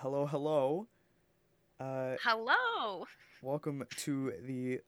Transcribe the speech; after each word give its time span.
hello, 0.00 0.26
hello. 0.26 0.86
Uh, 1.80 2.14
Hello. 2.22 3.04
welcome 3.42 3.84
to 3.96 4.32
the 4.44 4.80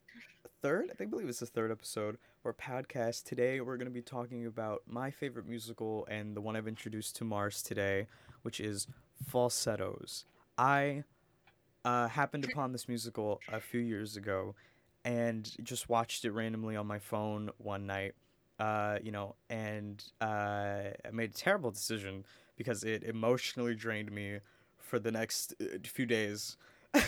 third, 0.62 0.88
I 0.90 0.94
think, 0.94 1.10
believe 1.10 1.28
it's 1.28 1.40
the 1.40 1.46
third 1.46 1.72
episode 1.72 2.16
or 2.44 2.54
podcast. 2.54 3.24
Today, 3.24 3.60
we're 3.60 3.76
going 3.76 3.88
to 3.88 3.92
be 3.92 4.02
talking 4.02 4.46
about 4.46 4.82
my 4.86 5.10
favorite 5.10 5.48
musical 5.48 6.06
and 6.08 6.36
the 6.36 6.40
one 6.40 6.54
I've 6.54 6.68
introduced 6.68 7.16
to 7.16 7.24
Mars 7.24 7.60
today, 7.60 8.06
which 8.42 8.60
is 8.60 8.86
Falsettos. 9.26 10.26
I 10.56 11.02
uh, 11.84 12.06
happened 12.06 12.44
upon 12.52 12.70
this 12.70 12.88
musical 12.88 13.40
a 13.52 13.60
few 13.60 13.80
years 13.80 14.16
ago 14.16 14.54
and 15.04 15.50
just 15.64 15.88
watched 15.88 16.24
it 16.24 16.30
randomly 16.30 16.76
on 16.76 16.86
my 16.86 17.00
phone 17.00 17.50
one 17.58 17.84
night. 17.84 18.12
Uh, 18.60 18.98
you 19.02 19.10
know, 19.10 19.34
and 19.48 20.04
uh, 20.20 20.90
I 21.04 21.10
made 21.12 21.30
a 21.30 21.34
terrible 21.34 21.72
decision 21.72 22.26
because 22.56 22.84
it 22.84 23.02
emotionally 23.02 23.74
drained 23.74 24.12
me 24.12 24.38
for 24.90 24.98
the 24.98 25.12
next 25.12 25.54
uh, 25.62 25.78
few 25.84 26.04
days. 26.04 26.56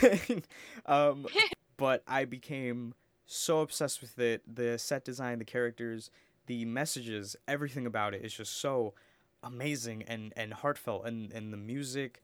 um, 0.86 1.26
but 1.76 2.02
I 2.06 2.24
became 2.24 2.94
so 3.26 3.60
obsessed 3.60 4.00
with 4.00 4.18
it. 4.18 4.42
The 4.46 4.78
set 4.78 5.04
design, 5.04 5.40
the 5.40 5.44
characters, 5.44 6.10
the 6.46 6.64
messages, 6.64 7.36
everything 7.48 7.84
about 7.84 8.14
it 8.14 8.24
is 8.24 8.32
just 8.32 8.58
so 8.58 8.94
amazing 9.42 10.04
and, 10.04 10.32
and 10.36 10.54
heartfelt. 10.54 11.04
And, 11.04 11.32
and 11.32 11.52
the 11.52 11.56
music, 11.56 12.22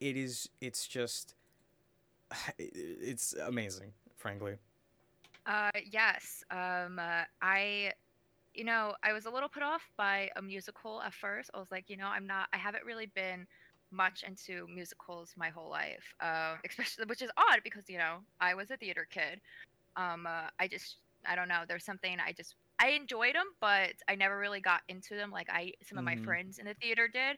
it 0.00 0.16
is, 0.16 0.48
it's 0.60 0.88
just, 0.88 1.34
it's 2.58 3.32
amazing, 3.34 3.92
frankly. 4.16 4.56
Uh, 5.46 5.70
yes. 5.88 6.42
Um, 6.50 6.98
uh, 6.98 7.22
I, 7.40 7.92
you 8.54 8.64
know, 8.64 8.94
I 9.04 9.12
was 9.12 9.26
a 9.26 9.30
little 9.30 9.48
put 9.48 9.62
off 9.62 9.88
by 9.96 10.30
a 10.34 10.42
musical 10.42 11.00
at 11.00 11.14
first. 11.14 11.50
I 11.54 11.58
was 11.58 11.70
like, 11.70 11.88
you 11.88 11.96
know, 11.96 12.08
I'm 12.08 12.26
not, 12.26 12.48
I 12.52 12.56
haven't 12.56 12.84
really 12.84 13.06
been 13.06 13.46
much 13.90 14.22
into 14.22 14.66
musicals 14.68 15.34
my 15.36 15.50
whole 15.50 15.70
life. 15.70 16.14
Uh, 16.20 16.56
especially, 16.68 17.04
which 17.06 17.22
is 17.22 17.30
odd 17.36 17.60
because 17.64 17.84
you 17.88 17.98
know 17.98 18.20
I 18.40 18.54
was 18.54 18.70
a 18.70 18.76
theater 18.76 19.06
kid. 19.10 19.40
Um, 19.96 20.26
uh, 20.26 20.48
I 20.58 20.68
just, 20.68 20.98
I 21.26 21.34
don't 21.36 21.48
know. 21.48 21.64
There's 21.66 21.84
something 21.84 22.18
I 22.20 22.32
just, 22.32 22.56
I 22.78 22.90
enjoyed 22.90 23.34
them, 23.34 23.46
but 23.60 23.92
I 24.08 24.14
never 24.14 24.38
really 24.38 24.60
got 24.60 24.82
into 24.88 25.14
them 25.16 25.30
like 25.30 25.48
I, 25.50 25.72
some 25.82 25.98
of 25.98 26.04
my 26.04 26.16
hmm 26.16 26.24
friends 26.24 26.58
in 26.58 26.66
the 26.66 26.74
theater 26.74 27.08
did. 27.08 27.36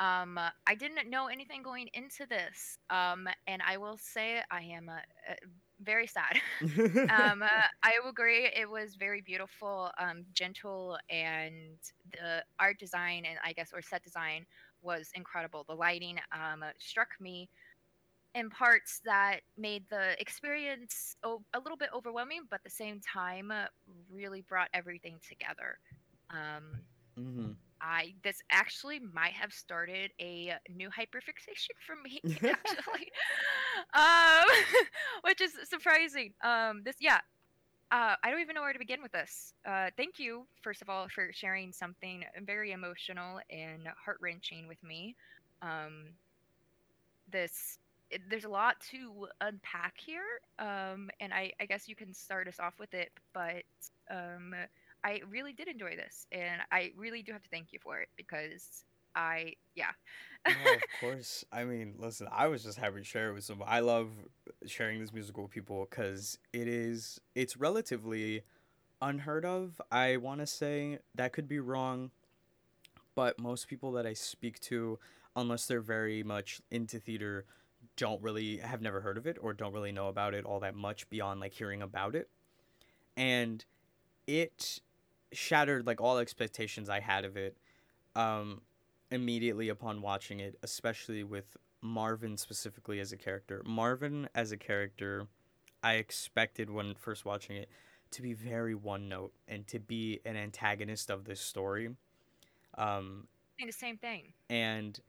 Um, 0.00 0.38
uh, 0.38 0.50
I 0.66 0.74
didn't 0.74 1.10
know 1.10 1.28
anything 1.28 1.62
going 1.62 1.88
into 1.94 2.26
this. 2.26 2.78
Um, 2.90 3.28
and 3.46 3.62
I 3.62 3.76
will 3.78 3.96
say 3.98 4.42
I 4.50 4.62
am 4.62 4.88
uh, 4.88 4.98
uh, 5.30 5.34
very 5.80 6.06
sad. 6.06 6.40
um, 7.08 7.42
uh, 7.42 7.46
I 7.82 7.98
agree. 8.06 8.46
It 8.54 8.68
was 8.70 8.96
very 8.96 9.20
beautiful, 9.22 9.90
um, 9.98 10.24
gentle, 10.32 10.98
and 11.10 11.78
the 12.12 12.44
art 12.58 12.78
design 12.78 13.24
and 13.26 13.38
I 13.44 13.52
guess 13.52 13.72
or 13.72 13.82
set 13.82 14.02
design 14.02 14.46
was 14.82 15.10
incredible. 15.14 15.64
The 15.68 15.74
lighting 15.74 16.18
um, 16.32 16.62
uh, 16.62 16.70
struck 16.78 17.08
me 17.20 17.48
in 18.34 18.50
parts 18.50 19.00
that 19.04 19.40
made 19.56 19.84
the 19.90 20.20
experience 20.20 21.16
o- 21.24 21.44
a 21.54 21.60
little 21.60 21.76
bit 21.76 21.90
overwhelming, 21.94 22.42
but 22.50 22.56
at 22.56 22.64
the 22.64 22.70
same 22.70 23.00
time, 23.00 23.50
uh, 23.50 23.66
really 24.10 24.42
brought 24.42 24.68
everything 24.74 25.18
together. 25.28 25.78
Um, 26.30 26.82
hmm 27.16 27.52
I 27.80 28.14
this 28.24 28.40
actually 28.50 28.98
might 29.00 29.32
have 29.34 29.52
started 29.52 30.10
a 30.20 30.54
new 30.68 30.88
hyperfixation 30.88 31.76
for 31.86 31.94
me 32.02 32.22
actually, 32.52 33.08
um, 33.94 34.46
which 35.22 35.40
is 35.40 35.52
surprising. 35.68 36.32
Um, 36.42 36.82
this 36.84 36.96
yeah, 37.00 37.20
uh, 37.90 38.14
I 38.22 38.30
don't 38.30 38.40
even 38.40 38.54
know 38.54 38.62
where 38.62 38.72
to 38.72 38.78
begin 38.78 39.02
with 39.02 39.12
this. 39.12 39.54
Uh, 39.66 39.90
thank 39.96 40.18
you, 40.18 40.46
first 40.62 40.82
of 40.82 40.90
all, 40.90 41.08
for 41.08 41.30
sharing 41.32 41.72
something 41.72 42.24
very 42.44 42.72
emotional 42.72 43.40
and 43.50 43.82
heart 44.04 44.18
wrenching 44.20 44.68
with 44.68 44.82
me. 44.82 45.16
Um, 45.62 46.10
this 47.30 47.78
it, 48.10 48.22
there's 48.30 48.44
a 48.44 48.48
lot 48.48 48.76
to 48.90 49.28
unpack 49.40 49.94
here, 49.98 50.40
um, 50.58 51.10
and 51.20 51.32
I, 51.32 51.52
I 51.60 51.66
guess 51.66 51.88
you 51.88 51.96
can 51.96 52.14
start 52.14 52.48
us 52.48 52.58
off 52.58 52.74
with 52.78 52.94
it. 52.94 53.10
But 53.32 53.64
um, 54.10 54.54
I 55.04 55.20
really 55.28 55.52
did 55.52 55.68
enjoy 55.68 55.96
this, 55.96 56.26
and 56.32 56.60
I 56.70 56.92
really 56.96 57.22
do 57.22 57.32
have 57.32 57.42
to 57.42 57.48
thank 57.50 57.72
you 57.72 57.78
for 57.82 58.00
it 58.00 58.08
because 58.16 58.84
I 59.14 59.54
yeah. 59.74 59.90
No, 60.46 60.52
of 60.52 60.82
course. 61.00 61.44
I 61.52 61.64
mean, 61.64 61.94
listen, 61.98 62.28
I 62.32 62.48
was 62.48 62.62
just 62.62 62.78
happy 62.78 62.98
to 62.98 63.04
share 63.04 63.30
it 63.30 63.34
with 63.34 63.44
some. 63.44 63.62
I 63.66 63.80
love 63.80 64.10
sharing 64.70 65.00
this 65.00 65.12
musical 65.12 65.44
with 65.44 65.52
people 65.52 65.86
because 65.88 66.38
it 66.52 66.68
is, 66.68 67.20
it's 67.34 67.56
relatively 67.56 68.42
unheard 69.00 69.44
of. 69.44 69.80
I 69.90 70.16
want 70.16 70.40
to 70.40 70.46
say 70.46 70.98
that 71.14 71.32
could 71.32 71.48
be 71.48 71.60
wrong, 71.60 72.10
but 73.14 73.38
most 73.38 73.68
people 73.68 73.92
that 73.92 74.06
I 74.06 74.12
speak 74.12 74.60
to, 74.60 74.98
unless 75.36 75.66
they're 75.66 75.80
very 75.80 76.22
much 76.22 76.60
into 76.70 76.98
theater, 76.98 77.44
don't 77.96 78.22
really 78.22 78.58
have 78.58 78.80
never 78.80 79.00
heard 79.00 79.16
of 79.18 79.26
it 79.26 79.36
or 79.40 79.52
don't 79.52 79.72
really 79.72 79.92
know 79.92 80.08
about 80.08 80.34
it 80.34 80.44
all 80.44 80.60
that 80.60 80.74
much 80.74 81.08
beyond 81.10 81.40
like 81.40 81.52
hearing 81.52 81.82
about 81.82 82.14
it. 82.14 82.28
And 83.16 83.64
it 84.26 84.80
shattered 85.32 85.86
like 85.86 86.00
all 86.00 86.18
expectations 86.18 86.88
I 86.88 87.00
had 87.00 87.24
of 87.24 87.36
it. 87.36 87.56
Um, 88.14 88.62
immediately 89.10 89.68
upon 89.68 90.02
watching 90.02 90.40
it, 90.40 90.58
especially 90.62 91.24
with 91.24 91.56
Marvin 91.82 92.36
specifically 92.36 93.00
as 93.00 93.12
a 93.12 93.16
character. 93.16 93.62
Marvin 93.64 94.28
as 94.34 94.52
a 94.52 94.56
character, 94.56 95.26
I 95.82 95.94
expected 95.94 96.70
when 96.70 96.94
first 96.94 97.24
watching 97.24 97.56
it 97.56 97.68
to 98.12 98.22
be 98.22 98.32
very 98.32 98.74
one 98.74 99.08
note 99.08 99.32
and 99.46 99.66
to 99.68 99.78
be 99.78 100.20
an 100.24 100.36
antagonist 100.36 101.10
of 101.10 101.24
this 101.24 101.40
story. 101.40 101.90
Um, 102.76 103.28
the 103.66 103.72
same 103.72 103.98
thing. 103.98 104.32
and 104.48 105.00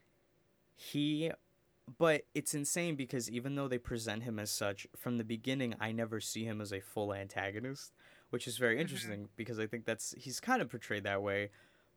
he, 0.75 1.31
but 1.97 2.23
it's 2.33 2.53
insane 2.53 2.95
because 2.95 3.29
even 3.29 3.55
though 3.55 3.67
they 3.67 3.77
present 3.77 4.23
him 4.23 4.39
as 4.39 4.51
such, 4.51 4.87
from 4.95 5.17
the 5.17 5.23
beginning, 5.23 5.75
I 5.79 5.91
never 5.91 6.19
see 6.19 6.45
him 6.45 6.61
as 6.61 6.71
a 6.73 6.79
full 6.81 7.13
antagonist, 7.13 7.93
which 8.29 8.47
is 8.47 8.57
very 8.57 8.79
hmm 8.79 8.81
interesting 8.81 9.29
because 9.35 9.59
I 9.59 9.67
think 9.67 9.85
that's, 9.85 10.13
he's 10.17 10.39
kind 10.39 10.61
of 10.61 10.69
portrayed 10.69 11.03
that 11.03 11.21
way 11.21 11.49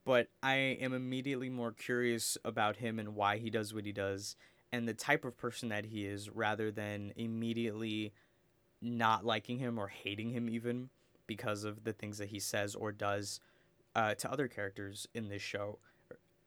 but 0.05 0.29
I 0.43 0.55
am 0.57 0.95
immediately 0.95 1.49
more 1.49 1.73
curious 1.73 2.37
about 2.45 2.77
him 2.79 2.99
and 2.99 3.15
why 3.15 3.39
he 3.39 3.51
does 3.51 3.73
what 3.73 3.85
he 3.87 3.93
does 3.93 4.37
and 4.73 4.89
the 4.89 4.95
type 4.95 5.25
of 5.25 5.37
person 5.37 5.69
that 5.69 5.85
he 5.87 6.07
is 6.07 6.31
rather 6.31 6.71
than 6.71 7.13
immediately 7.17 8.13
not 8.81 9.25
liking 9.25 9.59
him 9.59 9.79
or 9.79 9.89
hating 9.89 10.31
him 10.31 10.49
even 10.49 10.89
because 11.27 11.65
of 11.65 11.85
the 11.85 11.93
things 11.93 12.19
that 12.19 12.29
he 12.29 12.41
says 12.41 12.75
or 12.75 12.91
does 12.91 13.41
uh, 13.95 14.15
to 14.15 14.31
other 14.31 14.49
characters 14.49 15.07
in 15.15 15.29
this 15.29 15.43
show. 15.43 15.79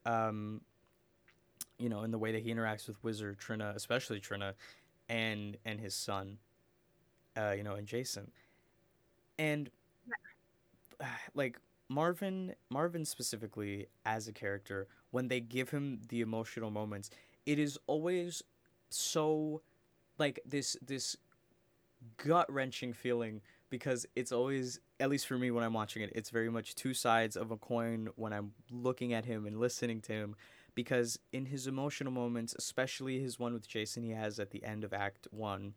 Um, 0.04 0.60
you 1.78 1.88
know, 1.88 2.02
in 2.02 2.10
the 2.10 2.18
way 2.18 2.32
that 2.32 2.42
he 2.42 2.52
interacts 2.52 2.86
with 2.88 2.96
Whizzer 3.02 3.34
Trina, 3.34 3.72
especially 3.76 4.20
Trina, 4.20 4.54
and 5.08 5.56
and 5.64 5.80
his 5.80 5.94
son, 5.94 6.38
uh, 7.36 7.52
you 7.56 7.62
know, 7.62 7.74
and 7.74 7.86
Jason. 7.86 8.30
And 9.38 9.70
like 11.34 11.58
Marvin 11.88 12.54
Marvin 12.70 13.04
specifically 13.04 13.86
as 14.04 14.28
a 14.28 14.32
character 14.32 14.88
when 15.10 15.28
they 15.28 15.40
give 15.40 15.70
him 15.70 16.00
the 16.08 16.20
emotional 16.20 16.70
moments 16.70 17.10
it 17.46 17.58
is 17.58 17.78
always 17.86 18.42
so 18.90 19.62
like 20.18 20.40
this 20.44 20.76
this 20.84 21.16
gut-wrenching 22.18 22.92
feeling 22.92 23.40
because 23.70 24.06
it's 24.14 24.32
always 24.32 24.80
at 25.00 25.08
least 25.08 25.26
for 25.26 25.38
me 25.38 25.50
when 25.50 25.64
I'm 25.64 25.72
watching 25.72 26.02
it 26.02 26.12
it's 26.14 26.30
very 26.30 26.50
much 26.50 26.74
two 26.74 26.92
sides 26.92 27.36
of 27.36 27.50
a 27.50 27.56
coin 27.56 28.08
when 28.16 28.32
I'm 28.32 28.52
looking 28.70 29.12
at 29.12 29.24
him 29.24 29.46
and 29.46 29.58
listening 29.58 30.00
to 30.02 30.12
him 30.12 30.36
because 30.74 31.18
in 31.32 31.46
his 31.46 31.66
emotional 31.66 32.12
moments 32.12 32.54
especially 32.58 33.20
his 33.20 33.38
one 33.38 33.54
with 33.54 33.66
Jason 33.66 34.02
he 34.02 34.10
has 34.10 34.38
at 34.38 34.50
the 34.50 34.64
end 34.64 34.84
of 34.84 34.92
act 34.92 35.26
1 35.30 35.74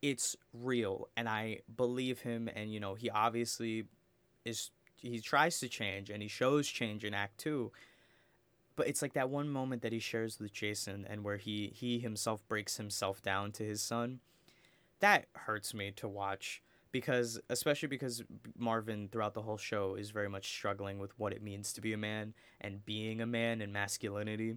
it's 0.00 0.36
real 0.52 1.08
and 1.16 1.28
I 1.28 1.60
believe 1.76 2.20
him 2.20 2.48
and 2.54 2.72
you 2.72 2.80
know 2.80 2.94
he 2.94 3.08
obviously 3.10 3.86
is 4.44 4.70
he 4.96 5.20
tries 5.20 5.58
to 5.60 5.68
change 5.68 6.10
and 6.10 6.22
he 6.22 6.28
shows 6.28 6.68
change 6.68 7.04
in 7.04 7.14
act 7.14 7.38
2 7.38 7.72
but 8.76 8.88
it's 8.88 9.02
like 9.02 9.12
that 9.14 9.30
one 9.30 9.48
moment 9.48 9.82
that 9.82 9.92
he 9.92 9.98
shares 9.98 10.38
with 10.38 10.52
Jason 10.52 11.06
and 11.08 11.24
where 11.24 11.36
he 11.36 11.72
he 11.74 11.98
himself 11.98 12.46
breaks 12.48 12.76
himself 12.76 13.22
down 13.22 13.52
to 13.52 13.64
his 13.64 13.82
son 13.82 14.20
that 15.00 15.26
hurts 15.34 15.74
me 15.74 15.90
to 15.90 16.06
watch 16.06 16.62
because 16.92 17.40
especially 17.50 17.88
because 17.88 18.22
Marvin 18.56 19.08
throughout 19.10 19.34
the 19.34 19.42
whole 19.42 19.56
show 19.56 19.94
is 19.94 20.10
very 20.10 20.28
much 20.28 20.48
struggling 20.48 20.98
with 20.98 21.18
what 21.18 21.32
it 21.32 21.42
means 21.42 21.72
to 21.72 21.80
be 21.80 21.92
a 21.92 21.98
man 21.98 22.34
and 22.60 22.84
being 22.84 23.20
a 23.20 23.26
man 23.26 23.60
and 23.60 23.72
masculinity 23.72 24.56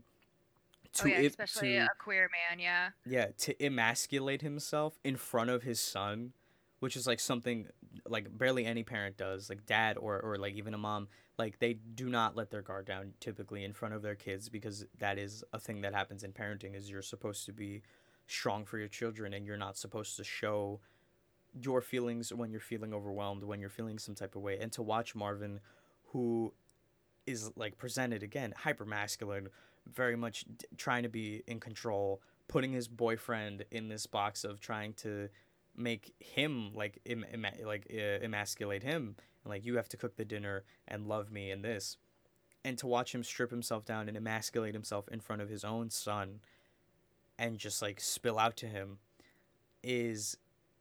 Oh 1.00 1.04
to 1.04 1.10
yeah, 1.10 1.19
it 1.19 1.25
especially 1.25 1.78
a 1.78 1.86
to 1.86 1.90
queer 2.00 2.30
man. 2.50 2.60
Yeah. 2.60 2.90
yeah, 3.06 3.28
to 3.40 3.66
emasculate 3.66 4.42
himself 4.42 4.98
in 5.04 5.18
front 5.18 5.50
of 5.50 5.63
his 5.63 5.80
son, 5.80 6.34
which 6.80 6.95
is 6.95 7.07
like 7.07 7.19
something 7.19 7.68
like 8.07 8.36
barely 8.38 8.66
any 8.66 8.83
parent 8.83 9.18
does, 9.18 9.50
like 9.50 9.66
dad 9.66 9.98
or 9.98 10.19
or 10.19 10.38
like 10.38 10.56
even 10.56 10.74
a 10.74 10.77
mom, 10.77 11.07
like 11.38 11.60
they 11.60 11.74
do 11.74 12.10
not 12.10 12.36
let 12.36 12.51
their 12.51 12.62
guard 12.62 12.86
down 12.86 13.13
typically 13.19 13.63
in 13.63 13.74
front 13.74 13.94
of 13.94 14.01
their 14.01 14.16
kids 14.16 14.50
because 14.50 14.86
that 15.00 15.18
is 15.18 15.44
a 15.54 15.60
thing 15.60 15.81
that 15.81 15.94
happens 15.94 16.24
in 16.24 16.31
parenting 16.31 16.75
is 16.75 16.89
you're 16.89 17.01
supposed 17.01 17.45
to 17.45 17.54
be 17.54 17.81
strong 18.27 18.66
for 18.66 18.77
your 18.77 18.88
children 18.88 19.33
and 19.33 19.45
you're 19.45 19.57
not 19.57 19.77
supposed 19.77 20.18
to 20.18 20.24
show 20.24 20.80
your 21.62 21.81
feelings 21.81 22.33
when 22.33 22.51
you're 22.51 22.60
feeling 22.60 22.94
overwhelmed, 22.94 23.44
when 23.44 23.60
you're 23.60 23.69
feeling 23.69 23.98
some 23.98 24.16
type 24.16 24.36
of 24.36 24.42
way. 24.42 24.57
And 24.60 24.71
to 24.74 24.81
watch 24.81 25.16
Marvin 25.16 25.60
who 26.12 26.54
is 27.25 27.51
like 27.56 27.78
presented 27.78 28.24
again 28.24 28.54
hyper 28.56 28.86
masculine 28.86 29.50
very 29.92 30.16
much 30.16 30.45
trying 30.78 31.04
to 31.04 31.10
be 31.10 31.44
in 31.48 31.60
control 31.60 32.21
putting 32.48 32.71
his 32.71 32.88
boyfriend 32.88 33.66
in 33.71 33.88
this 33.88 34.06
box 34.06 34.44
of 34.44 34.60
trying 34.60 34.94
to 34.94 35.30
make 35.77 36.13
him 36.19 36.74
like 36.74 37.00
Im- 37.06 37.25
like 37.63 37.88
uh, 37.94 38.24
emasculate 38.24 38.83
him. 38.83 39.16
And 39.44 39.51
like 39.51 39.66
you 39.66 39.75
have 39.77 39.89
to 39.89 39.98
cook 39.98 40.16
the 40.16 40.25
dinner 40.25 40.63
and 40.88 41.07
love 41.07 41.31
me 41.31 41.51
and 41.51 41.63
this. 41.63 41.98
And 42.63 42.77
to 42.80 42.88
watch 42.88 43.13
him 43.13 43.24
strip 43.24 43.51
himself 43.51 43.86
down 43.86 44.07
and 44.07 44.18
emasculate 44.18 44.74
himself 44.74 45.07
in 45.10 45.19
front 45.19 45.42
of 45.42 45.50
his 45.50 45.63
own 45.63 45.89
son 45.89 46.39
and 47.38 47.57
just 47.57 47.81
like 47.81 48.00
spill 48.00 48.39
out 48.39 48.57
to 48.57 48.68
him 48.68 48.98
is 49.83 50.38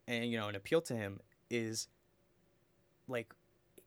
and 0.06 0.24
you 0.30 0.38
know 0.38 0.48
and 0.48 0.56
appeal 0.56 0.80
to 0.80 0.94
him 0.94 1.20
is 1.50 1.88
like 3.08 3.34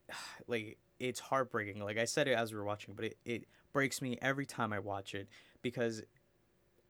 like 0.48 0.78
it's 1.00 1.20
heartbreaking. 1.20 1.84
Like 1.84 1.98
i 1.98 2.06
said 2.06 2.28
it 2.28 2.34
as 2.34 2.52
we 2.52 2.58
were 2.58 2.66
watching 2.66 2.94
but 2.94 3.06
it, 3.06 3.18
it 3.26 3.46
breaks 3.74 4.02
me 4.02 4.18
every 4.22 4.46
time 4.46 4.74
i 4.74 4.80
watch 4.80 5.14
it 5.14 5.28
because 5.62 6.02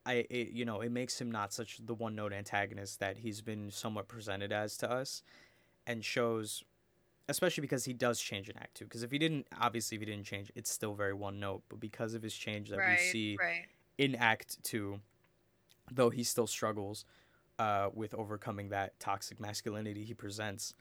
i 0.07 0.25
it, 0.30 0.51
you 0.51 0.65
know 0.65 0.81
it 0.81 0.92
makes 0.92 1.19
him 1.19 1.30
not 1.30 1.54
such 1.54 1.80
the 1.86 1.94
one 1.94 2.15
note 2.15 2.33
antagonist 2.33 3.00
that 3.00 3.18
he's 3.18 3.42
been 3.42 3.69
somewhat 3.69 4.07
presented 4.07 4.51
as 4.51 4.77
to 4.77 4.89
us 4.89 5.21
and 5.86 6.04
shows 6.04 6.63
especially 7.30 7.62
because 7.62 7.83
he 7.83 7.94
does 7.94 8.19
change 8.19 8.50
in 8.50 8.57
act 8.57 8.75
2 8.77 8.86
because 8.86 9.04
if 9.04 9.12
he 9.12 9.19
didn't 9.19 9.45
obviously 9.59 9.95
if 9.95 10.01
he 10.01 10.06
didn't 10.06 10.25
change 10.25 10.51
it's 10.56 10.71
still 10.71 10.94
very 10.94 11.13
one 11.13 11.39
note 11.39 11.62
but 11.69 11.80
because 11.80 12.13
of 12.13 12.24
his 12.24 12.33
change 12.33 12.69
that 12.69 12.77
right, 12.77 12.98
we 13.00 13.06
see 13.06 13.38
right. 13.39 13.65
in 13.98 14.15
act 14.15 14.63
2 14.63 15.00
though 15.92 16.09
he 16.09 16.24
still 16.24 16.48
struggles 16.48 17.06
uh, 17.59 17.89
with 17.94 18.13
overcoming 18.13 18.69
that 18.69 19.00
toxic 19.00 19.39
masculinity 19.39 20.04
he 20.04 20.13
presents 20.13 20.74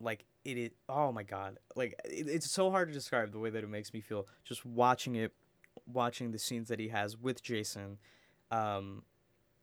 like 0.00 0.24
it 0.44 0.56
is 0.56 0.70
oh 0.88 1.10
my 1.10 1.22
god 1.22 1.58
like 1.74 1.94
it, 2.04 2.28
it's 2.28 2.50
so 2.50 2.70
hard 2.70 2.88
to 2.88 2.94
describe 2.94 3.32
the 3.32 3.38
way 3.38 3.50
that 3.50 3.64
it 3.64 3.70
makes 3.70 3.92
me 3.92 4.00
feel 4.00 4.26
just 4.44 4.64
watching 4.64 5.16
it 5.16 5.32
watching 5.92 6.30
the 6.32 6.38
scenes 6.38 6.68
that 6.68 6.78
he 6.78 6.88
has 6.88 7.16
with 7.16 7.42
jason 7.42 7.98
um 8.50 9.02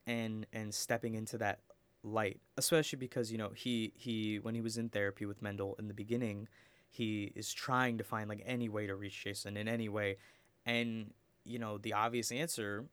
and 0.07 0.45
and 0.54 0.74
stepping 0.74 1.16
into 1.16 1.38
that 1.38 1.60
light 2.04 2.39
especially 2.57 2.98
because 2.98 3.31
you 3.31 3.38
know 3.38 3.50
he 3.56 3.92
he 3.95 4.38
when 4.39 4.54
he 4.54 4.62
was 4.62 4.77
in 4.77 4.89
therapy 4.89 5.25
with 5.25 5.42
mendel 5.42 5.75
in 5.80 5.88
the 5.88 5.94
beginning 5.94 6.48
he 6.95 7.33
is 7.36 7.51
trying 7.51 7.98
to 7.98 8.06
find 8.06 8.30
like 8.30 8.42
any 8.45 8.69
way 8.69 8.88
to 8.88 8.95
reach 8.95 9.24
jason 9.24 9.57
in 9.57 9.68
any 9.68 9.89
way. 9.89 10.18
And 10.66 11.13
you 11.44 11.60
know 11.60 11.77
the 11.77 11.94
obvious 11.94 12.31
answer 12.31 12.86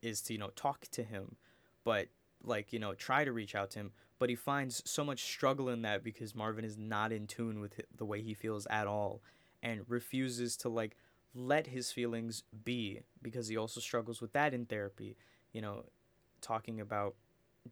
is 0.00 0.22
to 0.22 0.32
you 0.32 0.38
know 0.38 0.50
talk 0.54 0.82
to 0.92 1.02
him 1.02 1.36
but 1.84 2.08
like 2.42 2.72
you 2.72 2.78
know 2.78 2.94
try 2.94 3.24
to 3.24 3.32
reach 3.32 3.54
out 3.54 3.70
to 3.72 3.80
him. 3.80 3.90
But 4.18 4.30
he 4.30 4.36
finds 4.36 4.80
so 4.86 5.04
much 5.04 5.24
struggle 5.24 5.68
in 5.68 5.82
that 5.82 6.02
because 6.02 6.34
marvin 6.34 6.64
is 6.64 6.78
not 6.78 7.12
in 7.12 7.26
tune 7.26 7.60
with 7.60 7.80
the 7.94 8.04
way 8.04 8.22
he 8.22 8.32
feels 8.32 8.66
at 8.70 8.86
all 8.86 9.22
and 9.62 9.82
refuses 9.88 10.56
to 10.58 10.68
like 10.68 10.96
let 11.36 11.66
his 11.68 11.92
feelings 11.92 12.42
be 12.64 13.02
because 13.22 13.48
he 13.48 13.56
also 13.56 13.78
struggles 13.78 14.20
with 14.20 14.32
that 14.32 14.54
in 14.54 14.64
therapy 14.64 15.16
you 15.52 15.60
know 15.60 15.84
talking 16.40 16.80
about 16.80 17.14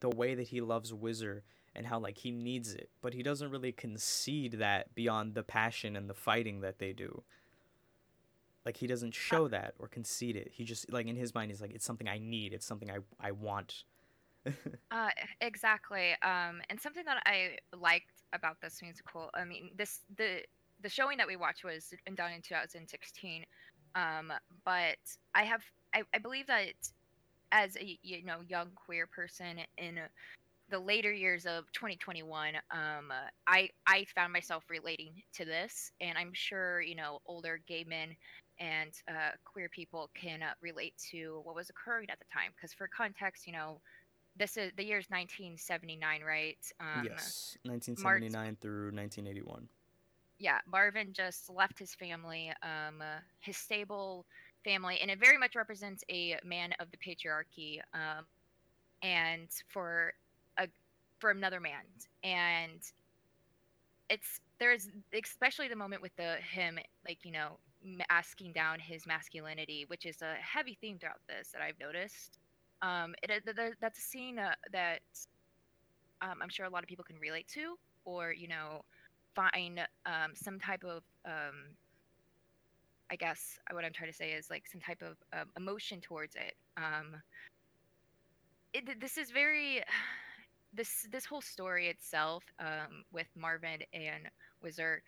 the 0.01 0.11
way 0.11 0.35
that 0.35 0.49
he 0.49 0.61
loves 0.61 0.93
Whizzer 0.93 1.43
and 1.75 1.87
how 1.87 1.99
like 1.99 2.19
he 2.19 2.31
needs 2.31 2.75
it, 2.75 2.91
but 3.03 3.15
he 3.15 3.23
doesn't 3.23 3.51
really 3.51 3.73
concede 3.73 4.55
that 4.55 4.95
beyond 4.95 5.35
the 5.35 5.43
passion 5.43 5.97
and 5.97 6.09
the 6.09 6.15
fighting 6.15 6.61
that 6.61 6.79
they 6.79 6.93
do. 6.93 7.23
Like 8.65 8.77
he 8.77 8.87
doesn't 8.87 9.15
show 9.15 9.49
that 9.49 9.75
or 9.79 9.89
concede 9.89 10.37
it. 10.37 10.51
He 10.53 10.65
just 10.65 10.91
like 10.93 11.07
in 11.07 11.17
his 11.17 11.35
mind 11.35 11.51
he's 11.51 11.61
like 11.61 11.73
it's 11.75 11.85
something 11.85 12.09
I 12.09 12.19
need, 12.19 12.53
it's 12.53 12.67
something 12.67 12.91
I 12.91 12.99
I 13.21 13.33
want. 13.33 13.85
Uh, 14.91 15.09
exactly. 15.41 16.13
Um, 16.23 16.61
and 16.71 16.81
something 16.81 17.05
that 17.05 17.21
I 17.27 17.57
liked 17.77 18.13
about 18.33 18.61
this 18.61 18.81
musical, 18.81 19.29
I 19.35 19.45
mean, 19.45 19.71
this 19.77 20.03
the 20.17 20.43
the 20.85 20.91
showing 20.91 21.17
that 21.17 21.27
we 21.27 21.35
watched 21.35 21.65
was 21.65 21.93
done 22.15 22.33
in 22.33 22.43
2016. 22.43 23.45
Um, 23.97 24.33
but 24.65 24.99
I 25.35 25.43
have 25.43 25.63
I, 25.93 26.03
I 26.15 26.19
believe 26.19 26.47
that 26.47 26.75
as 27.51 27.77
a 27.77 27.99
you 28.03 28.25
know 28.25 28.39
young 28.49 28.69
queer 28.75 29.07
person 29.07 29.59
in 29.79 29.99
the 30.71 30.79
later 30.79 31.13
years 31.13 31.47
of 31.47 31.71
2021 31.73 32.55
um, 32.71 33.13
i 33.47 33.69
i 33.87 34.05
found 34.15 34.33
myself 34.33 34.65
relating 34.71 35.13
to 35.35 35.45
this 35.45 35.93
and 36.01 36.17
i'm 36.17 36.33
sure 36.33 36.81
you 36.81 36.97
know 36.97 37.21
older 37.27 37.61
gay 37.69 37.85
men 37.87 38.17
and 38.59 38.91
uh, 39.09 39.33
queer 39.45 39.69
people 39.69 40.11
can 40.15 40.43
uh, 40.43 40.53
relate 40.63 40.95
to 41.11 41.41
what 41.45 41.55
was 41.55 41.69
occurring 41.69 42.09
at 42.11 42.19
the 42.19 42.25
time 42.33 42.51
because 42.57 42.73
for 42.73 42.89
context 42.89 43.47
you 43.47 43.53
know 43.53 43.79
this 44.37 44.57
is 44.57 44.73
the 44.77 44.85
year 44.85 44.99
is 44.99 45.07
1979 45.11 46.23
right 46.23 46.59
um, 46.81 47.05
yes 47.05 47.59
1979 47.65 48.57
through 48.61 48.91
1981 48.91 49.69
yeah 50.39 50.59
marvin 50.71 51.13
just 51.13 51.49
left 51.51 51.79
his 51.79 51.95
family 51.95 52.51
um, 52.63 53.01
uh, 53.01 53.21
his 53.41 53.57
stable 53.57 54.27
family, 54.65 54.99
and 55.01 55.11
it 55.11 55.21
very 55.21 55.39
much 55.39 55.55
represents 55.55 56.03
a 56.11 56.37
man 56.45 56.73
of 56.81 56.89
the 56.91 56.97
patriarchy, 56.97 57.81
um, 57.93 58.25
and 59.03 59.49
for 59.69 60.13
a 60.59 60.67
for 61.21 61.31
another 61.31 61.61
man, 61.61 61.85
and 62.25 62.81
it's 64.09 64.41
there's 64.59 64.89
especially 65.23 65.69
the 65.69 65.77
moment 65.77 66.03
with 66.03 66.15
the 66.17 66.37
him 66.37 66.79
like 67.07 67.19
you 67.25 67.33
know 67.33 67.59
asking 68.11 68.53
down 68.53 68.79
his 68.79 69.07
masculinity, 69.07 69.85
which 69.89 70.07
is 70.07 70.23
a 70.23 70.35
heavy 70.41 70.77
theme 70.81 70.99
throughout 70.99 71.21
this 71.29 71.51
that 71.53 71.61
I've 71.63 71.79
noticed. 71.79 72.39
Um, 72.83 73.15
it, 73.23 73.31
it 73.31 73.75
that's 73.81 73.99
a 73.99 74.03
scene 74.03 74.39
uh, 74.39 74.55
that 74.73 75.01
um, 76.23 76.39
I'm 76.43 76.49
sure 76.49 76.67
a 76.67 76.71
lot 76.71 76.83
of 76.83 76.89
people 76.89 77.05
can 77.05 77.19
relate 77.19 77.49
to, 77.49 77.77
or 78.05 78.33
you 78.33 78.49
know, 78.49 78.83
find 79.35 79.81
um, 80.07 80.33
some 80.35 80.59
type 80.59 80.85
of 80.85 81.03
um, 81.25 81.77
I 83.11 83.17
guess 83.17 83.59
what 83.71 83.85
I'm 83.85 83.93
trying 83.93 84.11
to 84.11 84.17
say 84.17 84.33
is 84.33 84.51
like 84.51 84.65
some 84.67 84.81
type 84.81 85.03
of 85.03 85.17
um, 85.33 85.49
emotion 85.57 86.01
towards 86.01 86.35
it. 86.37 86.55
Um, 86.77 87.21
it. 88.73 89.01
This 89.01 89.19
is 89.19 89.31
very 89.31 89.83
this 90.75 91.07
this 91.13 91.25
whole 91.25 91.43
story 91.43 91.89
itself 91.89 92.43
um, 92.59 93.05
with 93.13 93.29
Marvin 93.37 93.81
and 93.93 94.29
Whizzer 94.63 95.03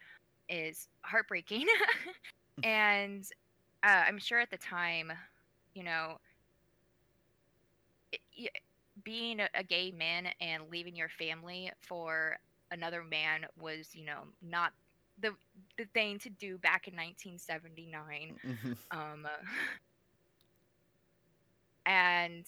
is 0.49 0.89
heartbreaking, 1.01 1.67
and 2.63 3.25
uh, 3.83 4.05
I'm 4.07 4.19
sure 4.19 4.39
at 4.39 4.51
the 4.51 4.59
time, 4.59 5.13
you 5.75 5.83
know, 5.83 6.19
it, 8.13 8.51
being 9.03 9.41
a, 9.41 9.49
a 9.55 9.65
gay 9.65 9.91
man 9.91 10.29
and 10.41 10.65
leaving 10.71 10.95
your 10.95 11.09
family 11.09 11.71
for 11.81 12.39
another 12.71 13.03
man 13.03 13.47
was, 13.61 13.95
you 13.95 14.05
know, 14.05 14.23
not 14.43 14.73
the 15.21 15.31
the 15.79 15.87
thing 15.95 16.19
to 16.21 16.31
do 16.31 16.59
back 16.59 16.89
in 16.89 16.95
1979. 16.95 18.37
Mm-hmm. 18.45 18.73
Um, 18.91 19.27
and 21.87 22.45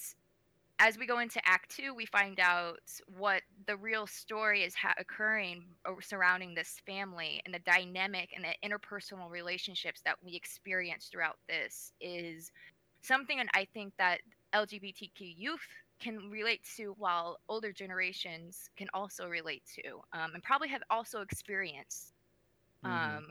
as 0.81 0.97
we 0.97 1.07
go 1.07 1.19
into 1.19 1.41
Act 1.45 1.75
Two, 1.75 1.95
we 1.95 2.07
find 2.07 2.39
out 2.41 2.81
what 3.17 3.43
the 3.67 3.77
real 3.77 4.07
story 4.07 4.63
is 4.63 4.75
ha- 4.75 4.95
occurring 4.99 5.65
surrounding 6.01 6.55
this 6.55 6.81
family 6.87 7.43
and 7.45 7.55
the 7.55 7.59
dynamic 7.61 8.31
and 8.35 8.45
the 8.45 8.69
interpersonal 8.69 9.31
relationships 9.31 10.01
that 10.05 10.17
we 10.25 10.35
experience 10.35 11.09
throughout 11.11 11.39
this 11.49 11.93
is 12.01 12.53
something, 13.03 13.41
and 13.41 13.49
I 13.55 13.67
think 13.73 13.93
that 13.99 14.21
LGBTQ 14.55 15.35
youth 15.37 15.67
can 16.01 16.31
relate 16.31 16.61
to, 16.77 16.95
while 16.99 17.39
older 17.49 17.73
generations 17.73 18.71
can 18.77 18.89
also 18.95 19.27
relate 19.29 19.63
to, 19.75 20.01
um, 20.13 20.33
and 20.35 20.43
probably 20.43 20.69
have 20.69 20.83
also 20.91 21.21
experienced 21.21 22.15
Mm-hmm. 22.85 23.17
Um, 23.17 23.25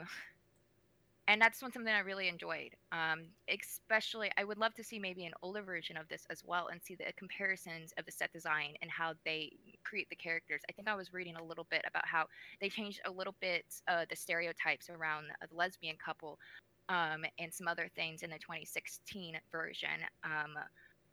and 1.30 1.42
that's 1.42 1.62
one 1.62 1.74
something 1.74 1.92
I 1.92 2.00
really 2.00 2.30
enjoyed. 2.30 2.76
Um, 2.92 3.26
especially, 3.50 4.32
I 4.38 4.46
would 4.46 4.58
love 4.58 4.74
to 4.76 4.84
see 4.84 4.98
maybe 4.98 5.26
an 5.26 5.34
older 5.42 5.62
version 5.62 5.98
of 5.98 6.08
this 6.08 6.26
as 6.30 6.44
well, 6.46 6.68
and 6.68 6.82
see 6.82 6.96
the 6.96 7.12
comparisons 7.18 7.94
of 7.98 8.06
the 8.06 8.12
set 8.12 8.32
design 8.32 8.76
and 8.82 8.90
how 8.90 9.14
they 9.26 9.52
create 9.84 10.10
the 10.10 10.16
characters. 10.16 10.62
I 10.70 10.72
think 10.72 10.88
I 10.88 10.96
was 10.96 11.14
reading 11.14 11.36
a 11.36 11.44
little 11.44 11.68
bit 11.70 11.84
about 11.88 12.08
how 12.08 12.28
they 12.62 12.70
changed 12.70 13.02
a 13.06 13.12
little 13.12 13.36
bit 13.42 13.66
uh, 13.90 14.06
the 14.10 14.16
stereotypes 14.16 14.90
around 14.90 15.26
the 15.42 15.54
lesbian 15.56 15.98
couple, 16.04 16.40
um, 16.88 17.26
and 17.40 17.54
some 17.54 17.68
other 17.68 17.90
things 17.94 18.24
in 18.24 18.30
the 18.30 18.38
2016 18.38 19.38
version. 19.52 19.90
Um, 20.24 20.56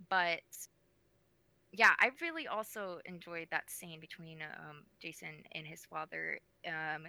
but 0.09 0.41
yeah, 1.77 1.93
I 2.01 2.11
really 2.21 2.47
also 2.47 3.01
enjoyed 3.05 3.49
that 3.51 3.71
scene 3.71 4.01
between 4.01 4.43
um, 4.43 4.85
Jason 5.01 5.45
and 5.53 5.67
his 5.67 5.85
father. 5.85 6.39
Um, 6.67 7.09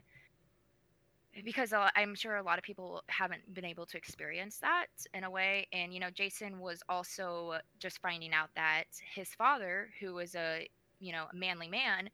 because 1.43 1.73
I'm 1.73 2.15
sure 2.15 2.37
a 2.37 2.43
lot 2.43 2.57
of 2.57 2.63
people 2.63 3.03
haven't 3.07 3.53
been 3.53 3.65
able 3.65 3.85
to 3.87 3.97
experience 3.97 4.57
that 4.59 4.87
in 5.13 5.25
a 5.25 5.29
way. 5.29 5.67
And, 5.73 5.93
you 5.93 5.99
know, 5.99 6.09
Jason 6.09 6.59
was 6.61 6.81
also 6.87 7.59
just 7.79 7.99
finding 8.01 8.33
out 8.33 8.49
that 8.55 8.85
his 9.13 9.29
father, 9.35 9.89
who 9.99 10.13
was 10.13 10.33
a, 10.35 10.67
you 10.99 11.11
know, 11.11 11.25
a 11.31 11.35
manly 11.35 11.67
man, 11.67 12.09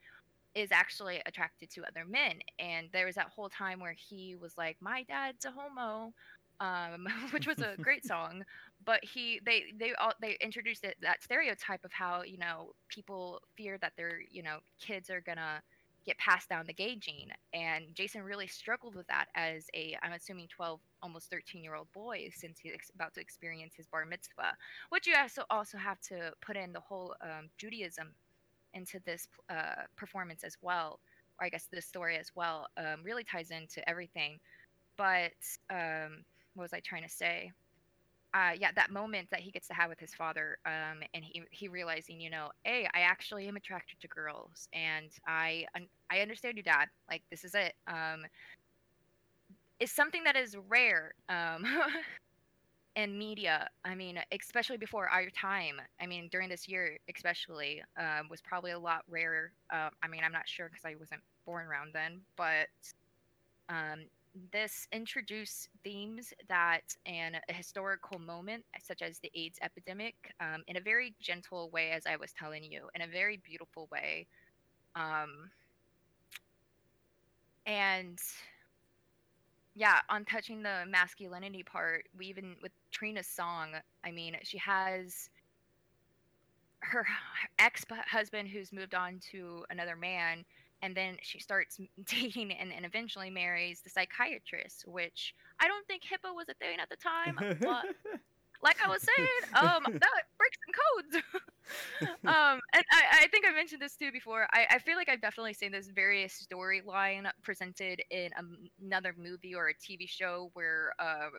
is 0.55 0.71
actually 0.71 1.21
attracted 1.25 1.69
to 1.71 1.83
other 1.85 2.05
men. 2.05 2.39
And 2.59 2.89
there 2.93 3.05
was 3.05 3.15
that 3.15 3.29
whole 3.29 3.49
time 3.49 3.79
where 3.79 3.95
he 3.97 4.35
was 4.35 4.57
like, 4.57 4.77
my 4.81 5.03
dad's 5.03 5.45
a 5.45 5.51
homo. 5.51 6.13
Um, 6.59 7.07
which 7.31 7.47
was 7.47 7.59
a 7.59 7.75
great 7.81 8.05
song, 8.07 8.43
but 8.85 9.03
he 9.03 9.39
they 9.45 9.65
they 9.79 9.93
all 9.95 10.13
they 10.21 10.37
introduced 10.41 10.83
it, 10.83 10.97
that 11.01 11.23
stereotype 11.23 11.83
of 11.85 11.91
how 11.91 12.23
you 12.23 12.37
know 12.37 12.73
people 12.89 13.41
fear 13.55 13.77
that 13.79 13.93
their 13.97 14.19
you 14.29 14.43
know 14.43 14.57
kids 14.79 15.09
are 15.09 15.21
gonna 15.21 15.61
get 16.05 16.17
passed 16.17 16.49
down 16.49 16.65
the 16.65 16.73
gay 16.73 16.95
gene. 16.95 17.29
And 17.53 17.93
Jason 17.93 18.23
really 18.23 18.47
struggled 18.47 18.95
with 18.95 19.07
that 19.07 19.25
as 19.35 19.67
a, 19.75 19.95
I'm 20.01 20.13
assuming, 20.13 20.47
12, 20.47 20.79
almost 21.03 21.29
13 21.29 21.63
year 21.63 21.75
old 21.75 21.91
boy 21.93 22.29
since 22.33 22.59
he's 22.59 22.73
about 22.95 23.13
to 23.15 23.21
experience 23.21 23.73
his 23.75 23.87
bar 23.87 24.05
mitzvah, 24.05 24.55
which 24.89 25.07
you 25.07 25.13
also 25.19 25.43
also 25.49 25.77
have 25.77 25.99
to 26.01 26.31
put 26.41 26.57
in 26.57 26.73
the 26.73 26.79
whole 26.79 27.15
um, 27.21 27.49
Judaism 27.57 28.09
into 28.73 28.99
this 29.05 29.27
uh, 29.49 29.83
performance 29.95 30.43
as 30.43 30.57
well, 30.61 30.99
or 31.39 31.45
I 31.45 31.49
guess 31.49 31.67
this 31.71 31.85
story 31.85 32.17
as 32.17 32.31
well. 32.35 32.67
Um, 32.77 33.03
really 33.03 33.23
ties 33.23 33.51
into 33.51 33.87
everything. 33.87 34.39
But 34.97 35.31
um, 35.69 36.23
what 36.53 36.63
was 36.63 36.73
I 36.73 36.79
trying 36.79 37.03
to 37.03 37.09
say? 37.09 37.51
Uh, 38.33 38.51
yeah, 38.57 38.71
that 38.75 38.91
moment 38.91 39.27
that 39.31 39.41
he 39.41 39.51
gets 39.51 39.67
to 39.67 39.73
have 39.73 39.89
with 39.89 39.99
his 39.99 40.13
father, 40.13 40.57
um, 40.65 40.99
and 41.13 41.23
he 41.23 41.43
he 41.51 41.67
realizing, 41.67 42.19
you 42.19 42.29
know, 42.29 42.49
hey, 42.63 42.87
I 42.93 43.01
actually 43.01 43.47
am 43.47 43.57
attracted 43.57 43.99
to 43.99 44.07
girls, 44.07 44.67
and 44.73 45.09
I 45.27 45.65
I 46.09 46.19
understand 46.19 46.57
you, 46.57 46.63
Dad. 46.63 46.87
Like 47.09 47.23
this 47.29 47.43
is 47.43 47.55
it. 47.55 47.73
Um, 47.87 48.23
is 49.79 49.91
something 49.91 50.23
that 50.23 50.37
is 50.37 50.55
rare 50.69 51.13
um, 51.27 51.65
in 52.95 53.17
media. 53.17 53.67
I 53.83 53.95
mean, 53.95 54.19
especially 54.31 54.77
before 54.77 55.09
our 55.09 55.29
time. 55.31 55.81
I 55.99 56.05
mean, 56.05 56.29
during 56.31 56.49
this 56.49 56.67
year, 56.69 56.97
especially, 57.13 57.81
um, 57.97 58.27
was 58.29 58.41
probably 58.41 58.71
a 58.71 58.79
lot 58.79 59.03
rarer. 59.09 59.51
Uh, 59.73 59.89
I 60.03 60.07
mean, 60.07 60.21
I'm 60.23 60.31
not 60.31 60.47
sure 60.47 60.69
because 60.69 60.85
I 60.85 60.95
wasn't 60.99 61.21
born 61.45 61.65
around 61.65 61.91
then, 61.93 62.21
but 62.37 62.67
um, 63.69 64.05
this 64.51 64.87
introduced 64.91 65.69
themes 65.83 66.33
that 66.47 66.95
and 67.05 67.35
a 67.49 67.53
historical 67.53 68.19
moment 68.19 68.63
such 68.81 69.01
as 69.01 69.19
the 69.19 69.31
AIDS 69.35 69.59
epidemic 69.61 70.15
um, 70.39 70.63
in 70.67 70.77
a 70.77 70.81
very 70.81 71.13
gentle 71.19 71.69
way, 71.71 71.91
as 71.91 72.03
I 72.05 72.15
was 72.15 72.31
telling 72.31 72.63
you, 72.63 72.89
in 72.95 73.01
a 73.01 73.07
very 73.07 73.37
beautiful 73.37 73.87
way. 73.91 74.27
Um, 74.95 75.49
and 77.65 78.19
yeah, 79.75 79.99
on 80.09 80.25
touching 80.25 80.63
the 80.63 80.83
masculinity 80.87 81.63
part, 81.63 82.07
we 82.17 82.27
even 82.27 82.55
with 82.61 82.71
Trina's 82.91 83.27
song, 83.27 83.71
I 84.03 84.11
mean, 84.11 84.35
she 84.43 84.57
has 84.57 85.29
her 86.79 87.05
ex 87.59 87.85
husband 88.07 88.49
who's 88.49 88.73
moved 88.73 88.95
on 88.95 89.19
to 89.31 89.65
another 89.69 89.95
man 89.95 90.43
and 90.81 90.95
then 90.95 91.17
she 91.21 91.39
starts 91.39 91.79
dating 92.05 92.51
and, 92.51 92.71
and 92.73 92.85
eventually 92.85 93.29
marries 93.29 93.81
the 93.81 93.89
psychiatrist 93.89 94.85
which 94.87 95.33
i 95.59 95.67
don't 95.67 95.85
think 95.87 96.03
HIPAA 96.03 96.35
was 96.35 96.47
a 96.49 96.53
thing 96.55 96.79
at 96.81 96.89
the 96.89 96.95
time 96.97 97.35
but 97.61 97.85
like 98.63 98.77
i 98.85 98.87
was 98.87 99.01
saying 99.01 99.27
um 99.55 99.83
that 99.99 100.23
breaks 100.37 100.57
some 100.65 100.73
codes 101.11 101.25
um 102.25 102.59
and 102.73 102.83
I, 102.91 103.23
I 103.23 103.27
think 103.31 103.45
i 103.47 103.51
mentioned 103.53 103.81
this 103.81 103.95
too 103.95 104.11
before 104.11 104.47
I, 104.53 104.67
I 104.71 104.79
feel 104.79 104.95
like 104.95 105.09
i've 105.09 105.21
definitely 105.21 105.53
seen 105.53 105.71
this 105.71 105.87
various 105.87 106.47
storyline 106.47 107.29
presented 107.43 108.01
in 108.11 108.29
another 108.81 109.15
movie 109.17 109.55
or 109.55 109.69
a 109.69 109.73
tv 109.73 110.07
show 110.07 110.51
where 110.53 110.93
um 110.99 111.31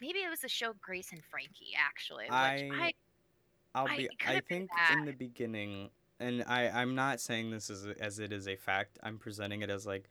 maybe 0.00 0.20
it 0.20 0.30
was 0.30 0.40
the 0.40 0.48
show 0.48 0.72
grace 0.80 1.10
and 1.12 1.22
frankie 1.30 1.72
actually 1.76 2.24
which 2.24 2.32
I, 2.32 2.70
i 2.72 2.92
I'll 3.74 3.86
be. 3.86 4.08
I 4.26 4.40
think 4.40 4.68
in 4.92 5.04
the 5.04 5.12
beginning, 5.12 5.90
and 6.20 6.44
I 6.46 6.68
I'm 6.68 6.94
not 6.94 7.20
saying 7.20 7.50
this 7.50 7.70
as 7.70 7.86
as 8.00 8.18
it 8.18 8.32
is 8.32 8.46
a 8.46 8.56
fact. 8.56 8.98
I'm 9.02 9.18
presenting 9.18 9.62
it 9.62 9.70
as 9.70 9.86
like 9.86 10.08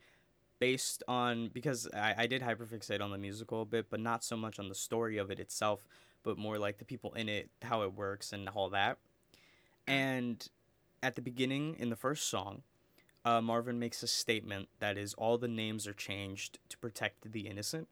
based 0.58 1.02
on 1.08 1.48
because 1.48 1.88
I 1.94 2.14
I 2.18 2.26
did 2.26 2.42
hyperfixate 2.42 3.00
on 3.00 3.10
the 3.10 3.18
musical 3.18 3.62
a 3.62 3.66
bit, 3.66 3.86
but 3.88 4.00
not 4.00 4.24
so 4.24 4.36
much 4.36 4.58
on 4.58 4.68
the 4.68 4.74
story 4.74 5.16
of 5.18 5.30
it 5.30 5.40
itself, 5.40 5.86
but 6.22 6.36
more 6.36 6.58
like 6.58 6.78
the 6.78 6.84
people 6.84 7.14
in 7.14 7.28
it, 7.28 7.50
how 7.62 7.82
it 7.82 7.94
works, 7.94 8.32
and 8.32 8.48
all 8.48 8.68
that. 8.70 8.98
And 9.86 10.46
at 11.02 11.14
the 11.14 11.22
beginning, 11.22 11.76
in 11.78 11.88
the 11.88 11.96
first 11.96 12.28
song, 12.28 12.62
uh, 13.24 13.40
Marvin 13.40 13.78
makes 13.78 14.02
a 14.02 14.06
statement 14.06 14.68
that 14.78 14.96
is 14.96 15.14
all 15.14 15.38
the 15.38 15.48
names 15.48 15.86
are 15.86 15.94
changed 15.94 16.58
to 16.68 16.78
protect 16.78 17.32
the 17.32 17.46
innocent, 17.46 17.88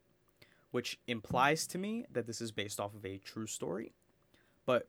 which 0.70 0.98
implies 1.06 1.66
to 1.68 1.78
me 1.78 2.04
that 2.10 2.26
this 2.26 2.40
is 2.40 2.52
based 2.52 2.80
off 2.80 2.94
of 2.94 3.04
a 3.04 3.18
true 3.18 3.46
story. 3.46 3.92
But 4.66 4.88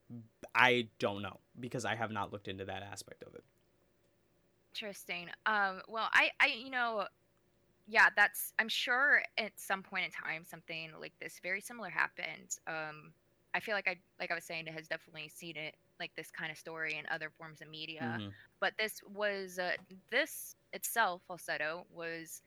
I 0.56 0.88
don't 1.00 1.22
know 1.22 1.40
because 1.60 1.86
I 1.86 1.96
have 1.96 2.12
not 2.12 2.32
looked 2.32 2.48
into 2.48 2.66
that 2.66 2.84
aspect 2.84 3.24
of 3.24 3.34
it. 3.36 3.44
Interesting. 4.74 5.28
Um, 5.46 5.82
well, 5.88 6.10
I, 6.14 6.30
I, 6.40 6.48
you 6.48 6.70
know, 6.70 7.06
yeah, 7.88 8.10
that's. 8.16 8.54
I'm 8.60 8.70
sure 8.70 9.24
at 9.38 9.52
some 9.58 9.82
point 9.82 10.06
in 10.06 10.12
time 10.12 10.44
something 10.46 10.92
like 11.00 11.14
this 11.20 11.40
very 11.42 11.60
similar 11.60 11.90
happened. 11.90 12.58
Um, 12.68 13.14
I 13.56 13.60
feel 13.60 13.74
like 13.74 13.88
I, 13.88 13.96
like 14.20 14.32
I 14.32 14.36
was 14.36 14.44
saying, 14.44 14.68
it 14.68 14.74
has 14.74 14.88
definitely 14.88 15.28
seen 15.28 15.58
it 15.58 15.76
like 16.00 16.12
this 16.16 16.30
kind 16.32 16.52
of 16.52 16.58
story 16.58 16.96
in 16.98 17.06
other 17.12 17.32
forms 17.38 17.62
of 17.62 17.70
media. 17.70 18.18
Mhm. 18.20 18.32
But 18.60 18.74
this 18.78 19.02
was 19.12 19.58
uh, 19.60 19.72
this 20.12 20.56
itself, 20.72 21.24
falsetto, 21.28 21.86
was 21.92 22.42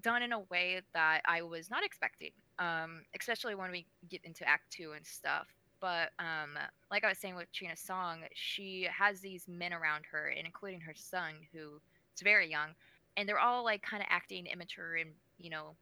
done 0.00 0.22
in 0.22 0.32
a 0.32 0.40
way 0.40 0.80
that 0.94 1.22
I 1.26 1.42
was 1.42 1.70
not 1.70 1.84
expecting. 1.84 2.32
Um, 2.58 3.02
especially 3.18 3.54
when 3.54 3.70
we 3.70 3.86
get 4.08 4.24
into 4.24 4.46
Act 4.48 4.70
Two 4.70 4.92
and 4.92 5.06
stuff. 5.06 5.46
But 5.82 6.12
um, 6.20 6.56
like 6.92 7.02
I 7.04 7.08
was 7.08 7.18
saying 7.18 7.34
with 7.34 7.52
Trina's 7.52 7.80
song, 7.80 8.20
she 8.34 8.88
has 8.96 9.20
these 9.20 9.48
men 9.48 9.72
around 9.72 10.04
her, 10.12 10.28
and 10.28 10.46
including 10.46 10.80
her 10.80 10.94
son, 10.94 11.34
who 11.52 11.80
is 12.14 12.22
very 12.22 12.48
young, 12.48 12.68
and 13.16 13.28
they're 13.28 13.40
all 13.40 13.64
like 13.64 13.82
kind 13.82 14.00
of 14.00 14.06
acting 14.08 14.46
immature, 14.46 14.94
and 14.94 15.10
you 15.38 15.50
know, 15.50 15.74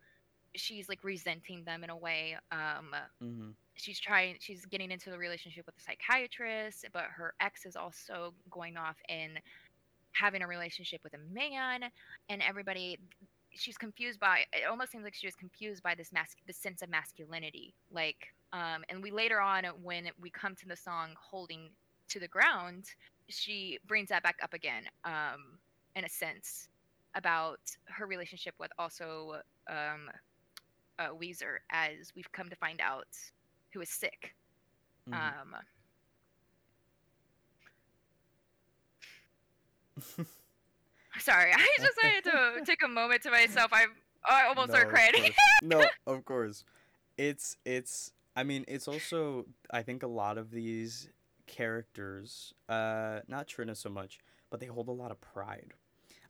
she's 0.55 0.89
like 0.89 1.05
resenting 1.05 1.65
them 1.65 1.85
in 1.85 1.91
a 1.91 1.97
way. 1.97 2.37
Um, 2.51 2.97
Mhm. 3.23 3.55
she's 3.75 4.01
trying, 4.01 4.37
she's 4.41 4.65
getting 4.65 4.91
into 4.91 5.11
the 5.11 5.19
relationship 5.19 5.67
with 5.67 5.77
the 5.77 5.83
psychiatrist, 5.83 6.87
but 6.93 7.05
her 7.05 7.35
ex 7.41 7.67
is 7.67 7.77
also 7.77 8.35
going 8.51 8.79
off 8.79 8.97
and 9.11 9.39
having 10.13 10.41
a 10.41 10.47
relationship 10.47 11.05
with 11.05 11.13
a 11.13 11.19
man, 11.19 11.93
and 12.31 12.43
everybody. 12.43 12.99
She's 13.53 13.77
confused 13.77 14.21
by. 14.21 14.47
It 14.55 14.65
almost 14.65 14.93
seems 14.93 15.05
like 15.05 15.15
she 15.15 15.27
was 15.27 15.35
confused 15.35 15.83
by 15.83 15.95
this 15.95 16.11
mas- 16.11 16.37
this 16.47 16.57
sense 16.57 16.83
of 16.83 16.89
masculinity, 16.89 17.75
like 17.91 18.33
um, 18.53 18.85
and 18.89 19.03
we 19.03 19.11
later 19.11 19.41
on 19.41 19.65
when 19.83 20.09
we 20.21 20.31
come 20.31 20.55
to 20.57 20.67
the 20.67 20.77
song 20.77 21.11
holding 21.21 21.71
to 22.09 22.19
the 22.19 22.29
ground 22.29 22.85
she 23.29 23.79
brings 23.87 24.09
that 24.09 24.23
back 24.23 24.37
up 24.43 24.53
again 24.55 24.85
um, 25.05 25.59
in 25.97 26.05
a 26.05 26.09
sense 26.09 26.69
about 27.15 27.61
her 27.87 28.07
relationship 28.07 28.55
with 28.59 28.71
also 28.79 29.35
um, 29.69 30.09
uh, 30.99 31.09
Whizzer 31.09 31.61
as 31.71 32.13
we've 32.15 32.31
come 32.33 32.49
to 32.49 32.57
find 32.57 32.81
out 32.81 33.07
who 33.73 33.81
is 33.81 33.91
sick 33.91 34.35
Mhm. 35.09 35.15
um, 35.15 35.55
sorry 41.19 41.53
i 41.53 41.77
just 41.79 41.99
had 42.01 42.25
to 42.25 42.61
take 42.65 42.83
a 42.85 42.89
moment 42.89 43.23
to 43.23 43.31
myself 43.31 43.71
i 43.73 43.85
i 44.29 44.45
almost 44.47 44.69
No, 44.69 44.75
started 44.75 44.91
crying 44.91 45.33
no, 45.63 45.83
of 46.07 46.25
course. 46.25 46.65
It's 47.19 47.57
it's 47.65 48.13
I 48.41 48.45
mean, 48.45 48.65
it's 48.69 48.89
also 48.89 49.47
I 49.71 49.83
think 49.83 50.03
a 50.03 50.07
lot 50.23 50.39
of 50.39 50.51
these 50.51 51.09
characters, 51.47 52.55
uh 52.69 53.21
not 53.29 53.47
Trina 53.49 53.75
so 53.75 53.91
much, 53.91 54.19
but 54.51 54.61
they 54.61 54.67
hold 54.67 54.89
a 54.89 54.93
lot 55.03 55.11
of 55.11 55.21
pride. 55.21 55.73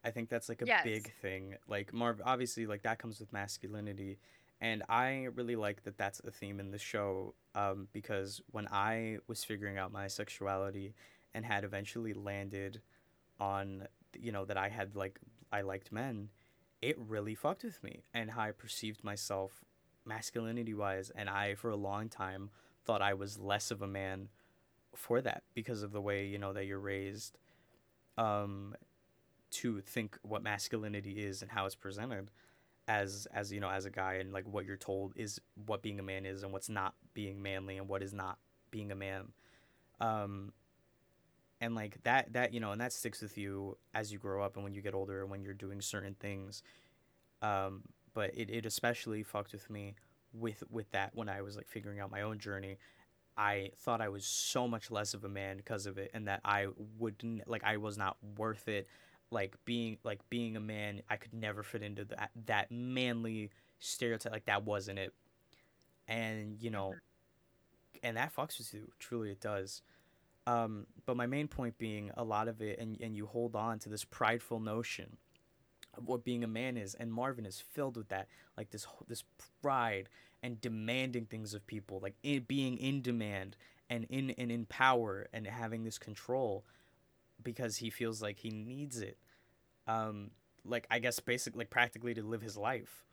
I 0.05 0.11
think 0.11 0.29
that's 0.29 0.49
like 0.49 0.62
a 0.62 0.67
Yes. 0.67 0.85
big 0.85 1.12
thing. 1.23 1.45
Like 1.69 1.93
Marv 1.93 2.21
obviously 2.25 2.67
like 2.67 2.83
that 2.83 2.99
comes 2.99 3.21
with 3.21 3.33
masculinity 3.33 4.19
and 4.61 4.83
I 4.88 5.29
really 5.35 5.57
like 5.57 5.85
that 5.85 5.97
that's 5.97 6.21
a 6.21 6.31
theme 6.31 6.59
in 6.61 6.71
the 6.71 6.79
show 6.79 7.35
um 7.55 7.88
because 7.93 8.40
when 8.50 8.67
I 8.88 9.19
was 9.29 9.45
figuring 9.45 9.79
out 9.79 9.93
my 9.93 10.07
sexuality 10.09 10.95
and 11.35 11.45
had 11.45 11.64
eventually 11.64 12.14
landed 12.14 12.81
on 13.38 13.87
you 14.19 14.33
know 14.33 14.45
that 14.47 14.57
I 14.57 14.69
had 14.69 14.97
like 14.97 15.19
I 15.52 15.61
liked 15.62 15.93
men, 15.93 16.31
it 16.83 16.97
really 16.99 17.35
fucked 17.35 17.64
with 17.64 17.83
me 17.85 17.95
and 18.14 18.31
how 18.31 18.43
I 18.43 18.52
perceived 18.52 19.05
myself 19.05 19.52
masculinity 20.11 20.75
wise 20.75 21.11
and 21.14 21.29
I 21.31 21.55
for 21.55 21.71
a 21.71 21.76
long 21.76 22.09
time 22.09 22.50
thought 22.85 23.02
I 23.02 23.14
was 23.14 23.38
less 23.38 23.71
of 23.71 23.83
a 23.83 23.87
man 23.87 24.29
for 24.95 25.21
that 25.21 25.45
because 25.55 25.83
of 25.83 25.93
the 25.93 26.00
way 26.00 26.26
you 26.26 26.38
know 26.38 26.52
that 26.52 26.67
you're 26.67 26.81
raised 26.81 27.38
um 28.19 28.75
to 29.50 29.81
think 29.81 30.19
what 30.23 30.43
masculinity 30.43 31.25
is 31.25 31.43
and 31.43 31.50
how 31.50 31.67
it's 31.67 31.75
presented 31.75 32.31
as 32.88 33.29
as 33.33 33.52
you 33.52 33.61
know 33.61 33.71
as 33.71 33.85
a 33.85 33.90
guy 33.90 34.14
and 34.14 34.33
like 34.33 34.45
what 34.47 34.64
you're 34.64 34.76
told 34.76 35.12
is 35.14 35.40
what 35.67 35.81
being 35.81 36.00
a 36.00 36.02
man 36.02 36.26
is 36.26 36.43
and 36.43 36.52
what's 36.52 36.69
not 36.69 36.95
being 37.14 37.40
manly 37.40 37.79
and 37.79 37.88
what 37.88 38.02
is 38.02 38.12
not 38.12 38.37
being 38.73 38.90
a 38.90 38.97
man. 38.97 39.29
Um 40.00 40.52
and 41.61 41.75
like 41.75 42.02
that 42.02 42.33
that 42.33 42.52
you 42.52 42.59
know 42.59 42.73
and 42.73 42.81
that 42.81 42.93
sticks 42.93 43.23
with 43.23 43.38
you 43.38 43.76
as 43.95 44.12
you 44.12 44.19
grow 44.19 44.43
up 44.43 44.57
and 44.57 44.64
when 44.64 44.75
you 44.75 44.83
get 44.83 44.95
older 44.95 45.23
and 45.23 45.31
when 45.31 45.43
you're 45.43 45.55
doing 45.55 45.81
certain 45.81 46.17
things. 46.19 46.64
Um 47.43 47.83
but 48.14 48.31
it, 48.35 48.50
it 48.50 48.67
especially 48.67 49.23
fucked 49.23 49.52
with 49.52 49.69
me 49.71 49.95
with 50.33 50.62
with 50.71 50.90
that 50.93 51.11
when 51.14 51.29
i 51.29 51.43
was 51.43 51.57
like 51.57 51.69
figuring 51.69 52.00
out 52.00 52.11
my 52.11 52.23
own 52.23 52.38
journey. 52.38 52.79
I 53.37 53.71
thought 53.79 54.00
i 54.00 54.09
was 54.09 54.25
so 54.25 54.69
much 54.69 54.90
less 54.90 55.14
of 55.14 55.25
a 55.25 55.29
man 55.29 55.57
because 55.57 55.87
of 55.87 55.99
it 55.99 56.11
and 56.12 56.29
that 56.29 56.40
i 56.45 56.67
wouldn't 56.99 57.49
like 57.49 57.64
i 57.64 57.76
was 57.76 57.97
not 57.97 58.17
worth 58.37 58.69
it. 58.69 58.87
Like 59.31 59.57
being 59.64 59.99
like 60.05 60.21
being 60.29 60.57
a 60.57 60.61
man 60.61 61.02
i 61.09 61.17
could 61.17 61.33
never 61.33 61.62
fit 61.62 61.83
into 61.83 62.05
that 62.07 62.31
that 62.47 62.71
manly 62.71 63.50
stereotype 63.79 64.33
like 64.33 64.47
that 64.47 64.64
wasn't 64.64 64.99
it. 64.99 65.14
And 66.09 66.61
you 66.61 66.71
know 66.71 66.95
and 68.02 68.17
that 68.17 68.35
fucks 68.35 68.59
with 68.59 68.75
you 68.75 68.90
truly 68.99 69.31
it 69.31 69.40
does. 69.40 69.83
Um, 70.47 70.87
but 71.07 71.17
my 71.17 71.26
main 71.26 71.49
point 71.49 71.79
being 71.79 72.11
a 72.17 72.25
lot 72.25 72.49
of 72.49 72.61
it, 72.61 72.79
and, 72.79 72.99
and 73.00 73.14
you 73.14 73.26
hold 73.26 73.55
on 73.55 73.79
to 73.81 73.88
this 73.88 74.05
prideful 74.05 74.59
notion 74.59 75.17
what 76.04 76.25
being 76.25 76.45
a 76.45 76.49
man 76.49 76.76
is 76.76 76.95
and 76.95 77.12
Marvin 77.12 77.47
is 77.47 77.61
filled 77.61 77.97
with 77.97 78.09
that 78.09 78.28
like 78.57 78.71
this 78.71 78.87
this 79.09 79.25
pride 79.62 80.09
and 80.42 80.61
demanding 80.61 81.26
things 81.26 81.54
of 81.54 81.66
people 81.66 82.00
like 82.02 82.14
in, 82.23 82.42
being 82.42 82.78
in 82.78 83.02
demand 83.02 83.57
and 83.88 84.04
in 84.09 84.30
and 84.30 84.50
in 84.50 84.66
power 84.66 85.26
and 85.33 85.47
having 85.47 85.85
this 85.85 85.99
control 85.99 86.64
because 87.42 87.78
he 87.78 87.90
feels 87.90 88.23
like 88.23 88.38
he 88.38 88.50
needs 88.50 89.00
it. 89.00 89.19
Um 89.87 90.30
like 90.64 90.87
I 90.90 90.99
guess 90.99 91.21
basically 91.21 91.61
like 91.61 91.71
practically 91.71 92.14
to 92.14 92.23
live 92.23 92.42
his 92.42 92.57
life. 92.57 93.04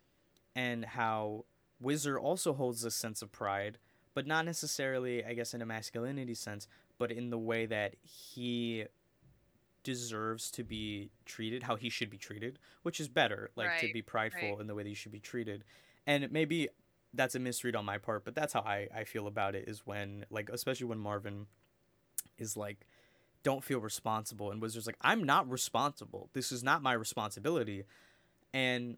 And 0.56 0.86
how 0.86 1.46
Whizzer 1.80 2.18
also 2.20 2.54
holds 2.54 2.82
this 2.82 2.96
sense 2.96 3.22
of 3.22 3.32
pride 3.32 3.78
but 4.14 4.26
not 4.26 4.46
necessarily 4.46 5.24
I 5.24 5.34
guess 5.34 5.54
in 5.54 5.62
a 5.62 5.66
masculinity 5.66 6.34
sense 6.34 6.68
but 6.98 7.12
in 7.12 7.30
the 7.30 7.38
way 7.38 7.66
that 7.66 7.96
he 8.02 8.86
deserves 9.88 10.52
to 10.52 10.66
be 10.66 11.10
treated 11.26 11.64
how 11.64 11.78
he 11.78 11.90
should 11.90 12.10
be 12.10 12.18
treated 12.18 12.60
which 12.82 13.00
is 13.00 13.08
better 13.08 13.52
like 13.56 13.70
right, 13.70 13.80
to 13.80 13.94
be 13.94 14.02
prideful 14.02 14.50
right. 14.50 14.60
in 14.60 14.68
the 14.68 14.76
way 14.76 14.84
that 14.84 14.90
you 14.90 14.96
should 14.96 15.14
be 15.14 15.20
treated. 15.20 15.64
And 16.06 16.30
maybe 16.30 16.68
that's 17.14 17.36
a 17.36 17.40
misread 17.40 17.74
on 17.74 17.86
my 17.86 17.98
part 17.98 18.26
but 18.26 18.36
that's 18.36 18.52
how 18.52 18.60
I, 18.60 18.90
I 18.94 19.06
feel 19.06 19.28
about 19.28 19.56
it 19.56 19.64
is 19.66 19.86
when 19.86 20.26
like 20.30 20.50
especially 20.50 20.88
when 20.88 21.00
marvin 21.00 21.46
is 22.38 22.58
like 22.58 22.86
don't 23.44 23.64
feel 23.64 23.80
responsible 23.80 24.52
and 24.52 24.62
Whizzer's 24.62 24.88
like 24.88 24.98
i'm 25.00 25.24
not 25.24 25.50
responsible. 25.50 26.30
This 26.34 26.52
is 26.52 26.66
not 26.66 26.82
my 26.82 26.92
responsibility. 26.92 27.86
And 28.54 28.98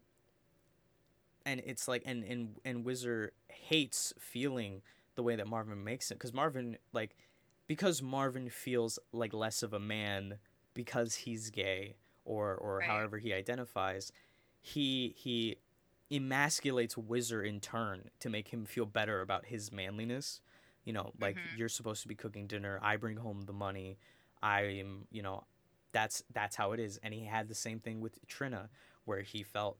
and 1.46 1.62
it's 1.64 1.86
like 1.86 2.02
and 2.04 2.24
and 2.24 2.56
and 2.64 2.84
Whizzer 2.84 3.30
hates 3.46 4.12
feeling 4.18 4.82
the 5.14 5.22
way 5.22 5.36
that 5.36 5.46
marvin 5.46 5.84
makes 5.84 6.10
it 6.10 6.14
because 6.14 6.32
marvin 6.32 6.78
like 6.92 7.14
because 7.68 8.02
marvin 8.02 8.48
feels 8.48 8.98
like 9.12 9.32
less 9.32 9.62
of 9.62 9.72
a 9.72 9.78
man 9.78 10.38
because 10.74 11.14
he's 11.14 11.50
gay 11.50 11.96
or 12.24 12.54
or 12.54 12.78
right. 12.78 12.88
however 12.88 13.18
he 13.18 13.32
identifies 13.32 14.12
he 14.60 15.14
he 15.16 15.56
emasculates 16.10 16.94
Whizzer 16.94 17.42
in 17.42 17.60
turn 17.60 18.10
to 18.20 18.28
make 18.28 18.48
him 18.48 18.64
feel 18.64 18.86
better 18.86 19.20
about 19.20 19.46
his 19.46 19.72
manliness. 19.72 20.40
You 20.84 20.92
know 20.92 21.12
like 21.20 21.36
mm-hmm. 21.36 21.58
you're 21.58 21.68
supposed 21.68 22.02
to 22.02 22.08
be 22.08 22.14
cooking 22.14 22.46
dinner. 22.46 22.78
I 22.82 22.96
bring 22.96 23.16
home 23.16 23.42
the 23.42 23.52
money. 23.52 23.98
I 24.42 24.62
am 24.62 25.06
you 25.10 25.22
know 25.22 25.44
that's 25.92 26.22
that's 26.32 26.56
how 26.56 26.72
it 26.72 26.80
is. 26.80 26.98
And 27.02 27.12
he 27.14 27.24
had 27.24 27.48
the 27.48 27.54
same 27.54 27.80
thing 27.80 28.00
with 28.00 28.18
trina 28.26 28.68
where 29.04 29.22
he 29.22 29.42
felt 29.42 29.78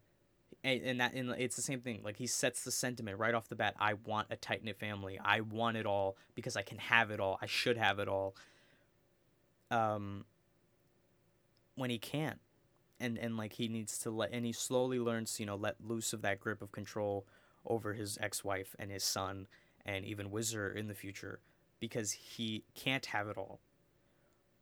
and, 0.63 0.83
and 0.83 1.01
that 1.01 1.15
and 1.15 1.31
it's 1.39 1.57
the 1.57 1.63
same 1.63 1.81
thing. 1.81 2.01
Like 2.05 2.17
he 2.17 2.27
sets 2.27 2.65
the 2.65 2.71
sentiment 2.71 3.19
right 3.19 3.35
off 3.35 3.49
the 3.49 3.57
bat. 3.57 3.75
I 3.79 3.95
want 3.95 4.29
a 4.31 4.37
tight 4.37 4.63
knit 4.63 4.79
family. 4.79 5.19
I 5.23 5.41
want 5.41 5.77
it 5.77 5.87
all 5.87 6.17
because 6.35 6.57
i 6.57 6.63
can 6.63 6.79
have 6.79 7.11
it 7.11 7.21
all. 7.21 7.39
I 7.41 7.47
should 7.47 7.77
have 7.77 7.99
it 7.99 8.09
all. 8.09 8.35
Um 9.71 10.25
when 11.81 11.91
he 11.91 11.99
can't. 11.99 12.39
And 13.01 13.17
and 13.17 13.37
like 13.39 13.55
he 13.55 13.67
needs 13.67 13.97
to 14.01 14.11
let 14.11 14.31
and 14.33 14.45
he 14.45 14.53
slowly 14.53 14.99
learns 14.99 15.41
you 15.41 15.47
know 15.47 15.57
let 15.57 15.77
loose 15.81 16.13
of 16.13 16.21
that 16.21 16.39
grip 16.39 16.61
of 16.61 16.71
control 16.71 17.27
over 17.65 17.95
his 17.95 18.19
ex-wife 18.21 18.77
and 18.79 18.91
his 18.91 19.03
son 19.03 19.47
and 19.87 20.05
even 20.05 20.27
Whizzer 20.27 20.71
in 20.71 20.87
the 20.87 20.95
future 20.95 21.41
because 21.81 22.13
he 22.13 22.65
can't 22.75 23.07
have 23.07 23.29
it 23.29 23.39
all. 23.39 23.61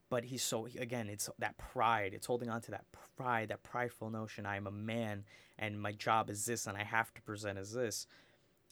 But 0.09 0.25
he's 0.27 0.45
so 0.45 0.69
again 0.79 1.09
it's 1.09 1.29
that 1.41 1.59
pride 1.59 2.15
it's 2.15 2.27
holding 2.27 2.49
on 2.49 2.61
to 2.63 2.71
that 2.71 2.85
pride 3.17 3.49
that 3.49 3.65
prideful 3.65 4.09
notion 4.09 4.47
i 4.47 4.57
am 4.57 4.69
a 4.69 4.71
man 4.71 5.25
and 5.59 5.81
my 5.81 5.91
job 5.91 6.31
is 6.31 6.47
this 6.47 6.69
and 6.69 6.79
i 6.79 6.85
have 6.85 7.13
to 7.15 7.23
present 7.23 7.59
as 7.59 7.73
this 7.73 8.07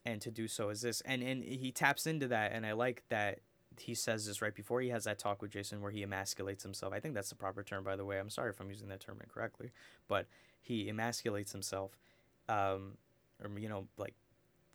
and 0.05 0.21
to 0.23 0.31
do 0.31 0.47
so 0.47 0.69
as 0.69 0.81
this. 0.81 1.01
And 1.01 1.23
and 1.23 1.43
he 1.43 1.73
taps 1.73 2.07
into 2.07 2.29
that 2.29 2.53
and 2.53 2.65
i 2.65 2.73
like 2.73 3.03
that 3.09 3.41
he 3.81 3.95
says 3.95 4.27
this 4.27 4.43
right 4.43 4.55
before 4.55 4.81
he 4.81 4.89
has 4.91 5.05
that 5.05 5.19
talk 5.19 5.43
with 5.43 5.51
Jason 5.51 5.81
where 5.81 5.91
he 5.91 6.05
emasculates 6.05 6.63
himself. 6.63 6.93
I 6.93 7.01
think 7.01 7.15
that's 7.15 7.29
the 7.29 7.35
proper 7.35 7.63
term, 7.63 7.85
by 7.85 7.97
the 7.97 8.05
way. 8.05 8.19
I'm 8.19 8.31
sorry 8.31 8.51
if 8.51 8.61
I'm 8.61 8.69
using 8.71 8.89
that 8.89 9.01
term 9.01 9.19
incorrectly, 9.23 9.71
but 10.09 10.27
he 10.61 10.89
emasculates 10.91 11.53
himself, 11.53 11.93
um, 12.49 12.99
or 13.43 13.59
you 13.59 13.69
know, 13.69 13.87
like 13.97 14.15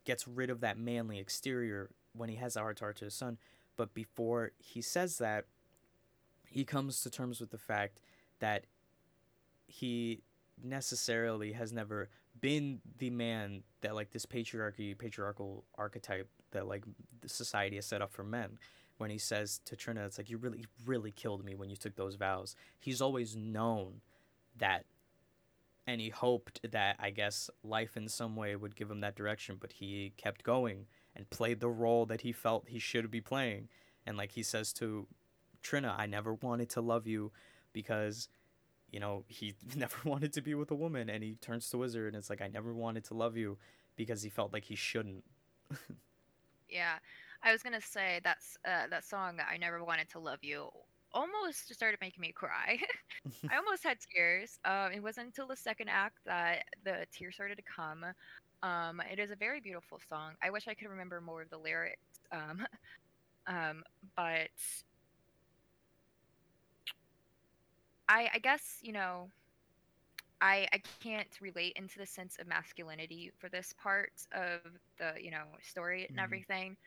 gets 0.06 0.28
rid 0.28 0.50
of 0.50 0.62
that 0.62 0.78
manly 0.78 1.20
exterior 1.20 1.90
when 2.14 2.30
he 2.30 2.36
has 2.36 2.56
a 2.56 2.60
to 2.60 2.64
heart 2.64 2.98
to 2.98 3.06
his 3.06 3.14
son. 3.14 3.38
But 3.78 3.94
before 3.94 4.52
he 4.58 4.82
says 4.82 5.18
that, 5.20 5.46
he 6.48 6.66
comes 6.66 7.02
to 7.02 7.10
terms 7.10 7.40
with 7.40 7.52
the 7.52 7.58
fact 7.58 8.02
that 8.40 8.66
he 9.68 10.22
necessarily 10.62 11.54
has 11.54 11.72
never 11.72 12.10
been 12.40 12.82
the 12.98 13.10
man 13.10 13.64
that 13.82 13.96
like 13.96 14.12
this 14.12 14.26
patriarchy 14.26 14.98
patriarchal 14.98 15.64
archetype 15.76 16.30
that 16.52 16.68
like 16.68 16.84
society 17.26 17.76
has 17.78 17.86
set 17.86 18.02
up 18.02 18.12
for 18.12 18.24
men 18.24 18.58
when 19.02 19.10
he 19.10 19.18
says 19.18 19.60
to 19.66 19.76
Trina, 19.76 20.06
it's 20.06 20.20
like 20.20 20.30
you 20.30 20.38
really, 20.38 20.64
really 20.86 21.12
killed 21.12 21.44
me 21.44 21.56
when 21.56 21.72
you 21.72 21.76
took 21.76 21.96
those 21.96 22.16
vows. 22.16 22.56
He's 22.80 23.02
always 23.02 23.36
known 23.36 24.02
that, 24.60 24.86
and 25.88 26.00
he 26.00 26.10
hoped 26.10 26.62
that 26.72 26.98
I 27.00 27.10
guess 27.10 27.50
life 27.64 27.98
in 27.98 28.08
some 28.08 28.36
way 28.36 28.56
would 28.56 28.76
give 28.76 28.92
him 28.92 29.02
that 29.02 29.16
direction, 29.16 29.58
but 29.60 29.74
he 29.74 30.14
kept 30.18 30.44
going 30.44 30.86
and 31.16 31.28
played 31.32 31.60
the 31.60 31.68
role 31.68 32.06
that 32.06 32.22
he 32.22 32.32
felt 32.32 32.70
he 32.70 32.78
should 32.78 33.10
be 33.10 33.22
playing. 33.22 33.70
And 34.06 34.18
like 34.18 34.34
he 34.34 34.44
says 34.44 34.72
to 34.74 35.08
Trina, 35.64 35.96
I 35.98 36.06
never 36.06 36.36
wanted 36.36 36.70
to 36.70 36.82
love 36.82 37.08
you 37.08 37.32
because, 37.74 38.30
you 38.92 39.00
know, 39.00 39.26
he 39.28 39.56
never 39.76 39.98
wanted 40.06 40.32
to 40.34 40.42
be 40.42 40.54
with 40.54 40.70
a 40.70 40.76
woman. 40.76 41.10
And 41.10 41.24
he 41.24 41.38
turns 41.42 41.68
to 41.72 41.78
Whizzer 41.78 42.08
and 42.08 42.16
it's 42.16 42.30
like, 42.30 42.42
I 42.42 42.50
never 42.50 42.72
wanted 42.72 43.04
to 43.06 43.16
love 43.16 43.36
you 43.36 43.58
because 43.96 44.22
he 44.22 44.30
felt 44.30 44.54
like 44.54 44.66
he 44.66 44.76
shouldn't. 44.76 45.24
yeah. 46.70 47.00
I 47.44 47.52
was 47.52 47.64
gonna 47.64 47.82
say 47.82 48.22
that's 48.24 48.58
uh, 48.66 48.88
that 48.90 49.06
song 49.06 49.40
"I 49.50 49.58
Never 49.58 49.84
Wanted 49.84 50.10
to 50.10 50.20
Love 50.20 50.40
You" 50.42 50.70
almost 51.14 51.74
started 51.74 52.00
making 52.02 52.22
me 52.22 52.32
cry. 52.32 52.80
I 53.52 53.58
almost 53.58 53.84
had 53.84 53.98
tears. 54.14 54.60
Um, 54.66 54.92
it 54.94 55.02
wasn't 55.02 55.28
until 55.28 55.48
the 55.48 55.56
second 55.56 55.90
act 55.90 56.18
that 56.26 56.64
the 56.84 57.06
tears 57.12 57.36
started 57.36 57.58
to 57.58 57.64
come. 57.64 58.06
Um, 58.64 59.02
it 59.12 59.20
is 59.20 59.32
a 59.32 59.36
very 59.36 59.60
beautiful 59.60 60.00
song. 60.08 60.34
I 60.44 60.50
wish 60.50 60.68
I 60.68 60.74
could 60.74 60.90
remember 60.90 61.20
more 61.20 61.42
of 61.42 61.50
the 61.50 61.58
lyrics. 61.58 62.20
Um, 62.32 62.66
um, 63.48 63.84
but 64.16 64.50
I, 68.08 68.30
I 68.34 68.40
guess 68.40 68.78
you 68.82 68.94
know, 68.94 69.30
I 70.42 70.68
I 70.74 70.82
can't 71.02 71.40
relate 71.42 71.74
into 71.76 71.98
the 71.98 72.06
sense 72.06 72.38
of 72.40 72.48
masculinity 72.48 73.32
for 73.40 73.50
this 73.50 73.74
part 73.82 74.12
of 74.34 74.60
the 74.98 75.14
you 75.22 75.32
know 75.32 75.46
story 75.62 76.06
and 76.08 76.18
mm-hmm. 76.18 76.24
everything. 76.24 76.78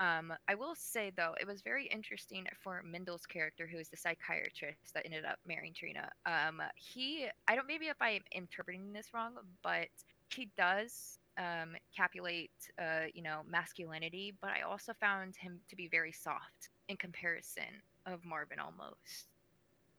Um, 0.00 0.32
I 0.48 0.54
will 0.54 0.74
say 0.74 1.12
though, 1.14 1.34
it 1.38 1.46
was 1.46 1.60
very 1.60 1.86
interesting 1.86 2.46
for 2.62 2.82
Mendel's 2.82 3.26
character, 3.26 3.66
who 3.66 3.78
is 3.78 3.88
the 3.88 3.98
psychiatrist 3.98 4.94
that 4.94 5.04
ended 5.04 5.26
up 5.26 5.38
marrying 5.46 5.74
Trina. 5.74 6.08
Um, 6.24 6.62
he, 6.74 7.26
I 7.46 7.54
don't, 7.54 7.66
maybe 7.66 7.86
if 7.86 8.00
I'm 8.00 8.22
interpreting 8.32 8.92
this 8.94 9.12
wrong, 9.12 9.34
but 9.62 9.88
he 10.34 10.48
does 10.56 11.18
um, 11.38 11.76
capulate, 11.94 12.50
uh, 12.78 13.06
you 13.12 13.22
know, 13.22 13.40
masculinity, 13.48 14.34
but 14.40 14.50
I 14.50 14.62
also 14.62 14.94
found 14.98 15.36
him 15.36 15.60
to 15.68 15.76
be 15.76 15.86
very 15.88 16.12
soft 16.12 16.70
in 16.88 16.96
comparison 16.96 17.82
of 18.06 18.24
Marvin 18.24 18.58
almost. 18.58 19.28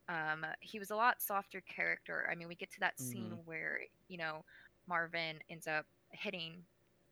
Um, 0.10 0.46
he 0.60 0.80
was 0.80 0.92
a 0.92 0.96
lot 0.96 1.22
softer 1.22 1.62
character. 1.62 2.28
I 2.30 2.36
mean, 2.36 2.48
we 2.48 2.56
get 2.56 2.72
to 2.72 2.80
that 2.82 2.98
mm-hmm. 2.98 3.12
scene 3.12 3.38
where 3.46 3.80
you 4.10 4.18
know 4.18 4.44
Marvin 4.88 5.38
ends 5.50 5.68
up 5.68 5.86
hitting 6.10 6.64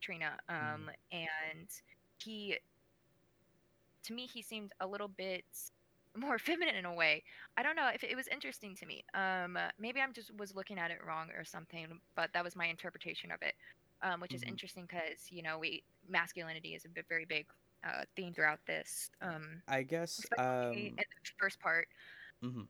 Trina, 0.02 0.32
um, 0.50 0.90
mm. 0.90 0.90
and 1.12 1.68
he 2.18 2.58
to 4.04 4.14
me 4.14 4.28
he 4.32 4.42
seemed 4.42 4.72
a 4.80 4.88
little 4.88 5.08
bit 5.08 5.46
more 6.18 6.40
feminine 6.40 6.76
in 6.76 6.86
a 6.86 6.94
way. 6.94 7.24
I 7.58 7.64
don't 7.64 7.76
know 7.76 7.90
if 7.94 8.04
it 8.04 8.16
was 8.16 8.28
interesting 8.28 8.76
to 8.76 8.86
me. 8.86 9.04
Um, 9.14 9.58
maybe 9.80 10.02
I'm 10.02 10.14
just 10.14 10.36
was 10.38 10.56
looking 10.56 10.80
at 10.80 10.92
it 10.92 11.00
wrong 11.06 11.30
or 11.38 11.44
something, 11.44 12.00
but 12.16 12.30
that 12.34 12.44
was 12.44 12.56
my 12.56 12.66
interpretation 12.66 13.32
of 13.32 13.42
it, 13.42 13.54
um, 14.02 14.20
which 14.20 14.32
mm-hmm. 14.32 14.38
is 14.38 14.44
interesting 14.44 14.88
because 14.88 15.30
you 15.30 15.42
know 15.42 15.58
we 15.58 15.84
masculinity 16.08 16.70
is 16.70 16.86
a 16.86 17.04
very 17.08 17.26
big 17.26 17.46
uh, 17.84 18.04
theme 18.16 18.34
throughout 18.34 18.60
this. 18.66 19.10
Um, 19.22 19.62
I 19.68 19.84
guess 19.84 20.26
um, 20.38 20.74
in 20.74 20.96
the 20.96 21.32
first 21.40 21.60
part. 21.60 21.88
Mm-hmm. 22.44 22.64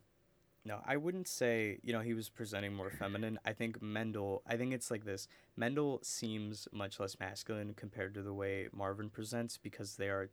No, 0.65 0.81
I 0.85 0.97
wouldn't 0.97 1.27
say 1.27 1.79
you 1.83 1.93
know 1.93 2.01
he 2.01 2.13
was 2.13 2.29
presenting 2.29 2.73
more 2.73 2.91
feminine. 2.91 3.39
I 3.45 3.53
think 3.53 3.81
Mendel. 3.81 4.43
I 4.45 4.57
think 4.57 4.73
it's 4.73 4.91
like 4.91 5.05
this. 5.05 5.27
Mendel 5.55 5.99
seems 6.03 6.67
much 6.71 6.99
less 6.99 7.19
masculine 7.19 7.73
compared 7.73 8.13
to 8.15 8.21
the 8.21 8.33
way 8.33 8.67
Marvin 8.73 9.09
presents 9.09 9.57
because 9.57 9.95
they 9.95 10.09
are 10.09 10.29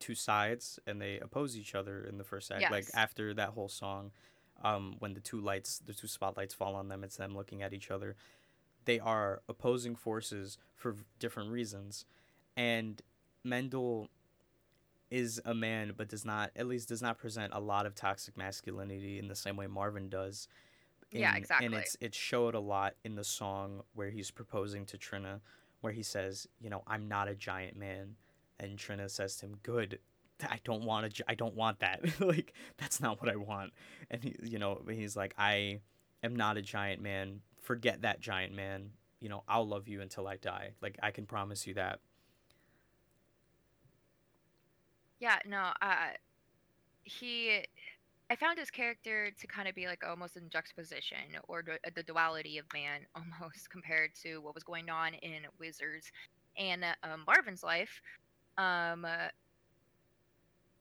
two 0.00 0.14
sides 0.14 0.80
and 0.86 1.00
they 1.00 1.18
oppose 1.20 1.56
each 1.56 1.74
other 1.74 2.02
in 2.02 2.18
the 2.18 2.24
first 2.24 2.50
act. 2.50 2.62
Yes. 2.62 2.72
Like 2.72 2.86
after 2.94 3.32
that 3.34 3.50
whole 3.50 3.68
song, 3.68 4.10
um, 4.64 4.96
when 4.98 5.14
the 5.14 5.20
two 5.20 5.40
lights, 5.40 5.80
the 5.84 5.94
two 5.94 6.08
spotlights 6.08 6.54
fall 6.54 6.74
on 6.74 6.88
them, 6.88 7.04
it's 7.04 7.16
them 7.16 7.36
looking 7.36 7.62
at 7.62 7.72
each 7.72 7.90
other. 7.90 8.16
They 8.86 8.98
are 8.98 9.42
opposing 9.48 9.94
forces 9.94 10.58
for 10.74 10.96
different 11.18 11.50
reasons, 11.50 12.06
and 12.56 13.00
Mendel 13.44 14.08
is 15.10 15.40
a 15.44 15.54
man, 15.54 15.92
but 15.96 16.08
does 16.08 16.24
not, 16.24 16.50
at 16.56 16.66
least, 16.66 16.88
does 16.88 17.02
not 17.02 17.18
present 17.18 17.52
a 17.54 17.60
lot 17.60 17.84
of 17.84 17.94
toxic 17.94 18.36
masculinity 18.36 19.18
in 19.18 19.28
the 19.28 19.34
same 19.34 19.56
way 19.56 19.66
Marvin 19.66 20.08
does. 20.08 20.48
In, 21.10 21.20
yeah, 21.20 21.36
exactly. 21.36 21.66
And 21.66 21.74
it's 21.74 21.96
it 22.00 22.14
showed 22.14 22.54
a 22.54 22.60
lot 22.60 22.94
in 23.04 23.16
the 23.16 23.24
song 23.24 23.82
where 23.94 24.10
he's 24.10 24.30
proposing 24.30 24.86
to 24.86 24.98
Trina, 24.98 25.40
where 25.80 25.92
he 25.92 26.02
says, 26.02 26.46
you 26.60 26.70
know, 26.70 26.82
I'm 26.86 27.08
not 27.08 27.28
a 27.28 27.34
giant 27.34 27.76
man 27.76 28.16
and 28.60 28.78
Trina 28.78 29.08
says 29.08 29.36
to 29.36 29.46
him, 29.46 29.56
"Good, 29.62 29.98
I 30.42 30.60
don't 30.64 30.84
want 30.84 31.14
to. 31.14 31.24
I 31.28 31.34
don't 31.34 31.54
want 31.54 31.80
that. 31.80 32.04
like 32.20 32.54
that's 32.76 33.00
not 33.00 33.20
what 33.20 33.30
I 33.30 33.36
want." 33.36 33.72
And 34.10 34.22
he, 34.22 34.36
you 34.42 34.58
know, 34.58 34.82
he's 34.88 35.16
like, 35.16 35.34
"I 35.38 35.80
am 36.22 36.36
not 36.36 36.56
a 36.56 36.62
giant 36.62 37.02
man 37.02 37.40
forget 37.60 38.02
that 38.02 38.20
giant 38.20 38.54
man. 38.54 38.90
You 39.20 39.28
know, 39.28 39.44
I'll 39.46 39.66
love 39.66 39.86
you 39.86 40.00
until 40.00 40.26
I 40.26 40.36
die. 40.36 40.72
Like 40.80 40.98
I 41.02 41.10
can 41.10 41.26
promise 41.26 41.66
you 41.66 41.74
that. 41.74 42.00
Yeah, 45.20 45.38
no, 45.46 45.70
uh, 45.82 46.14
he. 47.04 47.64
I 48.30 48.36
found 48.36 48.58
his 48.58 48.70
character 48.70 49.30
to 49.38 49.46
kind 49.46 49.68
of 49.68 49.74
be 49.74 49.86
like 49.86 50.04
almost 50.08 50.36
in 50.36 50.48
juxtaposition 50.48 51.18
or 51.48 51.62
the, 51.62 51.78
the 51.94 52.02
duality 52.02 52.58
of 52.58 52.64
man, 52.72 53.00
almost 53.14 53.70
compared 53.70 54.14
to 54.22 54.38
what 54.38 54.54
was 54.54 54.64
going 54.64 54.88
on 54.88 55.14
in 55.14 55.42
Whizzer's 55.58 56.10
and 56.56 56.84
uh, 56.84 57.16
Marvin's 57.26 57.62
life. 57.62 58.00
Um, 58.60 59.04
uh, 59.06 59.28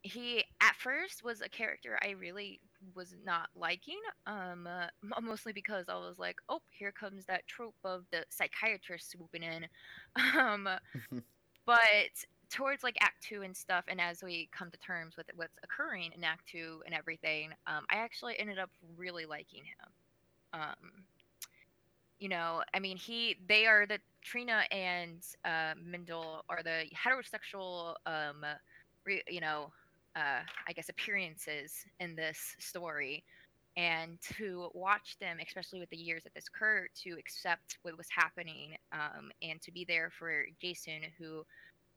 he 0.01 0.43
at 0.61 0.75
first 0.77 1.23
was 1.23 1.41
a 1.41 1.49
character 1.49 1.97
I 2.01 2.11
really 2.11 2.59
was 2.95 3.15
not 3.25 3.49
liking, 3.55 3.99
um, 4.27 4.67
uh, 4.67 4.87
mostly 5.21 5.53
because 5.53 5.85
I 5.87 5.95
was 5.95 6.19
like, 6.19 6.37
oh, 6.49 6.61
here 6.71 6.91
comes 6.91 7.25
that 7.25 7.47
trope 7.47 7.75
of 7.83 8.03
the 8.11 8.25
psychiatrist 8.29 9.11
swooping 9.11 9.43
in. 9.43 9.67
um, 10.37 10.67
but 11.65 12.11
towards 12.49 12.83
like 12.83 12.97
Act 12.99 13.23
Two 13.23 13.43
and 13.43 13.55
stuff, 13.55 13.85
and 13.87 14.01
as 14.01 14.23
we 14.23 14.49
come 14.51 14.69
to 14.71 14.77
terms 14.79 15.15
with 15.15 15.27
what's 15.35 15.57
occurring 15.63 16.11
in 16.15 16.23
Act 16.23 16.47
Two 16.51 16.81
and 16.85 16.93
everything, 16.93 17.51
um, 17.67 17.85
I 17.89 17.97
actually 17.97 18.37
ended 18.39 18.59
up 18.59 18.71
really 18.97 19.25
liking 19.25 19.63
him. 19.63 20.61
Um, 20.61 21.03
you 22.19 22.29
know, 22.29 22.61
I 22.73 22.79
mean, 22.79 22.97
he 22.97 23.37
they 23.47 23.65
are 23.65 23.85
the 23.85 23.99
Trina 24.21 24.63
and 24.71 25.23
uh, 25.45 25.73
Mendel 25.81 26.43
are 26.49 26.61
the 26.63 26.83
heterosexual, 26.93 27.95
um, 28.05 28.45
re, 29.05 29.21
you 29.27 29.39
know, 29.41 29.71
uh, 30.15 30.41
I 30.67 30.73
guess 30.73 30.89
appearances 30.89 31.85
in 31.99 32.15
this 32.15 32.55
story. 32.59 33.23
And 33.77 34.19
to 34.35 34.69
watch 34.73 35.17
them, 35.19 35.37
especially 35.45 35.79
with 35.79 35.89
the 35.89 35.97
years 35.97 36.23
that 36.23 36.33
this 36.33 36.47
occurred, 36.47 36.89
to 37.03 37.11
accept 37.17 37.77
what 37.83 37.97
was 37.97 38.07
happening 38.13 38.75
um, 38.91 39.31
and 39.41 39.61
to 39.61 39.71
be 39.71 39.85
there 39.85 40.09
for 40.09 40.43
Jason, 40.59 41.01
who 41.17 41.45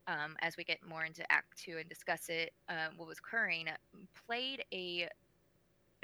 um, 0.06 0.36
as 0.40 0.56
we 0.56 0.62
get 0.62 0.78
more 0.86 1.04
into 1.04 1.30
Act 1.32 1.56
Two 1.56 1.78
and 1.78 1.88
discuss 1.88 2.28
it, 2.28 2.52
um, 2.68 2.96
what 2.96 3.08
was 3.08 3.18
occurring, 3.18 3.66
played 4.26 4.64
a 4.72 5.08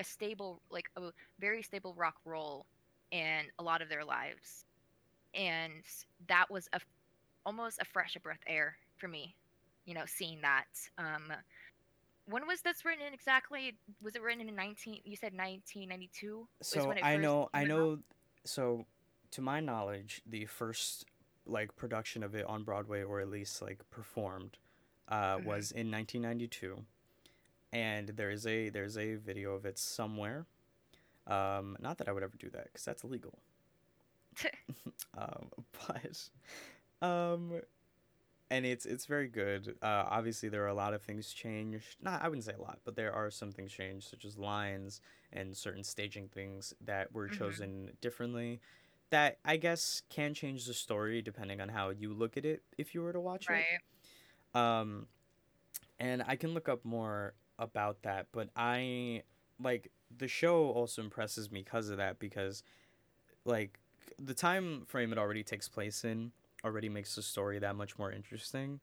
a 0.00 0.04
stable, 0.04 0.62
like 0.70 0.88
a 0.96 1.11
very 1.40 1.62
stable 1.62 1.94
rock 1.96 2.14
role 2.24 2.66
in 3.11 3.47
a 3.59 3.62
lot 3.62 3.83
of 3.83 3.88
their 3.88 4.05
lives, 4.05 4.64
and 5.35 5.85
that 6.29 6.51
was 6.51 6.68
a 6.73 6.81
almost 7.47 7.79
a 7.81 7.85
fresh 7.85 8.16
breath 8.23 8.42
air 8.47 8.77
for 8.97 9.09
me, 9.09 9.35
you 9.87 9.94
know, 9.94 10.05
seeing 10.07 10.40
that. 10.42 10.66
Um, 10.99 11.33
when 12.27 12.47
was 12.47 12.61
this 12.61 12.85
written 12.85 13.07
in 13.07 13.14
exactly? 13.14 13.77
Was 14.03 14.14
it 14.14 14.23
written 14.23 14.47
in 14.47 14.55
19? 14.55 15.01
You 15.05 15.16
said 15.16 15.33
1992. 15.33 16.47
So 16.62 16.92
I 17.03 17.16
know, 17.16 17.49
I 17.55 17.64
know. 17.64 17.92
Out? 17.92 17.99
So, 18.44 18.87
to 19.33 19.40
my 19.40 19.61
knowledge, 19.61 20.23
the 20.27 20.44
first 20.47 21.07
like 21.47 21.75
production 21.77 22.23
of 22.23 22.35
it 22.35 22.44
on 22.47 22.62
Broadway 22.62 23.03
or 23.03 23.21
at 23.21 23.31
least 23.31 23.62
like 23.62 23.79
performed 23.90 24.59
uh, 25.09 25.37
mm-hmm. 25.37 25.49
was 25.49 25.73
in 25.73 25.90
1992, 25.90 26.85
and 27.73 28.09
there's 28.09 28.47
a 28.47 28.68
there's 28.68 28.99
a 28.99 29.14
video 29.14 29.55
of 29.55 29.64
it 29.64 29.79
somewhere. 29.79 30.47
Um, 31.29 31.77
not 31.81 31.99
that 31.99 32.09
I 32.09 32.12
would 32.12 32.23
ever 32.23 32.37
do 32.38 32.51
that 32.51 32.64
because 32.64 32.85
that's 32.85 33.05
illegal. 33.05 33.38
um, 35.19 35.49
but 35.87 36.29
um, 37.07 37.61
and 38.51 38.64
it's 38.64 38.87
it's 38.87 39.07
very 39.07 39.29
good. 39.29 39.77
Uh, 39.83 40.05
obviously, 40.09 40.49
there 40.49 40.64
are 40.64 40.69
a 40.69 40.75
lot 40.75 40.95
of 40.95 41.03
things 41.03 41.33
changed. 41.33 41.97
Not 42.01 42.23
I 42.23 42.29
wouldn't 42.29 42.45
say 42.45 42.55
a 42.59 42.62
lot, 42.62 42.79
but 42.85 42.97
there 42.97 43.12
are 43.12 43.31
some 43.31 43.53
things 43.53 43.73
changed, 43.73 44.09
such 44.09 44.25
as 44.25 44.38
lines 44.38 45.01
and 45.33 45.57
certain 45.57 45.85
staging 45.85 46.29
things 46.29 46.73
that 46.85 47.12
were 47.12 47.27
mm-hmm. 47.27 47.38
chosen 47.38 47.91
differently 48.01 48.61
that 49.11 49.38
I 49.45 49.57
guess 49.57 50.03
can 50.11 50.35
change 50.35 50.67
the 50.67 50.75
story 50.75 51.23
depending 51.23 51.61
on 51.61 51.69
how 51.69 51.91
you 51.91 52.12
look 52.12 52.37
at 52.37 52.45
it 52.45 52.62
if 52.77 52.95
you 52.95 53.03
were 53.03 53.12
to 53.12 53.21
watch 53.21 53.49
right. 53.49 53.64
it. 54.55 54.59
Um, 54.59 55.07
and 55.99 56.23
I 56.27 56.37
can 56.37 56.55
look 56.55 56.69
up 56.69 56.85
more 56.85 57.35
about 57.59 58.03
that, 58.03 58.27
but 58.33 58.49
I 58.55 59.23
like 59.61 59.91
the 60.16 60.29
show 60.29 60.71
also 60.71 61.03
impresses 61.03 61.51
me 61.51 61.62
because 61.62 61.88
of 61.88 61.99
that 61.99 62.18
because 62.18 62.62
like 63.44 63.79
the 64.18 64.35
time 64.35 64.85
frame 64.87 65.12
it 65.12 65.18
already 65.18 65.42
takes 65.42 65.68
place 65.68 66.05
in 66.05 66.33
already 66.64 66.88
makes 66.88 67.14
the 67.14 67.23
story 67.23 67.59
that 67.59 67.77
much 67.77 67.99
more 67.99 68.11
interesting. 68.11 68.81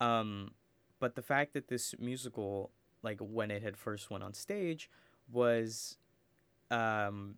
Um, 0.00 0.52
but 1.00 1.14
the 1.14 1.22
fact 1.22 1.54
that 1.54 1.68
this 1.68 1.94
musical 1.98 2.70
like 3.02 3.18
when 3.20 3.50
it 3.50 3.62
had 3.62 3.76
first 3.76 4.10
went 4.10 4.22
on 4.22 4.34
stage 4.34 4.90
was 5.30 5.96
um 6.70 7.36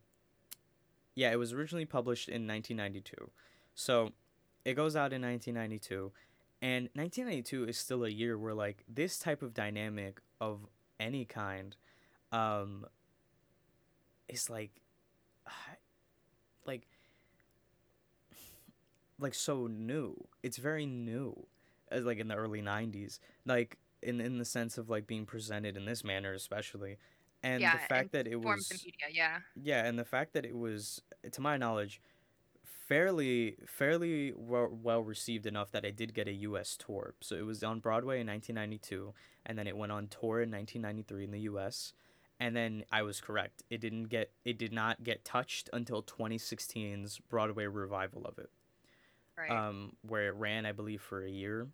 yeah, 1.15 1.31
it 1.31 1.37
was 1.39 1.53
originally 1.53 1.85
published 1.85 2.29
in 2.29 2.47
1992. 2.47 3.31
So 3.75 4.13
it 4.65 4.75
goes 4.75 4.97
out 4.97 5.13
in 5.13 5.23
1992. 5.23 6.13
And 6.61 6.89
1992 6.95 7.65
is 7.69 7.77
still 7.77 8.05
a 8.05 8.09
year 8.09 8.39
where, 8.39 8.55
like, 8.55 8.85
this 8.89 9.19
type 9.19 9.43
of 9.43 9.53
dynamic 9.53 10.21
of 10.41 10.61
any 11.01 11.25
kind 11.25 11.77
um, 12.31 12.87
is 14.29 14.51
like, 14.51 14.71
like, 16.67 16.87
like 19.19 19.35
so 19.35 19.67
new. 19.67 20.17
It's 20.43 20.57
very 20.57 20.87
new, 20.87 21.47
as 21.91 22.05
like 22.05 22.19
in 22.19 22.29
the 22.29 22.37
early 22.37 22.63
90s. 22.63 23.19
Like, 23.47 23.79
in, 24.03 24.21
in 24.21 24.39
the 24.39 24.45
sense 24.45 24.79
of 24.79 24.91
like 24.91 25.07
being 25.07 25.27
presented 25.27 25.77
in 25.77 25.85
this 25.85 26.03
manner, 26.03 26.33
especially 26.33 26.97
and 27.43 27.61
yeah, 27.61 27.73
the 27.73 27.79
fact 27.79 28.13
that 28.13 28.27
it 28.27 28.41
was 28.41 28.71
media, 28.71 28.93
yeah 29.11 29.39
yeah 29.61 29.85
and 29.85 29.99
the 29.99 30.05
fact 30.05 30.33
that 30.33 30.45
it 30.45 30.57
was 30.57 31.03
to 31.31 31.41
my 31.41 31.57
knowledge 31.57 32.01
fairly 32.65 33.57
fairly 33.67 34.33
well, 34.37 34.69
well 34.83 35.03
received 35.03 35.47
enough 35.47 35.71
that 35.73 35.85
it 35.85 35.97
did 35.97 36.15
get 36.15 36.29
a 36.29 36.33
US 36.33 36.77
tour 36.77 37.15
so 37.21 37.35
it 37.35 37.45
was 37.45 37.63
on 37.63 37.81
Broadway 37.81 38.21
in 38.21 38.27
1992 38.27 39.13
and 39.47 39.59
then 39.59 39.67
it 39.67 39.77
went 39.77 39.93
on 39.93 40.07
tour 40.09 40.43
in 40.43 40.51
1993 40.51 41.25
in 41.25 41.31
the 41.31 41.41
US 41.41 41.93
and 42.43 42.57
then 42.57 42.85
I 42.91 43.03
was 43.03 43.21
correct 43.21 43.63
it 43.71 43.81
didn't 43.81 44.05
get 44.05 44.31
it 44.45 44.59
did 44.59 44.73
not 44.73 45.03
get 45.03 45.25
touched 45.25 45.71
until 45.73 46.03
2016's 46.03 47.19
Broadway 47.29 47.67
revival 47.67 48.25
of 48.25 48.39
it 48.39 48.51
right. 49.39 49.51
um 49.51 49.93
where 50.07 50.29
it 50.29 50.35
ran 50.35 50.67
I 50.67 50.73
believe 50.73 51.01
for 51.01 51.25
a 51.25 51.31
year 51.31 51.69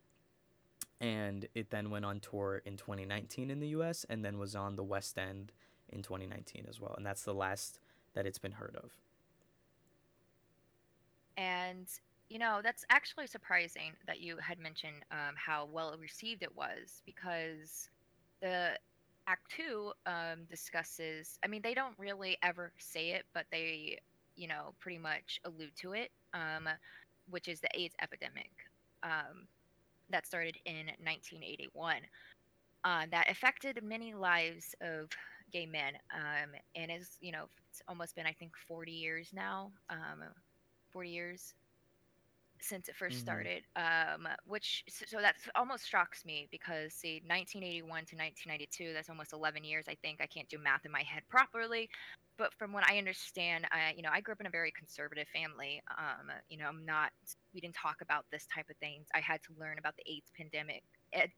and 1.00 1.46
it 1.54 1.70
then 1.70 1.90
went 1.90 2.04
on 2.04 2.20
tour 2.20 2.62
in 2.64 2.76
2019 2.76 3.50
in 3.50 3.60
the 3.60 3.68
US 3.68 4.04
and 4.08 4.24
then 4.24 4.38
was 4.38 4.54
on 4.54 4.76
the 4.76 4.84
West 4.84 5.18
End 5.18 5.52
in 5.90 6.02
2019 6.02 6.66
as 6.68 6.80
well. 6.80 6.94
And 6.96 7.06
that's 7.06 7.22
the 7.22 7.34
last 7.34 7.80
that 8.14 8.26
it's 8.26 8.38
been 8.38 8.52
heard 8.52 8.76
of. 8.82 8.90
And, 11.36 11.86
you 12.28 12.38
know, 12.38 12.60
that's 12.62 12.84
actually 12.90 13.28
surprising 13.28 13.92
that 14.06 14.20
you 14.20 14.36
had 14.38 14.58
mentioned 14.58 15.04
um, 15.12 15.34
how 15.36 15.68
well 15.70 15.94
received 16.00 16.42
it 16.42 16.54
was 16.56 17.02
because 17.06 17.90
the 18.40 18.72
Act 19.28 19.52
Two 19.56 19.92
um, 20.06 20.46
discusses, 20.50 21.38
I 21.44 21.48
mean, 21.48 21.62
they 21.62 21.74
don't 21.74 21.94
really 21.98 22.38
ever 22.42 22.72
say 22.78 23.10
it, 23.12 23.26
but 23.34 23.46
they, 23.52 23.98
you 24.36 24.48
know, 24.48 24.74
pretty 24.80 24.98
much 24.98 25.40
allude 25.44 25.76
to 25.82 25.92
it, 25.94 26.10
um, 26.34 26.68
which 27.30 27.48
is 27.48 27.60
the 27.60 27.68
AIDS 27.74 27.94
epidemic. 28.02 28.50
Um, 29.04 29.48
that 30.10 30.26
started 30.26 30.56
in 30.66 30.86
1981 31.04 31.96
uh, 32.84 33.06
that 33.10 33.30
affected 33.30 33.80
many 33.82 34.14
lives 34.14 34.74
of 34.82 35.10
gay 35.52 35.66
men 35.66 35.94
um, 36.14 36.50
and 36.76 36.90
is 36.92 37.18
you 37.20 37.32
know 37.32 37.44
it's 37.70 37.82
almost 37.88 38.14
been 38.16 38.26
i 38.26 38.32
think 38.32 38.52
40 38.68 38.92
years 38.92 39.30
now 39.34 39.72
um, 39.90 40.22
40 40.92 41.10
years 41.10 41.54
since 42.60 42.88
it 42.88 42.94
1st 43.00 43.08
mm-hmm. 43.08 43.18
started 43.18 43.62
um, 43.76 44.28
which 44.46 44.84
so 44.88 45.18
that 45.20 45.36
almost 45.54 45.88
shocks 45.88 46.24
me 46.24 46.48
because 46.50 46.92
see 46.92 47.22
1981 47.26 47.82
to 48.06 48.16
1992 48.16 48.92
that's 48.92 49.08
almost 49.08 49.32
11 49.32 49.64
years 49.64 49.86
i 49.88 49.96
think 50.02 50.20
i 50.20 50.26
can't 50.26 50.48
do 50.48 50.58
math 50.58 50.84
in 50.84 50.92
my 50.92 51.02
head 51.02 51.22
properly 51.28 51.88
but 52.38 52.54
from 52.54 52.72
what 52.72 52.88
I 52.88 52.96
understand, 52.96 53.66
I 53.72 53.92
you 53.96 54.02
know 54.02 54.10
I 54.12 54.20
grew 54.20 54.32
up 54.32 54.40
in 54.40 54.46
a 54.46 54.50
very 54.50 54.70
conservative 54.70 55.26
family. 55.28 55.82
Um, 55.98 56.30
you 56.48 56.56
know, 56.56 56.66
I'm 56.66 56.86
not. 56.86 57.10
We 57.52 57.60
didn't 57.60 57.74
talk 57.74 57.96
about 58.00 58.24
this 58.30 58.46
type 58.54 58.66
of 58.70 58.76
things. 58.76 59.08
I 59.14 59.18
had 59.18 59.42
to 59.42 59.52
learn 59.58 59.78
about 59.78 59.94
the 59.96 60.10
AIDS 60.10 60.30
pandemic, 60.36 60.84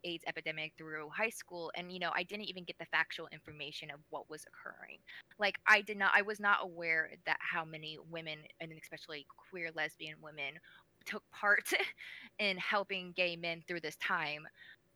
AIDS 0.05 0.25
epidemic 0.27 0.75
through 0.77 1.09
high 1.09 1.31
school, 1.31 1.73
and 1.75 1.91
you 1.91 1.99
know 1.99 2.11
I 2.15 2.23
didn't 2.23 2.45
even 2.45 2.65
get 2.65 2.79
the 2.79 2.85
factual 2.93 3.29
information 3.33 3.91
of 3.91 4.01
what 4.11 4.29
was 4.29 4.45
occurring. 4.47 4.99
Like 5.39 5.57
I 5.67 5.81
did 5.81 5.97
not. 5.97 6.13
I 6.15 6.23
was 6.23 6.39
not 6.39 6.59
aware 6.63 7.11
that 7.25 7.39
how 7.41 7.65
many 7.65 7.99
women, 8.11 8.39
and 8.61 8.71
especially 8.81 9.27
queer 9.51 9.71
lesbian 9.75 10.17
women, 10.23 10.61
took 11.07 11.23
part 11.31 11.73
in 12.39 12.57
helping 12.57 13.13
gay 13.13 13.37
men 13.37 13.63
through 13.67 13.81
this 13.81 13.97
time. 13.97 14.47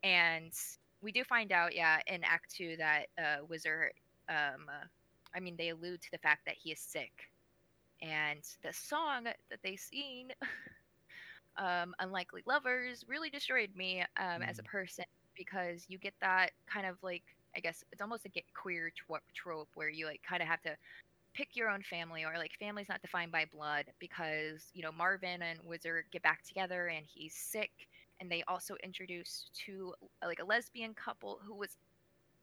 And 0.02 0.52
we 1.02 1.12
do 1.12 1.24
find 1.24 1.52
out, 1.52 1.74
yeah, 1.74 1.98
in 2.06 2.22
Act 2.24 2.54
Two 2.54 2.76
that 2.78 3.06
uh, 3.18 3.44
Whizzer. 3.46 3.90
Um, 4.28 4.66
I 5.34 5.40
mean, 5.40 5.56
they 5.56 5.70
allude 5.70 6.00
to 6.02 6.10
the 6.12 6.18
fact 6.18 6.44
that 6.46 6.54
he 6.54 6.70
is 6.72 6.78
sick. 6.78 7.30
And 8.00 8.40
the 8.62 8.72
song 8.72 9.24
that 9.24 9.58
they 9.62 9.76
sing, 9.76 10.30
um, 11.56 11.94
Unlikely 11.98 12.42
Lovers, 12.46 13.04
really 13.08 13.30
destroyed 13.30 13.70
me 13.74 14.02
um, 14.18 14.40
mm. 14.40 14.48
as 14.48 14.58
a 14.58 14.62
mm. 14.62 14.66
person 14.66 15.04
because 15.36 15.84
you 15.88 15.98
get 15.98 16.14
that 16.20 16.50
kind 16.66 16.86
of 16.86 16.96
like, 17.02 17.22
I 17.56 17.60
guess 17.60 17.82
it's 17.92 18.02
almost 18.02 18.24
a 18.24 18.28
get 18.28 18.44
queer 18.54 18.92
trope 19.34 19.68
where 19.74 19.88
you 19.88 20.06
like 20.06 20.22
kind 20.28 20.42
of 20.42 20.48
have 20.48 20.62
to 20.62 20.76
pick 21.34 21.56
your 21.56 21.68
own 21.68 21.82
family 21.82 22.24
or 22.24 22.34
like 22.38 22.52
family's 22.58 22.88
not 22.88 23.02
defined 23.02 23.32
by 23.32 23.44
blood 23.52 23.86
because 23.98 24.70
you 24.72 24.82
know 24.82 24.92
Marvin 24.92 25.42
and 25.42 25.58
Whizzer 25.60 26.04
get 26.12 26.22
back 26.22 26.42
together 26.44 26.86
and 26.86 27.04
he's 27.06 27.34
sick 27.34 27.70
and 28.20 28.30
they 28.30 28.44
also 28.46 28.76
introduce 28.82 29.50
to 29.66 29.94
like 30.24 30.40
a 30.40 30.44
lesbian 30.44 30.94
couple 30.94 31.40
who 31.44 31.54
was 31.54 31.76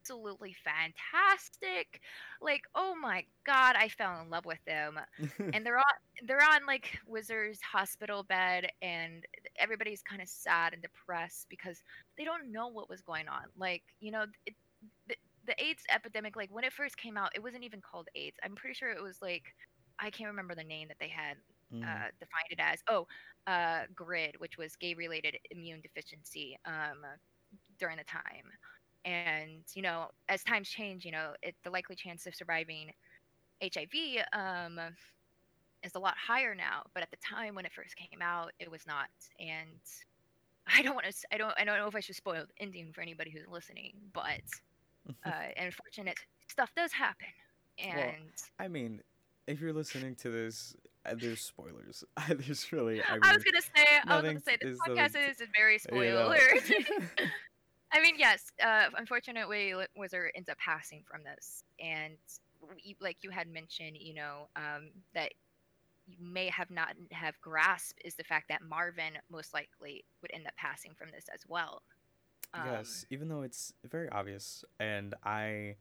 absolutely 0.02 0.56
fantastic. 0.64 2.02
Like, 2.42 2.64
oh 2.76 2.96
my 3.00 3.24
god, 3.46 3.76
I 3.78 3.88
fell 3.90 4.20
in 4.22 4.30
love 4.30 4.46
with 4.46 4.64
them. 4.66 5.00
and 5.54 5.66
they're 5.66 5.78
on 5.78 5.84
they're 6.26 6.44
on 6.44 6.66
like 6.68 7.00
Whizzer's 7.08 7.60
hospital 7.62 8.24
bed 8.24 8.68
and 8.82 9.26
everybody's 9.58 10.02
kind 10.02 10.22
of 10.22 10.28
sad 10.28 10.74
and 10.74 10.82
depressed 10.82 11.48
because 11.50 11.82
they 12.18 12.24
don't 12.24 12.52
know 12.52 12.68
what 12.68 12.90
was 12.90 13.02
going 13.02 13.28
on. 13.28 13.44
Like, 13.58 13.84
you 14.00 14.12
know, 14.12 14.26
it, 14.46 14.56
the, 15.46 15.64
AIDS 15.64 15.84
epidemic 15.94 16.36
like 16.36 16.50
when 16.52 16.64
it 16.64 16.74
first 16.74 16.98
came 16.98 17.18
out, 17.18 17.32
it 17.36 17.44
wasn't 17.44 17.64
even 17.64 17.82
called 17.82 18.08
AIDS. 18.16 18.38
I'm 18.44 18.56
pretty 18.56 18.76
sure 18.76 18.92
it 18.92 19.02
was 19.02 19.18
like 19.22 19.44
I 20.00 20.10
can't 20.10 20.30
remember 20.30 20.56
the 20.56 20.64
name 20.64 20.88
that 20.88 20.98
they 21.00 21.10
had 21.10 21.38
mm. 21.74 21.84
uh, 21.84 22.10
defined 22.20 22.50
it 22.50 22.60
as. 22.60 22.80
Oh, 22.90 23.08
uh, 23.48 23.82
GRID, 23.96 24.36
which 24.40 24.58
was 24.58 24.76
gay 24.76 24.94
related 24.94 25.36
immune 25.52 25.82
deficiency 25.82 26.58
um, 26.66 27.06
during 27.80 27.98
the 27.98 28.04
time 28.04 28.52
and 29.06 29.64
you 29.74 29.82
know 29.82 30.08
as 30.30 30.44
times 30.44 30.70
change 30.70 31.06
you 31.06 31.12
know 31.12 31.32
it, 31.42 31.56
the 31.64 31.70
likely 31.70 31.96
chance 31.96 32.28
of 32.28 32.36
surviving 32.36 32.92
hiv 33.64 34.24
um, 34.34 34.80
is 35.84 35.96
a 35.96 36.00
lot 36.00 36.14
higher 36.18 36.54
now 36.54 36.84
but 36.94 37.02
at 37.02 37.10
the 37.12 37.18
time 37.18 37.56
when 37.56 37.66
it 37.66 37.72
first 37.74 37.96
came 37.96 38.22
out 38.22 38.52
it 38.60 38.70
was 38.70 38.86
not 38.86 39.10
and 39.40 39.80
i 40.68 40.82
don't 40.82 40.94
want 40.94 41.06
to 41.06 41.14
i 41.32 41.38
don't 41.38 41.54
i 41.58 41.64
don't 41.64 41.78
know 41.78 41.88
if 41.88 41.96
i 41.96 42.00
should 42.00 42.16
spoil 42.16 42.44
the 42.48 42.64
ending 42.64 42.92
for 42.94 43.02
anybody 43.02 43.32
who's 43.32 43.48
listening 43.52 43.94
but 44.14 44.42
uh, 45.26 45.32
unfortunate 45.58 46.18
stuff 46.48 46.72
does 46.76 46.92
happen 46.92 47.28
and 47.80 47.96
well, 47.98 48.16
i 48.60 48.68
mean 48.68 49.02
if 49.48 49.60
you're 49.60 49.74
listening 49.74 50.16
to 50.16 50.30
this 50.30 50.76
uh, 51.06 51.16
there's 51.18 51.42
spoilers. 51.42 52.04
there's 52.28 52.72
really. 52.72 53.02
I, 53.04 53.14
mean, 53.14 53.22
I 53.24 53.34
was 53.34 53.44
gonna 53.44 53.62
say. 53.62 53.86
I 54.08 54.16
was 54.16 54.24
gonna 54.24 54.40
say 54.40 54.58
this 54.62 54.78
podcast 54.80 55.30
is, 55.30 55.42
is 55.42 55.48
very 55.56 55.78
spoiler. 55.80 56.38
You 56.68 56.80
know. 56.90 57.26
I 57.92 58.02
mean, 58.02 58.16
yes. 58.18 58.52
Uh, 58.64 58.88
unfortunately, 58.98 59.74
Whizzer 59.96 60.32
ends 60.36 60.48
up 60.48 60.58
passing 60.60 61.04
from 61.10 61.24
this, 61.24 61.64
and 61.80 62.18
like 63.02 63.18
you 63.22 63.32
had 63.32 63.48
mentioned, 63.48 63.98
you 64.00 64.14
know, 64.14 64.48
um, 64.56 64.92
that 65.16 65.34
you 66.08 66.18
may 66.20 66.50
have 66.50 66.70
not 66.70 66.90
have 67.12 67.40
grasped 67.42 68.00
is 68.06 68.16
the 68.16 68.24
fact 68.24 68.48
that 68.50 68.62
Marvin 68.62 69.14
most 69.32 69.54
likely 69.54 70.04
would 70.22 70.32
end 70.34 70.46
up 70.46 70.56
passing 70.56 70.94
from 70.96 71.10
this 71.12 71.26
as 71.34 71.42
well. 71.48 71.82
Um, 72.54 72.64
yes, 72.66 73.06
even 73.10 73.30
though 73.30 73.42
it's 73.44 73.74
very 73.90 74.10
obvious, 74.10 74.66
and 74.80 75.16
I 75.24 75.76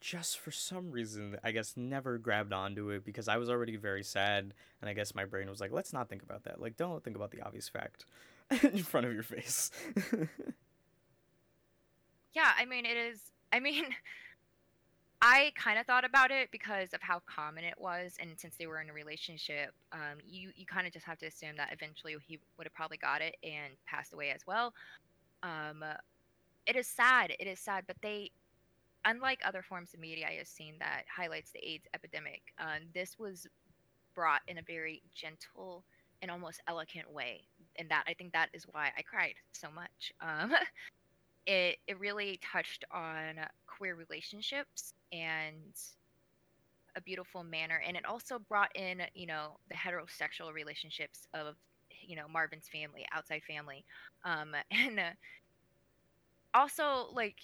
just 0.00 0.38
for 0.38 0.50
some 0.50 0.90
reason, 0.90 1.36
I 1.44 1.52
guess 1.52 1.76
never 1.76 2.18
grabbed 2.18 2.52
onto 2.52 2.90
it 2.90 3.04
because 3.04 3.28
I 3.28 3.36
was 3.36 3.50
already 3.50 3.76
very 3.76 4.02
sad, 4.02 4.54
and 4.80 4.88
I 4.88 4.94
guess 4.94 5.14
my 5.14 5.24
brain 5.24 5.48
was 5.48 5.60
like, 5.60 5.72
let's 5.72 5.92
not 5.92 6.08
think 6.08 6.22
about 6.22 6.44
that. 6.44 6.60
Like, 6.60 6.76
don't 6.76 7.04
think 7.04 7.16
about 7.16 7.30
the 7.30 7.42
obvious 7.42 7.68
fact 7.68 8.06
in 8.62 8.82
front 8.82 9.06
of 9.06 9.12
your 9.12 9.22
face. 9.22 9.70
yeah, 12.32 12.52
I 12.58 12.64
mean, 12.64 12.86
it 12.86 12.96
is. 12.96 13.20
I 13.52 13.60
mean, 13.60 13.84
I 15.22 15.52
kind 15.54 15.78
of 15.78 15.84
thought 15.84 16.06
about 16.06 16.30
it 16.30 16.50
because 16.50 16.94
of 16.94 17.02
how 17.02 17.20
common 17.26 17.64
it 17.64 17.74
was, 17.78 18.14
and 18.18 18.30
since 18.38 18.56
they 18.56 18.66
were 18.66 18.80
in 18.80 18.88
a 18.88 18.94
relationship, 18.94 19.72
um, 19.92 20.18
you 20.26 20.50
you 20.56 20.64
kind 20.64 20.86
of 20.86 20.94
just 20.94 21.04
have 21.04 21.18
to 21.18 21.26
assume 21.26 21.56
that 21.58 21.72
eventually 21.72 22.16
he 22.26 22.38
would 22.56 22.66
have 22.66 22.74
probably 22.74 22.96
got 22.96 23.20
it 23.20 23.36
and 23.42 23.74
passed 23.86 24.14
away 24.14 24.30
as 24.30 24.46
well. 24.46 24.72
Um, 25.42 25.84
it 26.66 26.76
is 26.76 26.86
sad. 26.86 27.32
It 27.38 27.46
is 27.46 27.58
sad, 27.60 27.84
but 27.86 27.96
they, 28.02 28.30
unlike 29.04 29.40
other 29.44 29.62
forms 29.62 29.94
of 29.94 30.00
media 30.00 30.26
I 30.28 30.34
have 30.34 30.48
seen 30.48 30.74
that 30.80 31.04
highlights 31.14 31.50
the 31.52 31.66
AIDS 31.66 31.86
epidemic, 31.94 32.42
um, 32.58 32.82
this 32.94 33.18
was 33.18 33.46
brought 34.14 34.42
in 34.48 34.58
a 34.58 34.62
very 34.62 35.02
gentle 35.14 35.84
and 36.22 36.30
almost 36.30 36.60
elegant 36.68 37.10
way, 37.10 37.42
and 37.76 37.88
that 37.88 38.04
I 38.06 38.14
think 38.14 38.32
that 38.32 38.50
is 38.52 38.66
why 38.70 38.90
I 38.96 39.02
cried 39.02 39.34
so 39.52 39.68
much. 39.74 40.12
Um, 40.20 40.52
it 41.46 41.78
it 41.86 41.98
really 41.98 42.38
touched 42.42 42.84
on 42.92 43.36
queer 43.66 43.94
relationships 43.94 44.92
and 45.12 45.74
a 46.96 47.00
beautiful 47.00 47.42
manner 47.44 47.80
and 47.86 47.96
it 47.96 48.04
also 48.04 48.38
brought 48.38 48.74
in 48.74 49.00
you 49.14 49.26
know 49.26 49.56
the 49.68 49.74
heterosexual 49.74 50.52
relationships 50.52 51.26
of 51.34 51.54
you 52.10 52.16
know 52.16 52.26
marvin's 52.28 52.68
family 52.68 53.06
outside 53.12 53.40
family 53.46 53.84
um 54.24 54.54
and 54.70 54.98
uh, 54.98 55.10
also 56.52 57.06
like 57.12 57.36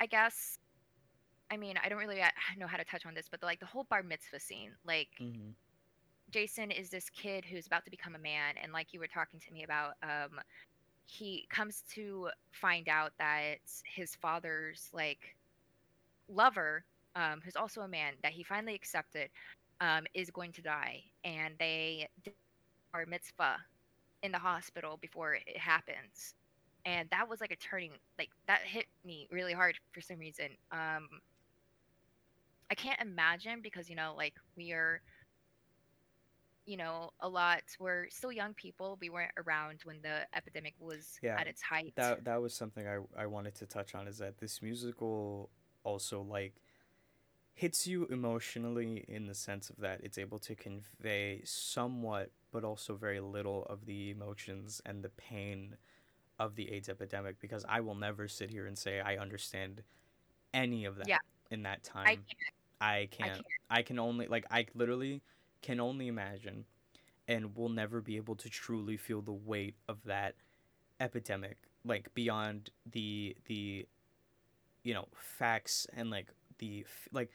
i 0.00 0.06
guess 0.06 0.58
i 1.50 1.56
mean 1.56 1.74
i 1.84 1.88
don't 1.88 1.98
really 1.98 2.22
uh, 2.22 2.28
know 2.58 2.66
how 2.66 2.76
to 2.76 2.84
touch 2.84 3.04
on 3.04 3.14
this 3.14 3.26
but 3.28 3.40
the, 3.40 3.46
like 3.46 3.60
the 3.60 3.66
whole 3.66 3.84
bar 3.90 4.02
mitzvah 4.02 4.38
scene 4.38 4.70
like 4.86 5.08
mm-hmm. 5.20 5.50
jason 6.30 6.70
is 6.70 6.88
this 6.88 7.10
kid 7.10 7.44
who's 7.44 7.66
about 7.66 7.84
to 7.84 7.90
become 7.90 8.14
a 8.14 8.18
man 8.18 8.54
and 8.62 8.72
like 8.72 8.92
you 8.92 9.00
were 9.00 9.08
talking 9.08 9.40
to 9.40 9.52
me 9.52 9.64
about 9.64 9.94
um 10.04 10.38
he 11.08 11.46
comes 11.50 11.82
to 11.94 12.28
find 12.50 12.88
out 12.88 13.12
that 13.18 13.58
his 13.84 14.14
father's 14.16 14.90
like 14.92 15.36
lover 16.28 16.84
um, 17.14 17.40
who's 17.42 17.56
also 17.56 17.80
a 17.82 17.88
man 17.88 18.12
that 18.22 18.32
he 18.32 18.42
finally 18.42 18.74
accepted 18.74 19.30
um, 19.80 20.04
is 20.14 20.30
going 20.30 20.52
to 20.52 20.62
die 20.62 21.02
and 21.24 21.54
they 21.58 22.08
are 22.94 23.06
mitzvah 23.06 23.56
in 24.22 24.32
the 24.32 24.38
hospital 24.38 24.98
before 25.00 25.34
it 25.34 25.56
happens 25.56 26.34
and 26.84 27.08
that 27.10 27.28
was 27.28 27.40
like 27.40 27.50
a 27.50 27.56
turning 27.56 27.92
like 28.18 28.30
that 28.46 28.60
hit 28.62 28.86
me 29.04 29.28
really 29.30 29.52
hard 29.52 29.76
for 29.92 30.00
some 30.00 30.18
reason 30.18 30.46
um 30.72 31.08
i 32.70 32.74
can't 32.74 33.00
imagine 33.00 33.60
because 33.62 33.88
you 33.88 33.96
know 33.96 34.14
like 34.16 34.34
we 34.56 34.72
are 34.72 35.00
you 36.66 36.76
know, 36.76 37.10
a 37.20 37.28
lot 37.28 37.62
we're 37.78 38.08
still 38.10 38.32
young 38.32 38.52
people. 38.54 38.98
We 39.00 39.08
weren't 39.08 39.30
around 39.36 39.80
when 39.84 39.98
the 40.02 40.26
epidemic 40.34 40.74
was 40.80 41.18
yeah, 41.22 41.36
at 41.38 41.46
its 41.46 41.62
height. 41.62 41.94
That 41.96 42.24
that 42.24 42.42
was 42.42 42.54
something 42.54 42.86
I 42.86 42.98
I 43.16 43.26
wanted 43.26 43.54
to 43.56 43.66
touch 43.66 43.94
on 43.94 44.08
is 44.08 44.18
that 44.18 44.38
this 44.38 44.60
musical 44.60 45.48
also 45.84 46.22
like 46.22 46.54
hits 47.54 47.86
you 47.86 48.06
emotionally 48.06 49.04
in 49.08 49.26
the 49.26 49.34
sense 49.34 49.70
of 49.70 49.76
that 49.76 50.00
it's 50.02 50.18
able 50.18 50.38
to 50.38 50.54
convey 50.54 51.40
somewhat 51.44 52.30
but 52.56 52.64
also 52.64 52.94
very 52.94 53.20
little 53.20 53.66
of 53.68 53.84
the 53.84 54.08
emotions 54.08 54.80
and 54.86 55.04
the 55.04 55.10
pain 55.10 55.76
of 56.38 56.56
the 56.56 56.72
AIDS 56.72 56.88
epidemic 56.88 57.38
because 57.38 57.66
I 57.68 57.80
will 57.80 57.94
never 57.94 58.28
sit 58.28 58.48
here 58.48 58.64
and 58.64 58.78
say 58.78 58.98
I 58.98 59.18
understand 59.18 59.82
any 60.54 60.86
of 60.86 60.96
that 60.96 61.06
yeah. 61.06 61.18
in 61.50 61.64
that 61.64 61.84
time. 61.84 62.06
I 62.06 62.14
can't. 62.14 62.26
I 62.80 63.08
can't. 63.10 63.30
I, 63.30 63.34
can't. 63.34 63.46
I 63.68 63.82
can 63.82 63.98
only 63.98 64.26
like 64.26 64.46
I 64.50 64.64
literally 64.74 65.20
can 65.60 65.80
only 65.80 66.08
imagine 66.08 66.64
and 67.28 67.54
will 67.54 67.68
never 67.68 68.00
be 68.00 68.16
able 68.16 68.36
to 68.36 68.48
truly 68.48 68.96
feel 68.96 69.20
the 69.20 69.32
weight 69.32 69.74
of 69.86 69.98
that 70.06 70.36
epidemic 70.98 71.58
like 71.84 72.14
beyond 72.14 72.70
the 72.90 73.36
the 73.48 73.86
you 74.82 74.94
know 74.94 75.08
facts 75.12 75.86
and 75.94 76.08
like 76.08 76.28
the 76.56 76.86
like 77.12 77.30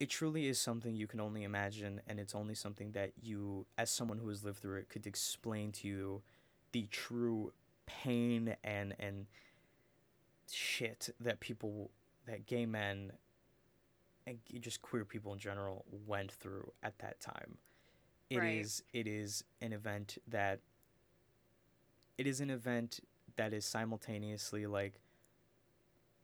it 0.00 0.08
truly 0.08 0.48
is 0.48 0.58
something 0.58 0.96
you 0.96 1.06
can 1.06 1.20
only 1.20 1.44
imagine 1.44 2.00
and 2.08 2.18
it's 2.18 2.34
only 2.34 2.54
something 2.54 2.92
that 2.92 3.12
you 3.22 3.66
as 3.78 3.90
someone 3.90 4.18
who 4.18 4.28
has 4.28 4.42
lived 4.42 4.58
through 4.58 4.78
it 4.78 4.88
could 4.88 5.06
explain 5.06 5.70
to 5.70 5.86
you 5.86 6.22
the 6.72 6.88
true 6.90 7.52
pain 7.86 8.56
and 8.64 8.94
and 8.98 9.26
shit 10.50 11.10
that 11.20 11.38
people 11.40 11.90
that 12.26 12.46
gay 12.46 12.66
men 12.66 13.12
and 14.26 14.38
just 14.60 14.82
queer 14.82 15.04
people 15.04 15.32
in 15.32 15.38
general 15.38 15.84
went 16.06 16.30
through 16.30 16.72
at 16.82 16.98
that 16.98 17.20
time. 17.20 17.58
It 18.28 18.38
right. 18.38 18.58
is 18.58 18.82
it 18.92 19.06
is 19.06 19.44
an 19.60 19.72
event 19.72 20.18
that 20.28 20.60
it 22.16 22.26
is 22.26 22.40
an 22.40 22.50
event 22.50 23.00
that 23.36 23.52
is 23.52 23.64
simultaneously 23.64 24.66
like 24.66 25.00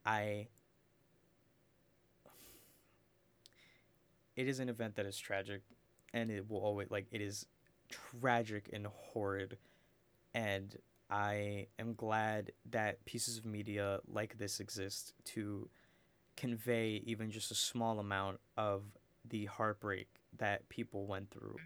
I 0.05 0.49
it 4.37 4.47
is 4.49 4.61
an 4.61 4.69
event 4.69 4.97
that 4.97 5.07
is 5.07 5.19
tragic 5.19 5.63
and 6.13 6.31
it 6.31 6.49
will 6.49 6.61
always 6.61 6.91
like 6.91 7.07
it 7.11 7.21
is 7.21 7.47
tragic 7.89 8.71
and 8.73 8.87
horrid. 8.87 9.59
And 10.35 10.77
I 11.11 11.69
am 11.79 11.95
glad 11.95 12.53
that 12.71 13.05
pieces 13.05 13.39
of 13.39 13.45
media 13.45 14.01
like 14.07 14.39
this 14.39 14.61
exist 14.61 15.15
to 15.25 15.69
convey 16.37 17.03
even 17.07 17.31
just 17.31 17.51
a 17.51 17.55
small 17.55 17.99
amount 17.99 18.41
of 18.57 18.83
the 19.29 19.47
heartbreak 19.47 20.09
that 20.37 20.69
people 20.69 21.07
went 21.07 21.31
through 21.31 21.57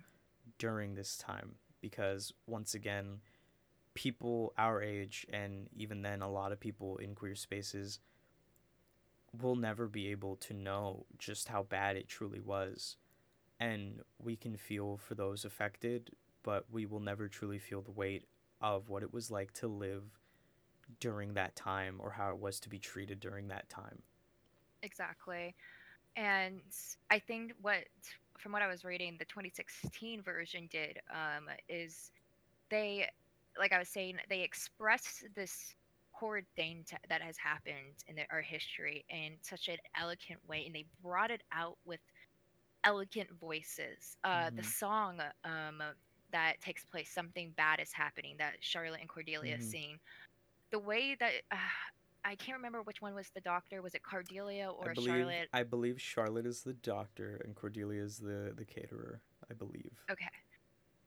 during 0.59 0.95
this 0.95 1.17
time. 1.17 1.53
Because 1.81 2.33
once 2.47 2.75
again 2.75 3.21
people 3.95 4.53
our 4.57 4.83
age 4.83 5.27
and 5.33 5.69
even 5.77 6.03
then 6.03 6.23
a 6.23 6.31
lot 6.31 6.53
of 6.53 6.61
people 6.61 6.97
in 6.99 7.15
queer 7.15 7.35
spaces 7.35 7.99
will 9.39 9.57
never 9.57 9.87
be 9.89 10.09
able 10.09 10.37
to 10.37 10.55
know 10.55 11.07
just 11.19 11.49
how 11.49 11.63
bad 11.63 11.97
it 11.97 12.09
truly 12.09 12.41
was 12.41 12.97
and 13.61 14.01
we 14.19 14.37
can 14.37 14.57
feel 14.57 14.97
for 14.97 15.15
those 15.15 15.45
affected 15.45 16.11
but 16.43 16.65
we 16.71 16.87
will 16.87 17.01
never 17.01 17.29
truly 17.29 17.59
feel 17.59 17.83
the 17.83 17.91
weight 17.91 18.25
of 18.61 18.89
what 18.89 19.03
it 19.03 19.13
was 19.13 19.31
like 19.31 19.53
to 19.53 19.69
live 19.69 20.05
during 20.99 21.35
that 21.35 21.55
time 21.55 21.97
or 22.01 22.11
how 22.11 22.31
it 22.31 22.39
was 22.39 22.59
to 22.59 22.69
be 22.69 22.79
treated 22.79 23.21
during 23.21 23.49
that 23.49 23.69
time 23.69 24.03
Exactly. 24.83 25.55
and 26.17 26.63
I 27.11 27.19
think 27.19 27.53
what 27.61 27.85
from 28.41 28.53
what 28.53 28.63
I 28.63 28.67
was 28.67 28.85
reading, 28.85 29.17
the 29.19 29.25
2016 29.27 30.23
version 30.23 30.69
did 30.71 30.99
um, 31.11 31.47
is 31.69 32.11
they, 32.71 33.09
like 33.59 33.73
I 33.73 33.79
was 33.79 33.89
saying, 33.89 34.17
they 34.29 34.41
express 34.41 35.25
this 35.35 35.75
horrid 36.21 36.47
thing 36.57 36.85
to, 36.89 36.99
that 37.09 37.23
has 37.23 37.39
happened 37.39 37.97
in 38.09 38.17
the, 38.17 38.27
our 38.31 38.43
history 38.43 39.05
in 39.09 39.39
such 39.43 39.69
an 39.69 39.79
elegant 39.99 40.41
way, 40.49 40.67
and 40.67 40.75
they 40.75 40.87
brought 41.03 41.31
it 41.31 41.43
out 41.53 41.79
with 41.85 42.01
elegant 42.85 43.31
voices. 43.41 44.17
Uh, 44.25 44.51
The 44.57 44.63
Mhm. 44.63 44.65
song 44.65 45.21
um, 45.45 45.83
that 46.33 46.61
takes 46.63 46.85
place, 46.87 47.11
something 47.13 47.53
bad 47.57 47.81
is 47.81 47.93
happening, 47.93 48.37
that 48.39 48.57
Charlotte 48.61 49.01
and 49.01 49.09
Cordelia 49.09 49.59
Mhm. 49.59 49.61
sing. 49.61 49.99
The 50.73 50.81
way 50.81 51.17
that 51.17 51.35
uh, 51.53 51.57
I 52.25 52.37
can't 52.37 52.57
remember 52.59 52.83
which 52.83 53.03
one 53.03 53.15
was 53.15 53.31
the 53.35 53.43
doctor. 53.43 53.83
Was 53.83 53.95
it 53.95 54.03
Cordelia 54.03 54.71
I 54.83 54.89
or 54.89 54.91
believe 54.91 55.27
Charlotte? 55.27 55.51
I 55.53 55.63
believe 55.63 56.01
Charlotte 56.01 56.47
is 56.47 56.63
the 56.63 56.75
doctor 56.75 57.37
and 57.45 57.55
Cordelia 57.55 58.03
is 58.03 58.19
the 58.19 58.53
the 58.57 58.65
caterer. 58.65 59.23
I 59.51 59.55
believe. 59.55 60.07
Okay. 60.11 60.29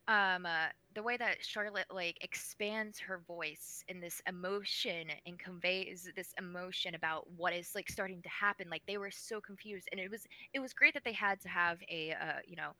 Um, 0.06 0.44
uh, 0.44 0.68
the 0.94 1.02
way 1.02 1.16
that 1.16 1.42
Charlotte 1.44 1.86
like 1.90 2.18
expands 2.22 2.98
her 2.98 3.18
voice 3.18 3.82
in 3.88 4.00
this 4.00 4.20
emotion 4.26 5.10
and 5.24 5.38
conveys 5.38 6.10
this 6.14 6.34
emotion 6.38 6.94
about 6.94 7.30
what 7.30 7.54
is 7.54 7.74
like 7.74 7.88
starting 7.88 8.20
to 8.22 8.28
happen, 8.28 8.68
like 8.68 8.82
they 8.86 8.98
were 8.98 9.10
so 9.10 9.40
confused, 9.40 9.88
and 9.92 10.00
it 10.00 10.10
was 10.10 10.26
it 10.52 10.60
was 10.60 10.74
great 10.74 10.92
that 10.94 11.04
they 11.04 11.12
had 11.12 11.40
to 11.40 11.48
have 11.48 11.80
a 11.88 12.12
uh, 12.12 12.40
you 12.46 12.56
know, 12.56 12.74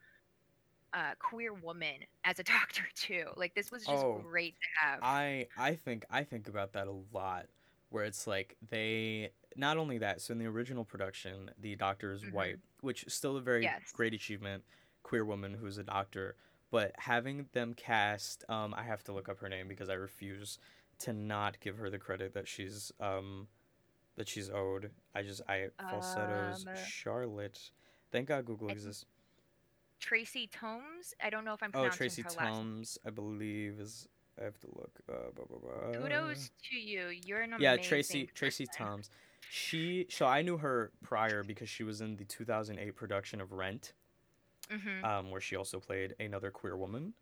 uh, 0.93 1.15
queer 1.19 1.53
woman 1.55 2.01
as 2.25 2.39
a 2.39 2.45
doctor 2.45 2.85
too. 2.95 3.27
Like 3.37 3.55
this 3.55 3.71
was 3.71 3.87
just 3.89 4.07
Oh, 4.07 4.29
great 4.31 4.55
to 4.57 4.87
have. 4.87 5.03
I 5.03 5.49
I 5.57 5.77
think 5.77 6.07
I 6.11 6.25
think 6.25 6.49
about 6.49 6.73
that 6.75 6.89
a 6.89 6.93
lot 6.93 7.49
where 7.91 8.05
it's 8.05 8.27
like 8.27 8.57
they 8.63 9.33
not 9.57 9.79
only 9.79 9.99
that 9.99 10.23
so 10.23 10.33
in 10.33 10.39
the 10.39 10.47
original 10.47 10.85
production 10.85 11.51
the 11.59 11.77
doctor 11.77 12.13
is 12.13 12.25
hmm 12.25 12.29
white 12.29 12.61
which 12.81 13.05
is 13.05 13.15
still 13.15 13.37
a 13.37 13.43
very 13.43 13.73
Yes. 13.73 13.95
great 13.95 14.15
achievement 14.15 14.65
queer 15.05 15.25
woman 15.25 15.55
who's 15.55 15.79
a 15.79 15.85
doctor 15.85 16.37
but 16.75 16.93
having 16.99 17.47
them 17.53 17.73
cast 17.75 18.45
um 18.49 18.75
I 18.77 18.83
have 18.83 19.03
to 19.05 19.13
look 19.13 19.29
up 19.29 19.39
her 19.39 19.49
name 19.49 19.69
because 19.69 19.89
I 19.89 19.95
refuse 19.95 20.59
to 21.01 21.13
not 21.13 21.61
give 21.61 21.77
her 21.79 21.89
the 21.89 21.99
credit 21.99 22.35
that 22.35 22.47
she's 22.49 22.91
um 23.01 23.47
that 24.17 24.29
she's 24.29 24.51
owed 24.51 24.91
I 25.15 25.23
just 25.23 25.41
I 25.49 25.69
falsettos 25.91 26.65
Um, 26.69 26.75
Charlotte 26.77 27.71
thank 28.13 28.29
God 28.29 28.45
Google 28.45 28.69
I- 28.69 28.73
exists 28.73 29.05
Tracie 30.01 30.49
Thoms. 30.49 31.15
I 31.23 31.31
don't 31.31 31.45
know 31.47 31.55
if 31.55 31.63
I'm 31.63 31.71
oh 31.75 31.89
Tracie 31.89 32.23
her 32.23 32.29
last. 32.31 32.39
Thoms 32.39 32.99
I 33.07 33.11
believe 33.11 33.79
is 33.81 34.09
I 34.41 34.45
have 34.45 34.59
to 34.61 34.67
look 34.75 34.91
uh, 35.09 35.31
blah, 35.35 35.45
blah, 35.47 35.59
blah. 35.59 36.03
Kudos 36.03 36.51
to 36.71 36.77
you. 36.77 37.09
You're 37.25 37.43
an 37.43 37.55
Yeah, 37.59 37.75
amazing 37.75 37.89
Tracie 37.89 38.31
Tracie 38.35 38.67
person. 38.67 38.87
Thoms. 38.87 39.11
She 39.49 40.07
so 40.11 40.27
I 40.27 40.43
knew 40.43 40.59
her 40.59 40.91
prior 41.03 41.43
because 41.45 41.69
she 41.69 41.85
was 41.85 42.01
in 42.01 42.17
the 42.17 42.25
2008 42.25 42.91
production 42.97 43.41
of 43.41 43.53
Rent, 43.53 43.93
hmm 44.71 45.05
um, 45.05 45.31
where 45.31 45.41
she 45.41 45.57
also 45.57 45.79
played 45.81 46.15
another 46.21 46.51
queer 46.51 46.77
woman, 46.77 47.15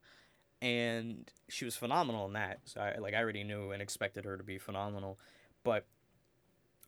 and 0.62 1.30
she 1.48 1.64
was 1.64 1.76
phenomenal 1.76 2.26
in 2.26 2.32
that. 2.34 2.60
So 2.64 2.80
I 2.80 2.98
like 2.98 3.14
I 3.14 3.18
already 3.18 3.44
knew 3.44 3.70
and 3.72 3.82
expected 3.82 4.24
her 4.24 4.36
to 4.36 4.44
be 4.44 4.58
phenomenal, 4.58 5.18
but 5.64 5.86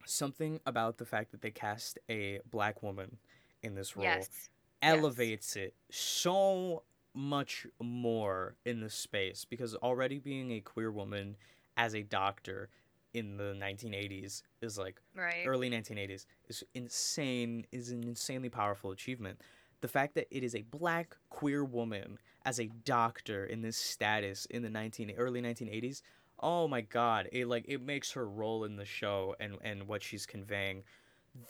something 0.05 0.61
about 0.67 0.99
the 0.99 1.05
fact 1.07 1.31
that 1.33 1.41
they 1.41 1.51
cast 1.51 1.99
a 2.11 2.41
black 2.51 2.83
woman 2.83 3.17
in 3.63 3.75
this 3.75 3.97
role 3.97 4.29
Yes. 4.29 4.49
Yes. 4.83 4.93
elevates 4.93 5.57
it 5.57 5.75
so 5.91 6.83
much 7.15 7.67
more 7.81 8.55
in 8.67 8.81
the 8.81 8.91
space 8.91 9.45
because 9.45 9.75
already 9.77 10.19
being 10.19 10.53
a 10.53 10.61
queer 10.61 10.91
woman 10.91 11.37
as 11.77 11.95
a 11.95 12.03
doctor 12.03 12.69
in 13.15 13.37
the 13.37 13.55
1980s 13.55 14.43
is 14.61 14.77
like 14.77 15.01
Right. 15.15 15.47
early 15.47 15.69
1980s 15.71 16.27
is 16.49 16.65
insane 16.75 17.67
is 17.73 17.91
an 17.91 18.03
insanely 18.05 18.49
powerful 18.49 18.91
achievement 18.91 19.41
the 19.85 19.89
fact 19.89 20.15
that 20.15 20.27
it 20.31 20.43
is 20.43 20.55
a 20.55 20.63
black 20.63 21.15
queer 21.29 21.63
woman 21.63 22.19
as 22.47 22.59
a 22.59 22.71
doctor 22.87 23.45
in 23.45 23.61
this 23.61 23.77
status 23.77 24.47
in 24.47 24.63
the 24.63 24.71
19 24.71 25.13
early 25.19 25.43
1980s 25.43 26.01
oh 26.41 26.67
my 26.67 26.81
god 26.81 27.29
it 27.33 27.47
like 27.49 27.67
it 27.69 27.83
makes 27.83 28.13
her 28.13 28.27
role 28.27 28.65
in 28.65 28.77
the 28.77 28.85
show 28.87 29.37
and 29.39 29.59
and 29.63 29.87
what 29.87 30.03
she's 30.03 30.25
conveying 30.25 30.83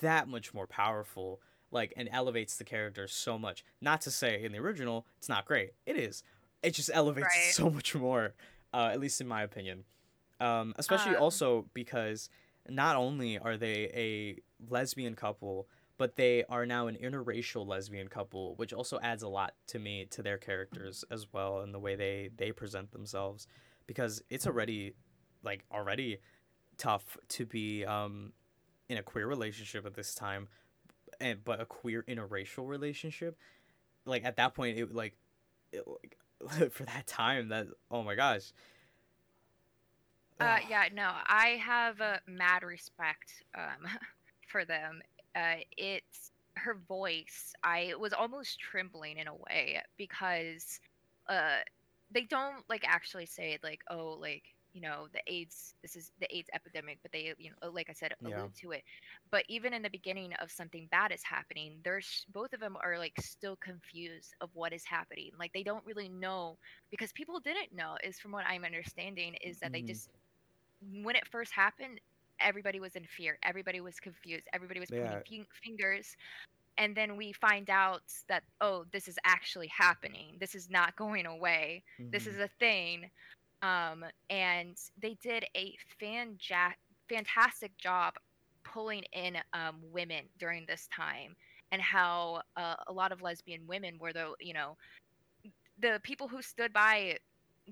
that 0.00 0.26
much 0.26 0.52
more 0.52 0.66
powerful 0.66 1.40
like 1.70 1.92
and 1.96 2.08
elevates 2.10 2.56
the 2.56 2.64
character 2.64 3.06
so 3.06 3.38
much. 3.38 3.64
Not 3.80 4.00
to 4.02 4.10
say 4.10 4.42
in 4.42 4.50
the 4.52 4.58
original 4.58 5.06
it's 5.18 5.28
not 5.28 5.44
great. 5.44 5.70
It 5.86 5.96
is. 5.96 6.22
It 6.62 6.72
just 6.74 6.90
elevates 6.92 7.28
it 7.34 7.38
Right. 7.38 7.54
so 7.54 7.70
much 7.70 7.94
more 7.94 8.34
uh, 8.72 8.90
at 8.92 8.98
least 8.98 9.20
in 9.20 9.28
my 9.28 9.42
opinion. 9.42 9.84
Um, 10.40 10.74
especially 10.76 11.14
Um, 11.16 11.22
also 11.22 11.66
because 11.72 12.30
not 12.68 12.96
only 12.96 13.38
are 13.38 13.56
they 13.56 13.90
a 13.94 14.38
lesbian 14.72 15.14
couple 15.14 15.68
but 15.96 16.16
they 16.16 16.44
are 16.48 16.66
now 16.66 16.86
an 16.86 16.96
interracial 16.96 17.66
lesbian 17.66 18.08
couple 18.08 18.54
which 18.56 18.72
also 18.72 18.98
adds 19.00 19.22
a 19.22 19.28
lot 19.28 19.54
to 19.66 19.78
me 19.78 20.06
to 20.10 20.22
their 20.22 20.38
characters 20.38 21.04
as 21.10 21.26
well 21.32 21.60
and 21.60 21.72
the 21.72 21.78
way 21.78 21.94
they 21.94 22.30
they 22.36 22.52
present 22.52 22.90
themselves 22.92 23.46
because 23.86 24.22
it's 24.30 24.46
already 24.46 24.94
like 25.42 25.64
already 25.72 26.18
tough 26.78 27.16
to 27.28 27.46
be 27.46 27.84
um 27.84 28.32
in 28.88 28.98
a 28.98 29.02
queer 29.02 29.26
relationship 29.26 29.86
at 29.86 29.94
this 29.94 30.14
time 30.14 30.48
and 31.20 31.44
but 31.44 31.60
a 31.60 31.64
queer 31.64 32.04
interracial 32.08 32.66
relationship 32.68 33.36
like 34.04 34.24
at 34.24 34.36
that 34.36 34.54
point 34.54 34.78
it 34.78 34.92
like, 34.94 35.14
it, 35.72 35.84
like 35.86 36.16
for 36.70 36.84
that 36.84 37.06
time 37.06 37.48
that 37.48 37.66
oh 37.90 38.02
my 38.02 38.14
gosh 38.14 38.52
Uh, 40.40 40.58
yeah, 40.68 40.88
no, 40.92 41.12
I 41.26 41.60
have 41.64 42.00
uh, 42.00 42.16
mad 42.26 42.64
respect 42.64 43.44
um, 43.56 43.88
for 44.48 44.64
them. 44.64 45.00
Uh, 45.34 45.56
it's 45.76 46.32
her 46.56 46.74
voice. 46.88 47.52
I 47.62 47.94
was 47.98 48.12
almost 48.12 48.58
trembling 48.60 49.18
in 49.18 49.26
a 49.28 49.34
way 49.34 49.80
because 49.96 50.80
uh, 51.28 51.58
they 52.10 52.22
don't 52.24 52.64
like 52.68 52.84
actually 52.86 53.26
say 53.26 53.58
like, 53.62 53.80
oh, 53.90 54.16
like 54.20 54.42
you 54.72 54.80
know, 54.80 55.06
the 55.12 55.20
AIDS. 55.26 55.74
This 55.82 55.96
is 55.96 56.12
the 56.20 56.34
AIDS 56.34 56.48
epidemic, 56.54 56.98
but 57.02 57.12
they, 57.12 57.32
you 57.38 57.50
know, 57.50 57.70
like 57.70 57.88
I 57.88 57.92
said, 57.92 58.12
allude 58.24 58.36
Yeah. 58.36 58.48
to 58.60 58.72
it. 58.72 58.82
But 59.30 59.44
even 59.48 59.72
in 59.72 59.82
the 59.82 59.90
beginning 59.90 60.32
of 60.40 60.50
something 60.50 60.86
bad 60.90 61.12
is 61.12 61.22
happening, 61.22 61.80
there's 61.84 62.24
both 62.32 62.52
of 62.52 62.60
them 62.60 62.76
are 62.82 62.98
like 62.98 63.14
still 63.20 63.56
confused 63.56 64.34
of 64.40 64.50
what 64.54 64.72
is 64.72 64.84
happening. 64.84 65.30
Like 65.38 65.52
they 65.52 65.62
don't 65.62 65.84
really 65.86 66.08
know 66.08 66.58
because 66.90 67.12
people 67.12 67.40
didn't 67.40 67.74
know. 67.74 67.96
Is 68.02 68.18
from 68.18 68.32
what 68.32 68.46
I'm 68.46 68.64
understanding 68.64 69.34
is 69.44 69.58
that 69.60 69.72
they 69.72 69.82
Mhm. 69.82 69.94
just 69.94 70.08
when 71.02 71.16
it 71.16 71.26
first 71.30 71.52
happened, 71.52 72.00
everybody 72.40 72.80
was 72.80 72.96
in 72.96 73.04
fear. 73.04 73.38
Everybody 73.42 73.80
was 73.80 74.00
confused. 74.00 74.46
Everybody 74.52 74.80
was 74.80 74.90
Yeah. 74.90 75.22
pointing 75.24 75.46
fingers. 75.62 76.16
And 76.78 76.96
then 76.96 77.16
we 77.16 77.32
find 77.32 77.70
out 77.70 78.02
that, 78.28 78.42
oh, 78.60 78.84
this 78.92 79.08
is 79.08 79.18
actually 79.24 79.68
happening. 79.68 80.36
This 80.40 80.54
is 80.54 80.68
not 80.70 80.96
going 80.96 81.26
away. 81.26 81.84
This 82.12 82.26
Mhm. 82.26 82.28
is 82.28 82.38
a 82.38 82.48
thing. 82.58 83.10
Um, 83.62 84.04
and 84.30 84.76
they 85.00 85.14
did 85.22 85.44
a 85.56 85.76
fan 86.00 86.38
ja- 86.40 86.74
fantastic 87.08 87.76
job 87.78 88.14
pulling 88.64 89.04
in 89.12 89.36
um, 89.52 89.76
women 89.92 90.24
during 90.38 90.66
this 90.66 90.88
time 90.88 91.36
and 91.72 91.80
how 91.80 92.42
uh, 92.56 92.76
a 92.88 92.92
lot 92.92 93.12
of 93.12 93.22
lesbian 93.22 93.66
women 93.66 93.98
were 93.98 94.12
the, 94.12 94.34
you 94.40 94.52
know, 94.54 94.76
the 95.78 96.00
people 96.02 96.28
who 96.28 96.42
stood 96.42 96.72
by 96.72 97.18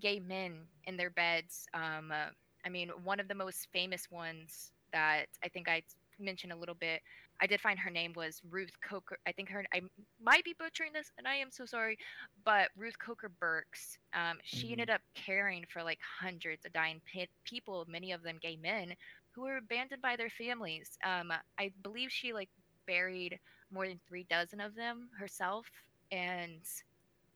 gay 0.00 0.18
men 0.20 0.66
in 0.84 0.96
their 0.96 1.10
beds. 1.10 1.66
Um, 1.74 2.10
uh, 2.12 2.26
I 2.64 2.68
mean, 2.68 2.90
one 3.04 3.20
of 3.20 3.28
the 3.28 3.34
most 3.34 3.68
famous 3.72 4.10
ones 4.10 4.72
that 4.92 5.26
I 5.42 5.48
think 5.48 5.68
I 5.68 5.82
mentioned 6.18 6.52
a 6.52 6.56
little 6.56 6.74
bit. 6.74 7.02
I 7.40 7.46
did 7.46 7.60
find 7.60 7.78
her 7.78 7.90
name 7.90 8.12
was 8.14 8.40
Ruth 8.50 8.70
Coker. 8.88 9.18
I 9.26 9.32
think 9.32 9.48
her. 9.48 9.64
I 9.74 9.80
might 10.22 10.44
be 10.44 10.54
butchering 10.58 10.92
this, 10.92 11.10
and 11.18 11.26
I 11.26 11.34
am 11.34 11.50
so 11.50 11.64
sorry. 11.64 11.98
But 12.44 12.68
Ruth 12.76 12.98
Coker 12.98 13.28
Burks. 13.28 13.98
Um, 14.14 14.38
she 14.44 14.68
Mhm. 14.68 14.72
ended 14.72 14.90
up 14.90 15.00
caring 15.14 15.64
for 15.66 15.82
like 15.82 15.98
hundreds 16.00 16.64
of 16.64 16.72
dying 16.72 17.00
pe- 17.00 17.26
people, 17.44 17.84
many 17.88 18.12
of 18.12 18.22
them 18.22 18.38
gay 18.38 18.56
men, 18.56 18.94
who 19.32 19.42
were 19.42 19.56
abandoned 19.56 20.02
by 20.02 20.14
their 20.16 20.30
families. 20.30 20.98
Um, 21.02 21.32
I 21.58 21.70
believe 21.82 22.12
she 22.12 22.32
like 22.32 22.50
buried 22.86 23.40
more 23.70 23.88
than 23.88 23.98
three 24.06 24.24
dozen 24.24 24.60
of 24.60 24.74
them 24.74 25.08
herself, 25.18 25.66
and 26.12 26.60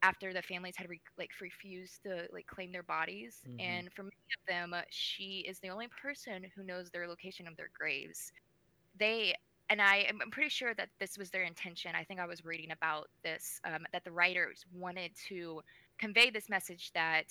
after 0.07 0.33
the 0.33 0.43
families 0.43 0.77
had 0.77 0.89
re- 0.89 1.01
like 1.19 1.31
refused 1.41 2.03
to 2.05 2.29
like 2.33 2.47
claim 2.47 2.73
their 2.73 2.83
bodies 2.83 3.45
Mhm. 3.45 3.83
and 3.83 3.93
for 3.95 4.03
many 4.05 4.33
of 4.41 4.47
them 4.49 4.75
uh, 4.75 4.83
she 4.91 5.45
is 5.49 5.61
the 5.61 5.71
only 5.71 5.89
person 6.03 6.45
who 6.55 6.63
knows 6.65 6.91
their 6.91 7.09
location 7.09 7.47
of 7.49 7.57
their 7.57 7.71
graves 7.79 8.33
they 8.99 9.35
and 9.69 9.83
I 9.83 9.99
am 10.09 10.21
I'm 10.23 10.31
pretty 10.31 10.51
sure 10.51 10.75
that 10.75 10.91
this 11.01 11.19
was 11.19 11.31
their 11.31 11.43
intention. 11.45 11.95
I 11.95 12.05
think 12.05 12.21
I 12.21 12.27
was 12.27 12.45
reading 12.45 12.71
about 12.73 13.09
this 13.25 13.61
um, 13.65 13.85
that 13.93 14.05
the 14.05 14.13
writers 14.13 14.65
wanted 14.73 15.13
to 15.29 15.63
convey 15.99 16.31
this 16.31 16.49
message 16.49 16.93
that 16.95 17.27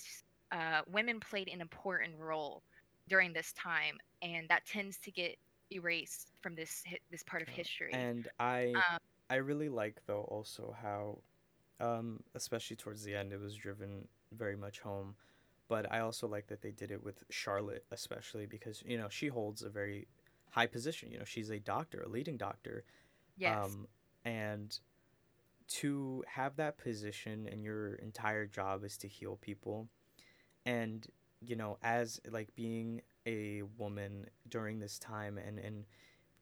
uh, 0.52 0.82
women 0.86 1.20
played 1.20 1.48
an 1.48 1.60
important 1.60 2.16
role 2.18 2.62
during 3.08 3.32
this 3.32 3.52
time, 3.54 3.98
and 4.22 4.48
that 4.50 4.66
tends 4.66 4.98
to 5.00 5.12
get 5.12 5.36
erased 5.72 6.32
from 6.42 6.54
this 6.56 6.84
this 7.10 7.22
part 7.24 7.42
of 7.42 7.48
history. 7.48 7.92
And 7.92 8.28
I 8.38 8.84
Um, 8.90 8.98
I 9.30 9.36
really 9.36 9.68
like 9.68 10.02
though 10.06 10.22
also 10.24 10.72
how 10.72 11.22
um 11.80 12.20
especially 12.34 12.76
towards 12.76 13.04
the 13.04 13.14
end 13.14 13.32
it 13.32 13.40
was 13.40 13.54
driven 13.54 14.08
very 14.32 14.56
much 14.56 14.80
home. 14.80 15.14
But 15.68 15.90
I 15.92 16.00
also 16.00 16.28
like 16.28 16.46
that 16.48 16.62
they 16.62 16.70
did 16.70 16.90
it 16.90 17.02
with 17.02 17.24
Charlotte 17.30 17.84
especially 17.90 18.46
because 18.46 18.82
you 18.86 18.96
know 18.98 19.08
she 19.08 19.28
holds 19.28 19.62
a 19.62 19.68
very 19.70 20.06
high 20.50 20.66
position. 20.66 21.10
You 21.10 21.18
know 21.18 21.24
she's 21.24 21.50
a 21.50 21.58
doctor, 21.58 22.02
a 22.02 22.08
leading 22.08 22.36
doctor. 22.36 22.84
yes, 23.36 23.74
Um 23.74 23.88
and 24.24 24.78
to 25.68 26.24
have 26.28 26.56
that 26.56 26.78
position 26.78 27.48
and 27.50 27.64
your 27.64 27.94
entire 27.96 28.46
job 28.46 28.84
is 28.84 28.96
to 28.98 29.08
heal 29.08 29.36
people 29.40 29.88
and 30.64 31.06
you 31.44 31.56
know 31.56 31.76
as 31.82 32.20
like 32.30 32.54
being 32.54 33.02
a 33.26 33.62
woman 33.78 34.26
during 34.48 34.78
this 34.78 34.98
time 34.98 35.38
and 35.38 35.58
and 35.58 35.84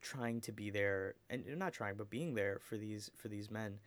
trying 0.02 0.40
to 0.42 0.52
be 0.52 0.68
there 0.70 1.14
and 1.30 1.44
not 1.58 1.72
trying 1.72 1.94
but 1.96 2.10
being 2.10 2.34
there 2.34 2.58
for 2.60 2.76
these 2.76 3.10
for 3.16 3.28
these 3.28 3.50
men 3.50 3.78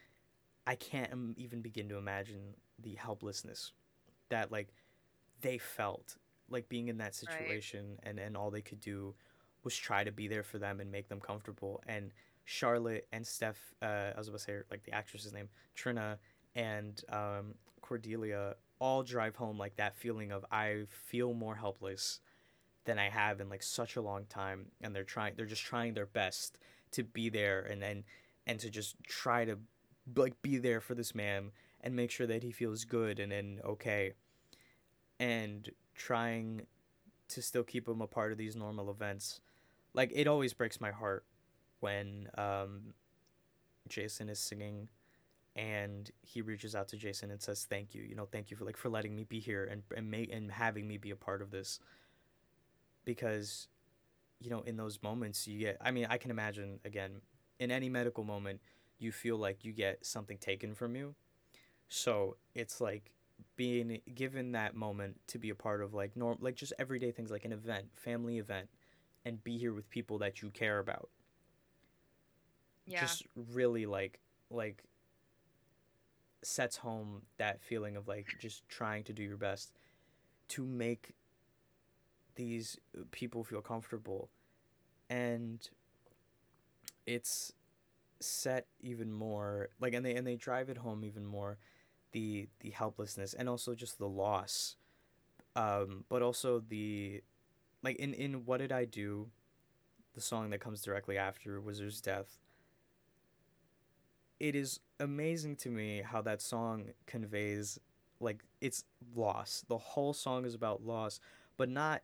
i 0.67 0.75
can't 0.75 1.09
even 1.37 1.61
begin 1.61 1.89
to 1.89 1.97
imagine 1.97 2.53
the 2.83 2.93
helplessness 2.95 3.71
that 4.29 4.51
like 4.51 4.67
they 5.41 5.57
felt 5.57 6.17
like 6.49 6.69
being 6.69 6.89
in 6.89 6.97
that 6.97 7.15
situation 7.15 7.89
right. 7.89 8.09
and 8.09 8.19
and 8.19 8.37
all 8.37 8.51
they 8.51 8.61
could 8.61 8.79
do 8.79 9.15
was 9.63 9.75
try 9.75 10.03
to 10.03 10.11
be 10.11 10.27
there 10.27 10.43
for 10.43 10.59
them 10.59 10.79
and 10.79 10.91
make 10.91 11.09
them 11.09 11.19
comfortable 11.19 11.81
and 11.87 12.11
charlotte 12.45 13.07
and 13.11 13.25
steph 13.25 13.73
uh, 13.81 14.11
i 14.13 14.17
was 14.17 14.27
about 14.27 14.37
to 14.37 14.43
say 14.43 14.57
like 14.69 14.83
the 14.83 14.91
actress's 14.93 15.33
name 15.33 15.49
trina 15.75 16.17
and 16.55 17.03
um, 17.09 17.55
cordelia 17.81 18.55
all 18.79 19.03
drive 19.03 19.35
home 19.35 19.57
like 19.57 19.75
that 19.77 19.95
feeling 19.95 20.31
of 20.31 20.45
i 20.51 20.83
feel 20.89 21.33
more 21.33 21.55
helpless 21.55 22.19
than 22.85 22.99
i 22.99 23.09
have 23.09 23.41
in 23.41 23.49
like 23.49 23.63
such 23.63 23.95
a 23.95 24.01
long 24.01 24.25
time 24.25 24.67
and 24.81 24.95
they're 24.95 25.03
trying 25.03 25.33
they're 25.35 25.45
just 25.45 25.63
trying 25.63 25.93
their 25.93 26.05
best 26.05 26.57
to 26.91 27.03
be 27.03 27.29
there 27.29 27.61
and 27.61 27.83
and 27.83 28.03
and 28.45 28.59
to 28.59 28.69
just 28.69 28.95
try 29.03 29.43
to 29.43 29.57
like 30.15 30.41
be 30.41 30.57
there 30.57 30.81
for 30.81 30.95
this 30.95 31.13
man 31.13 31.51
and 31.81 31.95
make 31.95 32.11
sure 32.11 32.27
that 32.27 32.43
he 32.43 32.51
feels 32.51 32.85
good 32.85 33.19
and, 33.19 33.31
and 33.31 33.61
okay. 33.61 34.13
And 35.19 35.69
trying 35.95 36.67
to 37.29 37.41
still 37.41 37.63
keep 37.63 37.87
him 37.87 38.01
a 38.01 38.07
part 38.07 38.31
of 38.31 38.37
these 38.37 38.55
normal 38.55 38.89
events 38.89 39.41
like 39.93 40.11
it 40.13 40.27
always 40.27 40.53
breaks 40.53 40.79
my 40.79 40.91
heart 40.91 41.25
when 41.79 42.29
um, 42.37 42.93
jason 43.89 44.29
is 44.29 44.39
singing 44.39 44.87
and 45.55 46.11
he 46.21 46.41
reaches 46.41 46.75
out 46.75 46.87
to 46.87 46.95
jason 46.95 47.31
and 47.31 47.41
says 47.41 47.65
thank 47.69 47.93
you 47.93 48.03
you 48.03 48.15
know 48.15 48.27
thank 48.31 48.49
you 48.49 48.55
for 48.55 48.63
like 48.63 48.77
for 48.77 48.89
letting 48.89 49.15
me 49.15 49.23
be 49.23 49.39
here 49.39 49.65
and 49.65 49.81
and, 49.95 50.09
make, 50.09 50.31
and 50.31 50.51
having 50.51 50.87
me 50.87 50.97
be 50.97 51.11
a 51.11 51.15
part 51.15 51.41
of 51.41 51.51
this. 51.51 51.79
Because 53.05 53.69
you 54.39 54.49
know 54.49 54.61
in 54.61 54.77
those 54.77 55.01
moments 55.01 55.47
you 55.47 55.59
get 55.59 55.77
i 55.81 55.89
mean 55.89 56.05
i 56.09 56.17
can 56.17 56.29
imagine 56.29 56.79
again 56.85 57.21
in 57.59 57.71
any 57.71 57.89
medical 57.89 58.23
moment 58.23 58.59
you 58.99 59.11
feel 59.11 59.37
like 59.37 59.63
you 59.63 59.71
get 59.71 60.05
something 60.05 60.37
taken 60.37 60.73
from 60.73 60.95
you 60.95 61.15
so 61.89 62.35
it's 62.55 62.81
like 62.81 63.11
being 63.55 63.99
given 64.13 64.51
that 64.53 64.75
moment 64.75 65.19
to 65.27 65.39
be 65.39 65.49
a 65.49 65.55
part 65.55 65.81
of 65.81 65.93
like 65.93 66.15
norm 66.15 66.37
like 66.41 66.55
just 66.55 66.73
everyday 66.79 67.11
things 67.11 67.31
like 67.31 67.45
an 67.45 67.51
event, 67.51 67.87
family 67.95 68.37
event, 68.37 68.69
and 69.25 69.43
be 69.43 69.57
here 69.57 69.73
with 69.73 69.89
people 69.89 70.19
that 70.19 70.41
you 70.41 70.49
care 70.49 70.79
about. 70.79 71.09
Yeah. 72.85 73.01
Just 73.01 73.23
really 73.35 73.85
like 73.85 74.19
like 74.49 74.83
sets 76.43 76.77
home 76.77 77.23
that 77.37 77.61
feeling 77.61 77.97
of 77.97 78.07
like 78.07 78.27
just 78.39 78.67
trying 78.69 79.03
to 79.03 79.13
do 79.13 79.23
your 79.23 79.37
best 79.37 79.73
to 80.49 80.63
make 80.63 81.13
these 82.35 82.77
uh, 82.97 83.01
people 83.11 83.43
feel 83.43 83.59
comfortable 83.59 84.29
and 85.09 85.69
it's 87.07 87.51
set 88.19 88.67
even 88.79 89.11
more 89.11 89.69
like 89.79 89.93
and 89.93 90.05
they 90.05 90.15
and 90.15 90.25
they 90.25 90.35
drive 90.35 90.69
it 90.69 90.77
home 90.77 91.03
even 91.03 91.25
more 91.25 91.57
the 92.11 92.47
the 92.61 92.71
helplessness 92.71 93.33
and 93.33 93.49
also 93.49 93.75
just 93.75 93.97
the 93.97 94.07
loss. 94.07 94.75
Um 95.55 96.05
but 96.09 96.21
also 96.21 96.59
the 96.59 97.21
like 97.83 97.97
in 97.97 98.13
in 98.13 98.45
what 98.45 98.57
did 98.57 98.71
i 98.71 98.85
do? 98.85 99.29
The 100.15 100.21
song 100.21 100.49
that 100.49 100.59
comes 100.59 100.81
directly 100.81 101.17
after 101.17 101.61
whizzer's 101.61 102.01
death. 102.01 102.39
It 104.39 104.55
is 104.55 104.79
amazing 104.99 105.55
to 105.57 105.69
me 105.69 106.01
how 106.03 106.21
that 106.23 106.41
song 106.41 106.85
conveys 107.05 107.79
like 108.19 108.43
it's 108.61 108.83
loss. 109.15 109.63
The 109.67 109.77
whole 109.77 110.13
song 110.13 110.45
is 110.45 110.55
about 110.55 110.85
loss 110.85 111.19
but 111.57 111.69
not 111.69 112.01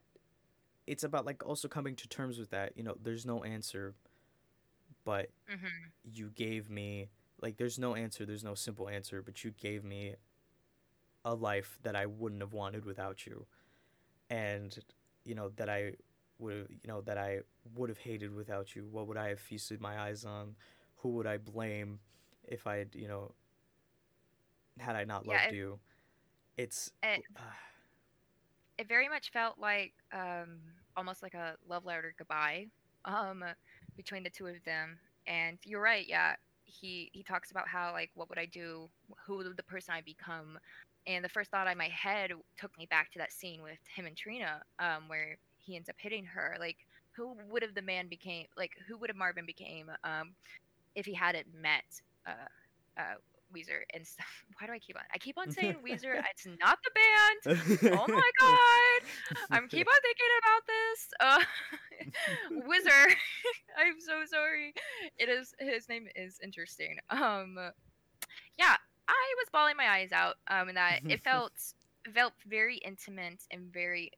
it's 0.86 1.04
about 1.04 1.24
like 1.24 1.46
also 1.46 1.66
coming 1.68 1.96
to 1.96 2.08
terms 2.08 2.38
with 2.38 2.50
that. 2.50 2.76
You 2.76 2.84
know 2.84 2.96
there's 3.02 3.26
no 3.26 3.42
answer 3.42 3.94
but 5.04 5.30
mm-hmm. 5.50 5.66
you 6.04 6.30
gave 6.34 6.70
me 6.70 7.08
like 7.40 7.56
there's 7.56 7.78
no 7.78 7.94
answer 7.94 8.24
there's 8.24 8.44
no 8.44 8.54
simple 8.54 8.88
answer 8.88 9.22
but 9.22 9.44
you 9.44 9.50
gave 9.52 9.84
me 9.84 10.14
a 11.24 11.34
life 11.34 11.78
that 11.82 11.96
i 11.96 12.06
wouldn't 12.06 12.42
have 12.42 12.52
wanted 12.52 12.84
without 12.84 13.26
you. 13.26 13.46
And 14.30 14.76
you 15.24 15.34
know 15.34 15.50
that 15.56 15.68
i 15.68 15.92
would 16.38 16.54
have 16.54 16.70
you 16.70 16.88
know 16.88 17.00
that 17.02 17.18
i 17.18 17.40
would 17.76 17.88
have 17.88 17.98
hated 17.98 18.34
without 18.34 18.74
you. 18.76 18.86
What 18.90 19.06
would 19.08 19.16
i 19.16 19.28
have 19.28 19.40
feasted 19.40 19.80
my 19.80 19.98
eyes 19.98 20.24
on? 20.24 20.54
Who 20.96 21.10
would 21.10 21.26
i 21.26 21.38
blame 21.38 22.00
if 22.46 22.66
i 22.66 22.76
had 22.76 22.94
you 22.94 23.08
know 23.08 23.32
had 24.78 24.96
i 24.96 25.04
not 25.04 25.26
loved 25.26 25.48
it, 25.48 25.54
you? 25.54 25.78
It's 26.56 26.90
it, 27.02 27.22
uh, 27.36 27.40
it 28.78 28.88
very 28.88 29.08
much 29.08 29.30
felt 29.32 29.58
like 29.58 29.92
um 30.12 30.58
almost 30.96 31.22
like 31.22 31.34
a 31.34 31.56
love 31.68 31.84
letter 31.84 32.14
goodbye. 32.18 32.66
Um 33.04 33.44
between 33.96 34.22
the 34.22 34.30
two 34.30 34.46
of 34.46 34.62
them 34.64 34.98
and 35.26 35.58
you're 35.64 35.80
right 35.80 36.06
yeah 36.08 36.34
he 36.64 37.10
he 37.12 37.22
talks 37.22 37.50
about 37.50 37.68
how 37.68 37.92
like 37.92 38.10
what 38.14 38.28
would 38.28 38.38
I 38.38 38.46
do, 38.46 38.88
who 39.26 39.36
would 39.36 39.56
the 39.56 39.62
person 39.62 39.94
I 39.94 40.00
become, 40.00 40.58
and 41.06 41.24
the 41.24 41.28
first 41.28 41.50
thought 41.50 41.70
in 41.70 41.78
my 41.78 41.88
head 41.88 42.32
took 42.58 42.76
me 42.78 42.86
back 42.86 43.10
to 43.12 43.18
that 43.18 43.32
scene 43.32 43.62
with 43.62 43.78
him 43.94 44.06
and 44.06 44.16
Trina, 44.16 44.62
um, 44.78 45.08
where 45.08 45.36
he 45.58 45.76
ends 45.76 45.88
up 45.88 45.96
hitting 45.98 46.24
her. 46.24 46.56
Like, 46.58 46.78
who 47.12 47.36
would 47.48 47.62
have 47.62 47.74
the 47.74 47.82
man 47.82 48.08
became? 48.08 48.46
Like, 48.56 48.72
who 48.86 48.98
would 48.98 49.10
have 49.10 49.16
Marvin 49.16 49.46
became 49.46 49.90
um, 50.04 50.34
if 50.94 51.06
he 51.06 51.14
hadn't 51.14 51.46
met 51.60 51.84
uh, 52.26 52.48
uh, 52.98 53.14
Weezer 53.54 53.82
and 53.94 54.06
stuff. 54.06 54.26
Why 54.58 54.66
do 54.66 54.72
I 54.72 54.78
keep 54.78 54.96
on? 54.96 55.02
I 55.12 55.18
keep 55.18 55.38
on 55.38 55.50
saying 55.50 55.76
Weezer. 55.86 56.20
it's 56.30 56.46
not 56.60 56.78
the 56.84 56.90
band. 56.94 57.98
Oh 57.98 58.06
my 58.08 58.30
god! 58.40 59.08
I'm 59.50 59.68
keep 59.68 59.86
on 59.86 60.00
thinking 60.02 60.26
about 60.40 60.62
this. 60.66 61.08
Uh, 61.20 62.64
Whizzer. 62.66 63.14
I'm 63.76 64.00
so 64.00 64.22
sorry. 64.26 64.74
It 65.18 65.28
is 65.28 65.54
his 65.58 65.88
name 65.88 66.06
is 66.16 66.38
interesting. 66.42 66.98
Um, 67.10 67.56
yeah, 68.58 68.76
I 69.08 69.34
was 69.38 69.48
bawling 69.52 69.76
my 69.76 69.88
eyes 69.88 70.12
out. 70.12 70.36
Um, 70.48 70.68
and 70.68 70.76
that 70.76 71.00
it 71.08 71.22
felt 71.22 71.52
felt 72.12 72.34
very 72.46 72.76
intimate 72.78 73.42
and 73.50 73.72
very 73.72 74.10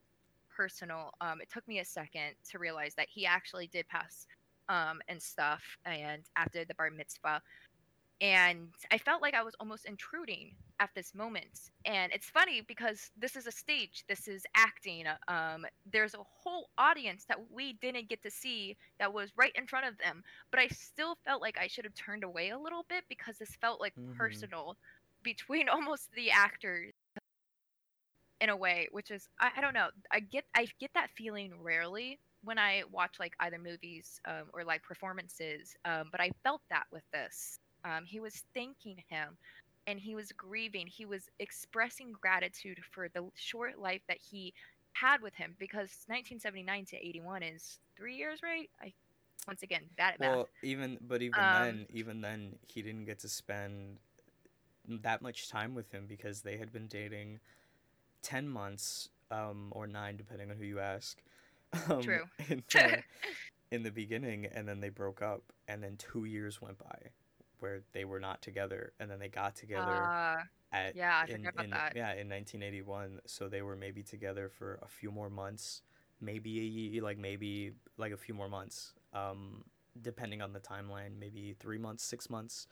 personal. 0.55 1.13
Um, 1.21 1.41
it 1.41 1.51
took 1.53 1.67
me 1.69 1.81
a 1.81 1.85
second 1.85 2.35
to 2.51 2.59
realize 2.59 2.95
that 2.97 3.09
he 3.13 3.27
actually 3.27 3.67
did 3.69 3.87
pass 3.89 4.27
um, 4.69 5.01
and 5.09 5.23
stuff. 5.23 5.63
And 5.85 6.23
after 6.37 6.65
the 6.65 6.75
bar 6.75 6.91
mitzvah, 6.91 7.43
and 8.21 8.69
I 8.91 8.99
felt 8.99 9.21
like 9.21 9.35
I 9.35 9.43
was 9.43 9.55
almost 9.61 9.85
intruding 9.85 10.55
at 10.81 10.91
this 10.95 11.15
moment. 11.15 11.71
And 11.85 12.13
it's 12.13 12.31
funny 12.31 12.63
because 12.67 13.11
this 13.19 13.37
is 13.37 13.47
a 13.47 13.53
stage, 13.53 14.05
this 14.09 14.27
is 14.27 14.45
acting. 14.57 15.05
Um, 15.29 15.67
there's 15.91 16.15
a 16.15 16.23
whole 16.23 16.71
audience 16.79 17.25
that 17.29 17.39
we 17.51 17.75
didn't 17.75 18.09
get 18.09 18.23
to 18.23 18.31
see 18.31 18.77
that 18.99 19.13
was 19.13 19.33
right 19.37 19.53
in 19.55 19.67
front 19.67 19.87
of 19.87 19.99
them, 19.99 20.23
but 20.51 20.61
I 20.61 20.69
still 20.69 21.19
felt 21.27 21.43
like 21.43 21.59
I 21.59 21.67
should 21.67 21.85
have 21.85 21.95
turned 21.95 22.25
away 22.25 22.51
a 22.51 22.59
little 22.59 22.87
bit 22.89 23.05
because 23.09 23.37
this 23.37 23.55
felt 23.61 23.81
like 23.81 23.95
mm-hmm. 23.95 24.17
personal 24.17 24.77
between 25.23 25.69
almost 25.73 26.11
the 26.15 26.31
actors 26.31 26.93
in 28.41 28.49
a 28.49 28.57
way, 28.57 28.89
which 28.93 29.11
is 29.11 29.29
I, 29.41 29.51
I, 29.57 29.61
don't 29.61 29.75
know. 29.75 29.89
I 30.11 30.21
get 30.21 30.45
I 30.55 30.67
get 30.81 30.91
that 30.95 31.11
feeling 31.17 31.53
rarely 31.63 32.19
when 32.45 32.59
I 32.59 32.83
watch 32.93 33.17
like 33.19 33.33
either 33.41 33.59
movies 33.59 34.21
um, 34.27 34.45
or 34.53 34.65
like 34.65 34.83
performances, 34.83 35.75
um, 35.85 36.09
but 36.13 36.21
I 36.21 36.31
felt 36.45 36.63
that 36.71 36.85
with 36.93 37.03
this. 37.13 37.59
Um, 37.87 38.05
he 38.05 38.21
was 38.21 38.43
thanking 38.55 39.03
him 39.09 39.37
and 39.87 40.01
he 40.01 40.15
was 40.15 40.33
grieving. 40.33 40.87
He 40.87 41.05
was 41.05 41.29
expressing 41.39 42.13
gratitude 42.21 42.79
for 42.91 43.09
the 43.09 43.29
short 43.35 43.79
life 43.79 44.03
that 44.09 44.19
he 44.19 44.53
had 44.93 45.23
with 45.23 45.35
him 45.35 45.55
because 45.59 45.91
1979 46.09 46.87
to 46.87 46.97
81 46.97 47.43
is 47.43 47.79
three 47.97 48.17
years, 48.17 48.41
right? 48.43 48.69
I 48.83 48.93
once 49.47 49.63
again 49.63 49.83
bad 49.97 50.15
at 50.15 50.21
well, 50.21 50.39
math. 50.39 50.47
even 50.63 50.99
but 51.07 51.23
even 51.23 51.41
um, 51.41 51.53
then, 51.53 51.87
even 51.93 52.21
then, 52.21 52.57
he 52.67 52.83
didn't 52.83 53.05
get 53.05 53.21
to 53.21 53.29
spend 53.29 53.99
that 54.89 55.23
much 55.23 55.49
time 55.49 55.75
with 55.75 55.93
him 55.93 56.07
because 56.09 56.41
they 56.41 56.57
had 56.57 56.73
been 56.73 56.89
dating 56.89 57.39
ten 58.23 58.49
months 58.49 59.11
um, 59.31 59.69
or 59.71 59.87
nine, 59.87 60.17
depending 60.17 60.51
on 60.51 60.57
who 60.57 60.65
you 60.65 60.81
ask. 60.81 61.23
Um, 61.91 62.01
True. 62.01 62.23
In 62.49 62.63
the, 62.73 63.03
in 63.73 63.83
the 63.83 63.91
beginning, 63.91 64.47
and 64.47 64.67
then 64.67 64.81
they 64.81 64.89
broke 64.89 65.21
up, 65.21 65.43
and 65.69 65.83
then 65.83 65.97
two 65.99 66.25
years 66.25 66.63
went 66.63 66.79
by 66.79 67.11
where 67.61 67.81
they 67.93 68.05
were 68.05 68.21
not 68.21 68.43
together 68.43 68.93
and 69.01 69.11
then 69.11 69.19
they 69.19 69.29
got 69.29 69.55
together 69.55 69.83
uh, 69.83 70.37
at 70.73 70.97
yeah 70.97 71.23
I 71.27 71.31
in, 71.31 71.39
forgot 71.39 71.55
about 71.55 71.65
in, 71.65 71.71
that. 71.71 71.93
yeah 71.97 72.13
in 72.13 72.29
1981 72.29 73.21
so 73.27 73.49
they 73.49 73.63
were 73.63 73.77
maybe 73.77 74.03
together 74.03 74.49
for 74.49 74.79
a 74.83 74.89
few 74.89 75.11
more 75.11 75.31
months 75.31 75.83
maybe 76.21 77.01
like 77.03 77.19
maybe 77.19 77.73
like 77.99 78.13
a 78.13 78.17
few 78.17 78.35
more 78.35 78.49
months 78.49 78.93
um 79.13 79.65
depending 80.03 80.43
on 80.43 80.53
the 80.53 80.61
timeline 80.61 81.19
maybe 81.19 81.55
3 81.59 81.79
months 81.79 82.05
6 82.05 82.31
months. 82.31 82.67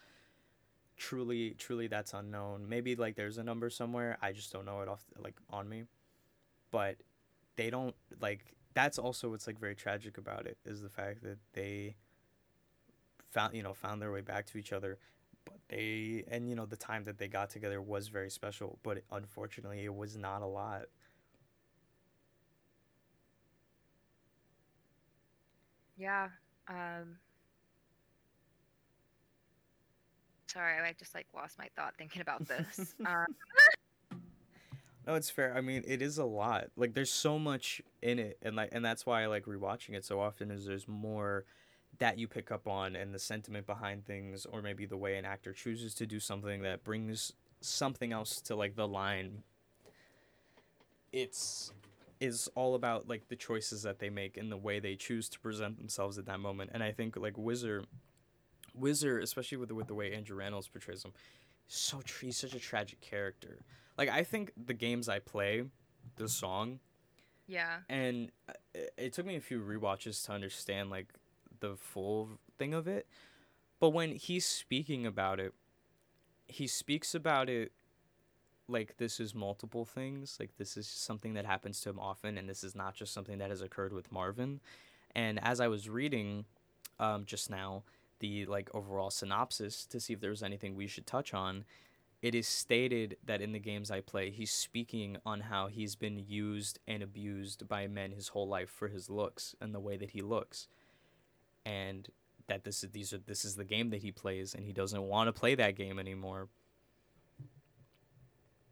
Truly 0.97 1.51
truly 1.59 1.89
that's 1.89 2.15
unknown. 2.15 2.69
Maybe 2.69 2.95
like 2.95 3.17
there's 3.17 3.39
a 3.39 3.43
number 3.43 3.69
somewhere 3.69 4.17
I 4.23 4.33
just 4.33 4.53
don't 4.53 4.65
know 4.65 4.81
it 4.81 4.89
off 4.89 5.05
like 5.19 5.35
on 5.51 5.69
me. 5.69 5.85
But 6.71 6.97
they 7.57 7.71
don't 7.71 7.95
like 8.21 8.55
that's 8.75 8.99
also 8.99 9.31
what's 9.31 9.47
like 9.47 9.59
very 9.59 9.75
tragic 9.75 10.19
about 10.19 10.47
it 10.47 10.59
is 10.65 10.83
the 10.83 10.89
fact 10.89 11.23
that 11.23 11.39
they 11.53 11.97
found 13.35 13.55
you 13.55 13.63
know 13.63 13.75
found 13.75 14.01
their 14.01 14.13
way 14.13 14.21
back 14.21 14.47
to 14.47 14.57
each 14.57 14.73
other 14.73 14.97
but 15.45 15.57
they 15.69 16.25
and 16.31 16.49
you 16.49 16.55
know 16.55 16.65
the 16.65 16.77
time 16.77 17.05
that 17.05 17.19
they 17.19 17.29
got 17.29 17.51
together 17.51 17.83
was 17.83 18.09
very 18.09 18.31
special 18.31 18.79
but 18.83 19.03
unfortunately 19.13 19.85
it 19.85 19.95
was 19.95 20.17
not 20.17 20.41
a 20.41 20.47
lot 20.47 20.85
Yeah. 25.97 26.29
Um 26.69 27.19
sorry, 30.49 30.81
I 30.81 30.95
just 30.99 31.15
like 31.15 31.27
lost 31.35 31.59
my 31.59 31.69
thought 31.77 31.95
thinking 31.99 32.23
about 32.23 32.47
this. 32.47 32.95
Um 33.07 33.27
no 35.07 35.15
it's 35.15 35.29
fair 35.29 35.55
i 35.55 35.61
mean 35.61 35.83
it 35.87 36.01
is 36.01 36.17
a 36.17 36.25
lot 36.25 36.69
like 36.77 36.95
there's 36.95 37.13
so 37.13 37.39
much 37.39 37.83
in 38.01 38.19
it 38.19 38.39
and 38.41 38.57
like 38.57 38.71
and 38.73 38.83
that's 38.83 39.05
why 39.05 39.23
i 39.23 39.27
like 39.27 39.45
rewatching 39.45 39.95
it 39.95 40.03
so 40.03 40.19
often 40.19 40.51
is 40.51 40.65
there's 40.65 40.89
more 40.89 41.45
that 41.99 42.19
you 42.19 42.27
pick 42.27 42.51
up 42.51 42.67
on 42.67 42.97
and 42.97 43.15
the 43.15 43.19
sentiment 43.19 43.67
behind 43.67 44.05
things 44.05 44.47
or 44.47 44.63
maybe 44.63 44.87
the 44.87 44.97
way 44.97 45.17
an 45.17 45.25
actor 45.25 45.53
chooses 45.53 45.95
to 45.95 46.07
do 46.07 46.19
something 46.19 46.63
that 46.63 46.85
brings 46.85 47.33
something 47.61 48.13
else 48.13 48.41
to 48.43 48.55
like 48.55 48.77
the 48.77 48.89
line. 48.89 49.43
It's 51.13 51.73
is 52.21 52.49
all 52.55 52.75
about 52.75 53.09
like 53.09 53.29
the 53.29 53.37
choices 53.37 53.83
that 53.83 53.99
they 53.99 54.09
make 54.09 54.37
and 54.37 54.51
the 54.51 54.57
way 54.57 54.79
they 54.79 54.95
choose 54.95 55.29
to 55.29 55.39
present 55.41 55.77
themselves 55.77 56.17
at 56.17 56.27
that 56.27 56.41
moment. 56.41 56.71
And 56.73 56.83
i 56.83 56.91
think 56.93 57.17
like 57.17 57.37
Whizzer 57.37 57.85
Whizzer 58.75 59.19
especially 59.19 59.59
with 59.59 59.69
the, 59.69 59.75
with 59.75 59.89
the 59.89 59.95
way 59.95 60.13
andrew 60.13 60.39
rannells 60.39 60.71
portrays 60.71 61.05
him 61.05 61.13
so 61.67 62.01
tr- 62.05 62.27
he's 62.27 62.37
such 62.37 62.55
a 62.55 62.59
tragic 62.59 63.01
character. 63.01 63.59
Like 63.99 64.09
i 64.09 64.23
think 64.23 64.53
the 64.57 64.75
games 64.75 65.09
i 65.09 65.19
play 65.19 65.65
the 66.17 66.29
song 66.29 66.81
yeah. 67.47 67.79
and 67.89 68.31
uh, 68.49 68.53
it, 68.75 68.95
it 68.97 69.13
took 69.13 69.27
me 69.27 69.37
a 69.37 69.41
few 69.41 69.61
rewatches 69.61 70.25
to 70.27 70.33
understand 70.33 70.91
like 70.91 71.09
the 71.61 71.77
full 71.77 72.39
thing 72.59 72.75
of 72.75 72.87
it. 72.87 73.07
But 73.81 73.91
when 73.91 74.13
he's 74.13 74.47
speaking 74.47 75.07
about 75.07 75.41
it 75.41 75.53
he 76.49 76.67
speaks 76.67 77.15
about 77.15 77.49
it 77.49 77.73
like 78.69 78.97
this 78.97 79.21
is 79.21 79.35
multiple 79.35 79.85
things 79.85 80.37
like 80.41 80.51
this 80.57 80.77
is 80.77 80.87
something 80.87 81.35
that 81.35 81.45
happens 81.45 81.81
to 81.81 81.91
him 81.91 81.99
often 81.99 82.39
and 82.39 82.49
this 82.49 82.65
is 82.65 82.75
not 82.75 82.95
just 82.95 83.13
something 83.13 83.39
that 83.39 83.51
has 83.51 83.61
occurred 83.61 83.93
with 83.93 84.11
marvin. 84.13 84.61
And 85.15 85.39
as 85.43 85.61
i 85.61 85.69
was 85.69 85.89
reading 85.89 86.45
um, 86.99 87.25
just 87.25 87.51
now 87.51 87.83
the 88.21 88.47
like 88.47 88.71
overall 88.75 89.11
synopsis 89.11 89.85
to 89.87 90.01
see 90.01 90.13
if 90.13 90.21
there 90.21 90.31
was 90.31 90.43
anything 90.43 90.75
we 90.75 90.87
should 90.87 91.07
touch 91.07 91.35
on 91.35 91.65
it 92.23 92.35
is 92.35 92.47
stated 92.47 93.17
that 93.25 93.43
in 93.43 93.53
the 93.53 93.59
games 93.59 93.91
i 93.91 94.01
play 94.01 94.31
he's 94.31 94.53
speaking 94.53 95.19
on 95.27 95.41
how 95.41 95.67
he's 95.67 95.95
been 95.97 96.19
used 96.19 96.79
and 96.87 97.03
abused 97.03 97.69
by 97.69 97.87
men 97.87 98.13
his 98.13 98.29
whole 98.29 98.49
life 98.49 98.71
for 98.71 98.89
his 98.89 99.11
looks 99.11 99.55
and 99.61 99.75
the 99.75 99.81
way 99.81 99.97
that 99.97 100.11
he 100.11 100.23
looks 100.23 100.69
and 101.67 102.09
that 102.49 102.65
this 102.65 102.85
is 102.85 102.91
these 102.91 103.13
are 103.13 103.19
this 103.19 103.45
is 103.45 103.57
the 103.57 103.65
game 103.65 103.91
that 103.91 104.03
he 104.03 104.13
plays 104.13 104.55
and 104.55 104.65
he 104.65 104.73
doesn't 104.73 105.03
want 105.03 105.29
to 105.29 105.33
play 105.33 105.55
that 105.55 105.77
game 105.77 105.99
anymore 105.99 106.49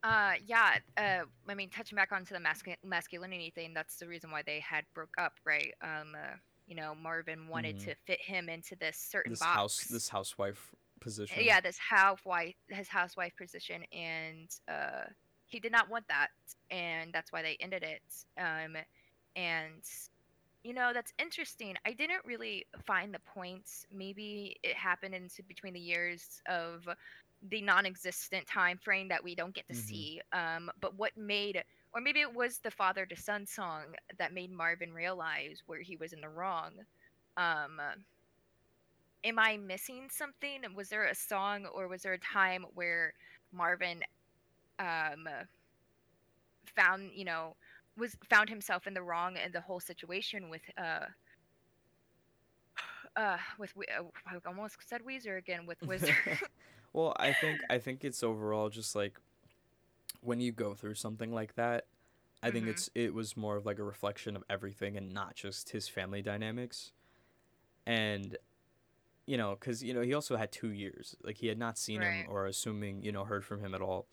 Uh 0.04 0.32
yeah, 0.46 0.78
uh 0.96 1.24
I 1.48 1.54
mean 1.54 1.70
touching 1.70 1.96
back 1.96 2.10
onto 2.12 2.34
the 2.34 2.40
mascu- 2.40 2.76
masculinity 2.84 3.52
thing, 3.54 3.72
that's 3.72 3.96
the 3.98 4.08
reason 4.08 4.30
why 4.32 4.42
they 4.44 4.58
had 4.60 4.84
broke 4.94 5.14
up, 5.18 5.34
right? 5.44 5.72
Um 5.82 6.14
uh, 6.16 6.36
you 6.66 6.74
know, 6.76 6.94
Marvin 6.94 7.48
wanted 7.48 7.76
Mhm. 7.76 7.84
to 7.84 7.94
fit 8.06 8.20
him 8.20 8.48
into 8.48 8.74
this 8.76 8.96
certain 8.96 9.30
this 9.32 9.40
box. 9.40 9.54
house 9.54 9.84
this 9.88 10.08
housewife 10.08 10.72
position 11.00 11.42
yeah 11.44 11.60
this 11.60 11.76
housewife 11.78 12.54
his 12.68 12.86
housewife 12.86 13.32
position 13.36 13.82
and 13.92 14.48
uh 14.68 15.04
he 15.46 15.58
did 15.58 15.72
not 15.72 15.90
want 15.90 16.06
that 16.06 16.28
and 16.70 17.12
that's 17.12 17.32
why 17.32 17.42
they 17.42 17.56
ended 17.60 17.82
it 17.82 18.02
um 18.38 18.76
and 19.34 19.82
you 20.62 20.72
know 20.72 20.92
that's 20.92 21.12
interesting 21.18 21.74
i 21.86 21.92
didn't 21.92 22.24
really 22.24 22.66
find 22.86 23.14
the 23.14 23.18
points 23.20 23.86
maybe 23.92 24.56
it 24.62 24.74
happened 24.76 25.14
into 25.14 25.42
between 25.42 25.74
the 25.74 25.80
years 25.80 26.40
of 26.48 26.88
the 27.50 27.60
non-existent 27.62 28.46
time 28.46 28.78
frame 28.78 29.08
that 29.08 29.22
we 29.22 29.34
don't 29.34 29.54
get 29.54 29.66
to 29.68 29.74
Mhm. 29.74 29.74
see 29.74 30.20
um 30.32 30.70
but 30.80 30.96
what 30.96 31.16
made 31.16 31.62
or 31.94 32.00
maybe 32.00 32.20
it 32.20 32.32
was 32.34 32.58
the 32.58 32.70
father 32.70 33.06
to 33.06 33.16
son 33.16 33.46
song 33.46 33.94
that 34.18 34.32
made 34.32 34.50
marvin 34.50 34.92
realize 34.92 35.62
where 35.66 35.80
he 35.80 35.96
was 35.96 36.12
in 36.12 36.20
the 36.20 36.28
wrong 36.28 36.72
um 37.36 37.80
am 39.24 39.38
I 39.38 39.56
missing 39.56 40.08
something? 40.10 40.62
Was 40.74 40.88
there 40.88 41.04
a 41.06 41.14
song 41.14 41.66
or 41.66 41.88
was 41.88 42.02
there 42.02 42.12
a 42.12 42.18
time 42.18 42.64
where 42.74 43.14
Marvin 43.52 44.02
um 44.78 45.28
found, 46.74 47.10
you 47.14 47.24
know, 47.24 47.56
was 47.96 48.16
found 48.30 48.48
himself 48.48 48.86
in 48.86 48.94
the 48.94 49.02
wrong 49.02 49.36
in 49.36 49.52
the 49.52 49.60
whole 49.60 49.80
situation 49.80 50.48
with 50.50 50.62
uh 50.78 51.06
uh 53.16 53.36
with 53.58 53.72
uh, 53.76 54.02
I 54.26 54.36
almost 54.46 54.76
said 54.86 55.02
Weezer 55.06 55.38
again 55.38 55.66
with 55.66 55.78
Whizzer. 55.86 56.14
well 56.92 57.14
i 57.18 57.32
think 57.32 57.60
i 57.70 57.78
think 57.78 58.04
it's 58.04 58.22
overall 58.22 58.68
just 58.68 58.94
like 58.94 59.18
when 60.20 60.40
you 60.40 60.52
go 60.52 60.74
through 60.74 60.94
something 60.94 61.32
like 61.32 61.54
that 61.54 61.86
i 62.42 62.50
think 62.50 62.66
Mhm. 62.66 62.70
it's 62.70 62.90
it 62.94 63.14
was 63.14 63.36
more 63.36 63.56
of 63.56 63.64
like 63.66 63.78
a 63.78 63.82
reflection 63.82 64.36
of 64.36 64.44
everything 64.50 64.96
and 64.96 65.12
not 65.12 65.34
just 65.34 65.70
his 65.70 65.88
family 65.88 66.22
dynamics 66.22 66.92
and 67.86 68.36
you 69.26 69.36
know 69.36 69.56
because 69.58 69.82
you 69.82 69.94
know 69.94 70.02
he 70.02 70.14
also 70.14 70.36
had 70.36 70.50
two 70.52 70.70
years 70.70 71.16
like 71.24 71.36
he 71.38 71.46
had 71.48 71.58
not 71.58 71.78
seen 71.78 72.00
Right. 72.00 72.24
him 72.24 72.26
or 72.28 72.46
assuming 72.46 73.02
you 73.02 73.12
know 73.12 73.24
heard 73.24 73.44
from 73.44 73.60
him 73.60 73.74
at 73.74 73.80
all 73.80 74.06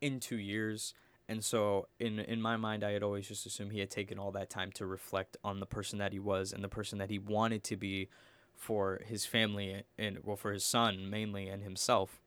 in 0.00 0.20
two 0.20 0.38
years 0.38 0.94
and 1.28 1.44
so 1.44 1.88
in 1.98 2.18
in 2.18 2.40
my 2.40 2.56
mind 2.56 2.84
i 2.84 2.92
had 2.92 3.02
always 3.02 3.26
just 3.26 3.46
assumed 3.46 3.72
he 3.72 3.80
had 3.80 3.90
taken 3.90 4.18
all 4.18 4.30
that 4.30 4.50
time 4.50 4.70
to 4.72 4.84
reflect 4.84 5.36
on 5.42 5.60
the 5.60 5.66
person 5.66 5.98
that 5.98 6.12
he 6.12 6.18
was 6.18 6.52
and 6.52 6.62
the 6.62 6.68
person 6.68 6.98
that 6.98 7.10
he 7.10 7.18
wanted 7.18 7.64
to 7.64 7.76
be 7.76 8.08
for 8.56 9.00
his 9.04 9.26
family 9.26 9.82
and 9.98 10.18
well 10.22 10.36
for 10.36 10.52
his 10.52 10.64
son 10.64 11.08
mainly 11.10 11.48
and 11.48 11.62
himself. 11.62 12.20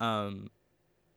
Um 0.00 0.50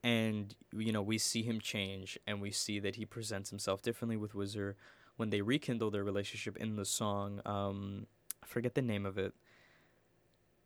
and 0.04 0.56
you 0.76 0.92
know 0.92 1.02
we 1.02 1.18
see 1.18 1.44
him 1.44 1.60
change 1.60 2.18
and 2.28 2.42
we 2.42 2.52
see 2.52 2.80
that 2.80 2.96
he 2.96 3.06
presents 3.06 3.50
himself 3.50 3.82
differently 3.82 4.18
with 4.18 4.34
Whizzer 4.34 4.76
when 5.18 5.30
they 5.30 5.42
rekindle 5.42 5.92
their 5.92 6.04
relationship 6.04 6.58
in 6.58 6.76
the 6.76 6.86
song 6.86 7.42
um 7.46 8.08
I 8.44 8.48
forget 8.48 8.76
the 8.76 8.82
name 8.82 9.08
of 9.08 9.18
it. 9.18 9.34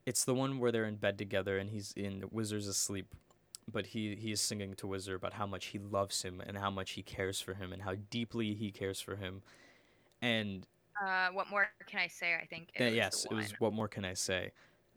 It's 0.05 0.25
the 0.25 0.33
one 0.33 0.59
where 0.59 0.71
they're 0.71 0.85
in 0.85 0.95
bed 0.95 1.17
together 1.17 1.57
and 1.57 1.69
he's 1.69 1.93
in 1.93 2.21
Whizzer's 2.23 2.67
asleep 2.67 3.15
but 3.69 3.87
he 3.87 4.15
he 4.15 4.31
is 4.31 4.41
singing 4.41 4.73
to 4.75 4.87
Whizzer 4.87 5.15
about 5.15 5.33
how 5.33 5.47
much 5.47 5.67
he 5.67 5.79
loves 5.79 6.21
him 6.23 6.41
and 6.45 6.57
how 6.57 6.69
much 6.69 6.91
he 6.91 7.03
cares 7.03 7.41
for 7.41 7.53
him 7.53 7.73
and 7.73 7.81
how 7.81 7.95
deeply 8.09 8.53
he 8.53 8.71
cares 8.71 8.99
for 9.01 9.15
him 9.15 9.41
and 10.21 10.67
uh 11.05 11.29
what 11.29 11.49
more 11.49 11.69
can 11.87 11.99
I 11.99 12.07
say? 12.07 12.35
I 12.35 12.45
think 12.45 12.69
it 12.75 12.93
yes, 12.93 13.25
it 13.25 13.33
was. 13.33 13.53
What 13.59 13.73
more 13.73 13.87
can 13.87 14.05
I 14.05 14.13
say? 14.13 14.51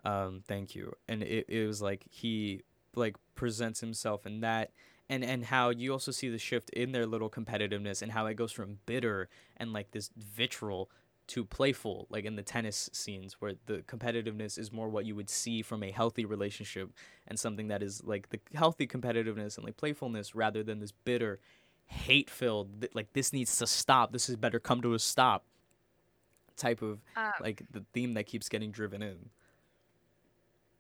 Um, 0.05 0.43
thank 0.49 0.75
you. 0.75 0.95
And 1.09 1.23
it, 1.23 1.47
it 1.49 1.67
was 1.67 1.81
like 1.81 2.05
he 2.11 2.63
like 2.97 3.17
presents 3.35 3.81
himself 3.81 4.27
in 4.27 4.41
that, 4.41 4.73
and 5.09 5.25
and 5.25 5.45
how 5.45 5.71
you 5.71 5.93
also 5.93 6.11
see 6.11 6.29
the 6.29 6.39
shift 6.39 6.71
in 6.71 6.93
their 6.93 7.07
little 7.07 7.31
competitiveness 7.31 8.03
and 8.03 8.13
how 8.13 8.27
it 8.27 8.35
goes 8.35 8.53
from 8.53 8.79
bitter 8.87 9.29
and 9.57 9.73
like 9.73 9.93
this 9.93 10.11
vitriol 10.17 10.91
to 11.29 11.45
playful, 11.45 12.07
like 12.11 12.25
in 12.25 12.37
the 12.37 12.43
tennis 12.43 12.91
scenes 12.93 13.35
where 13.41 13.55
the 13.67 13.79
competitiveness 13.83 14.59
is 14.59 14.73
more 14.73 14.89
what 14.89 15.07
you 15.07 15.15
would 15.15 15.31
see 15.31 15.63
from 15.63 15.83
a 15.83 15.91
healthy 15.91 16.25
relationship 16.25 16.91
and 17.27 17.39
something 17.39 17.69
that 17.69 17.83
is 17.83 18.03
like 18.05 18.29
the 18.31 18.41
healthy 18.55 18.87
competitiveness 18.87 19.57
and 19.57 19.65
like 19.65 19.77
playfulness 19.77 20.35
rather 20.35 20.63
than 20.63 20.81
this 20.81 20.93
bitter, 20.93 21.41
hate 21.87 22.29
filled 22.29 22.87
like 22.95 23.13
this 23.13 23.33
needs 23.33 23.57
to 23.59 23.67
stop. 23.67 24.13
This 24.13 24.29
is 24.29 24.37
better 24.37 24.59
come 24.61 24.83
to 24.83 24.95
a 24.95 24.99
stop 24.99 25.45
type 26.57 26.83
of 26.83 27.01
Uh, 27.17 27.33
like 27.41 27.63
the 27.71 27.85
theme 27.93 28.15
that 28.15 28.27
keeps 28.27 28.49
getting 28.49 28.71
driven 28.71 29.03
in. 29.03 29.31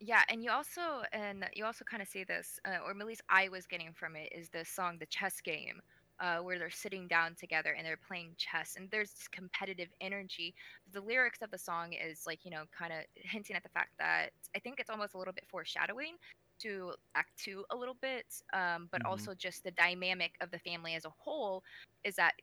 Yeah, 0.01 0.22
and 0.28 0.43
you 0.43 0.51
also 0.51 1.05
and 1.12 1.49
you 1.55 1.64
also 1.64 1.84
kind 1.84 2.03
of 2.03 2.09
see 2.09 2.24
this, 2.24 2.59
uh, 2.64 2.78
or 2.84 2.90
at 2.90 3.07
least 3.07 3.22
I 3.28 3.49
was 3.49 3.66
getting 3.66 3.93
from 3.93 4.16
it, 4.16 4.32
is 4.32 4.49
the 4.49 4.64
song 4.64 4.99
"The 4.99 5.07
Chess 5.07 5.40
Game," 5.40 5.80
uh, 6.22 6.40
where 6.40 6.58
they're 6.58 6.70
sitting 6.70 7.08
down 7.08 7.36
together 7.36 7.74
and 7.74 7.86
they're 7.86 7.98
playing 7.98 8.36
chess, 8.38 8.76
and 8.76 8.90
there's 8.90 9.12
this 9.14 9.28
competitive 9.28 9.90
energy. 10.00 10.54
The 10.92 11.02
lyrics 11.02 11.42
of 11.42 11.50
the 11.52 11.58
song 11.58 11.94
is 11.94 12.26
like 12.26 12.46
you 12.46 12.52
know 12.52 12.66
kind 12.72 12.94
of 12.94 13.04
hinting 13.16 13.56
at 13.56 13.64
the 13.64 13.70
fact 13.70 13.92
that 14.00 14.30
I 14.56 14.60
think 14.60 14.80
it's 14.80 14.90
almost 14.90 15.14
a 15.14 15.18
little 15.18 15.34
bit 15.34 15.46
foreshadowing 15.50 16.16
to 16.60 16.94
Act 17.16 17.32
Two 17.38 17.66
a 17.70 17.76
little 17.76 17.96
bit, 17.96 18.26
um, 18.54 18.88
but 18.92 19.02
Mhm. 19.02 19.06
also 19.06 19.34
just 19.34 19.64
the 19.64 19.72
dynamic 19.72 20.36
of 20.40 20.50
the 20.52 20.60
family 20.60 20.94
as 20.94 21.04
a 21.06 21.10
whole 21.10 21.64
is 22.04 22.16
that 22.16 22.34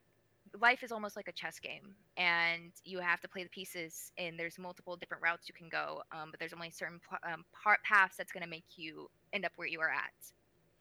life 0.60 0.82
is 0.82 0.92
almost 0.92 1.16
like 1.16 1.28
a 1.28 1.32
chess 1.32 1.60
game 1.60 1.96
and 2.16 2.72
you 2.84 3.00
have 3.00 3.20
to 3.20 3.28
play 3.28 3.44
the 3.44 3.50
pieces 3.50 4.12
and 4.18 4.38
there's 4.38 4.58
multiple 4.58 4.96
different 4.96 5.22
routes 5.22 5.48
you 5.48 5.54
can 5.54 5.68
go 5.68 6.02
um, 6.12 6.30
but 6.30 6.40
there's 6.40 6.52
only 6.52 6.70
certain 6.70 7.00
um, 7.24 7.44
part 7.52 7.80
paths 7.84 8.16
that's 8.16 8.32
going 8.32 8.42
to 8.42 8.48
make 8.50 8.64
you 8.76 9.08
end 9.32 9.44
up 9.44 9.52
where 9.56 9.68
you 9.68 9.80
are 9.80 9.90
at 9.90 10.12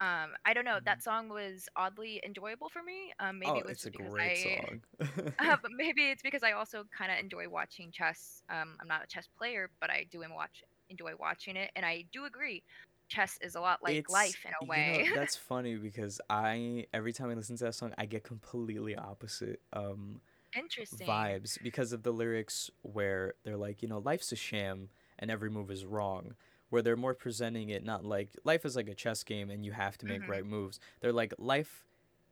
um, 0.02 0.32
i 0.46 0.54
don't 0.54 0.66
know 0.66 0.80
that 0.86 1.02
song 1.04 1.30
was 1.30 1.68
oddly 1.76 2.22
enjoyable 2.26 2.70
for 2.70 2.84
me 2.84 3.14
um, 3.20 3.40
maybe 3.40 3.58
oh, 3.58 3.60
it 3.60 3.66
was 3.66 3.78
it's 3.78 3.86
a 3.86 3.92
because 3.92 4.12
great 4.12 4.38
I, 4.38 4.38
song. 4.38 4.82
uh, 5.40 5.58
but 5.62 5.72
maybe 5.76 6.10
it's 6.10 6.22
because 6.22 6.44
i 6.44 6.52
also 6.52 6.86
kind 6.98 7.12
of 7.12 7.20
enjoy 7.20 7.48
watching 7.50 7.92
chess 7.92 8.44
um, 8.50 8.78
i'm 8.82 8.88
not 8.88 9.04
a 9.04 9.08
chess 9.08 9.28
player 9.38 9.70
but 9.82 9.90
i 9.90 10.06
do 10.12 10.22
watch 10.32 10.64
enjoy 10.90 11.14
watching 11.20 11.56
it 11.56 11.72
and 11.76 11.86
i 11.86 12.06
do 12.12 12.26
agree 12.26 12.64
chess 13.10 13.38
is 13.42 13.56
a 13.56 13.62
lot 13.62 13.80
like 13.84 14.02
It's- 14.02 14.10
life 14.10 14.46
in 14.46 14.52
a 14.62 14.66
you 14.70 14.70
way. 14.70 14.86
know, 14.86 15.08
that's 15.12 15.36
funny 15.38 15.78
because 15.78 16.22
I 16.30 16.86
every 16.94 17.14
time 17.14 17.30
I 17.30 17.34
listen 17.34 17.58
to 17.58 17.64
that 17.66 17.76
song, 17.76 17.94
I 17.98 18.06
get 18.06 18.24
completely 18.24 18.96
opposite 18.96 19.62
um 19.74 20.22
interesting. 20.56 21.30
vibes 21.34 21.62
because 21.62 21.94
of 21.94 22.04
the 22.04 22.12
lyrics 22.14 22.70
where 22.82 23.36
they're 23.44 23.58
like, 23.58 23.82
you 23.82 23.88
know, 23.90 24.00
life's 24.00 24.32
a 24.32 24.36
sham 24.36 24.90
and 25.20 25.32
every 25.32 25.50
move 25.50 25.72
is 25.72 25.86
wrong 25.86 26.36
where 26.70 26.82
they're 26.82 26.96
more 26.96 27.14
presenting 27.16 27.70
it 27.70 27.84
not 27.84 28.06
like 28.06 28.30
life 28.44 28.66
is 28.66 28.76
like 28.76 28.88
a 28.88 28.94
chess 28.96 29.24
game 29.24 29.50
and 29.50 29.66
you 29.66 29.72
have 29.72 29.98
to 29.98 30.06
make 30.06 30.22
Mhm. 30.22 30.28
right 30.30 30.46
moves. 30.46 30.80
They're 31.00 31.14
like 31.14 31.34
life 31.38 31.86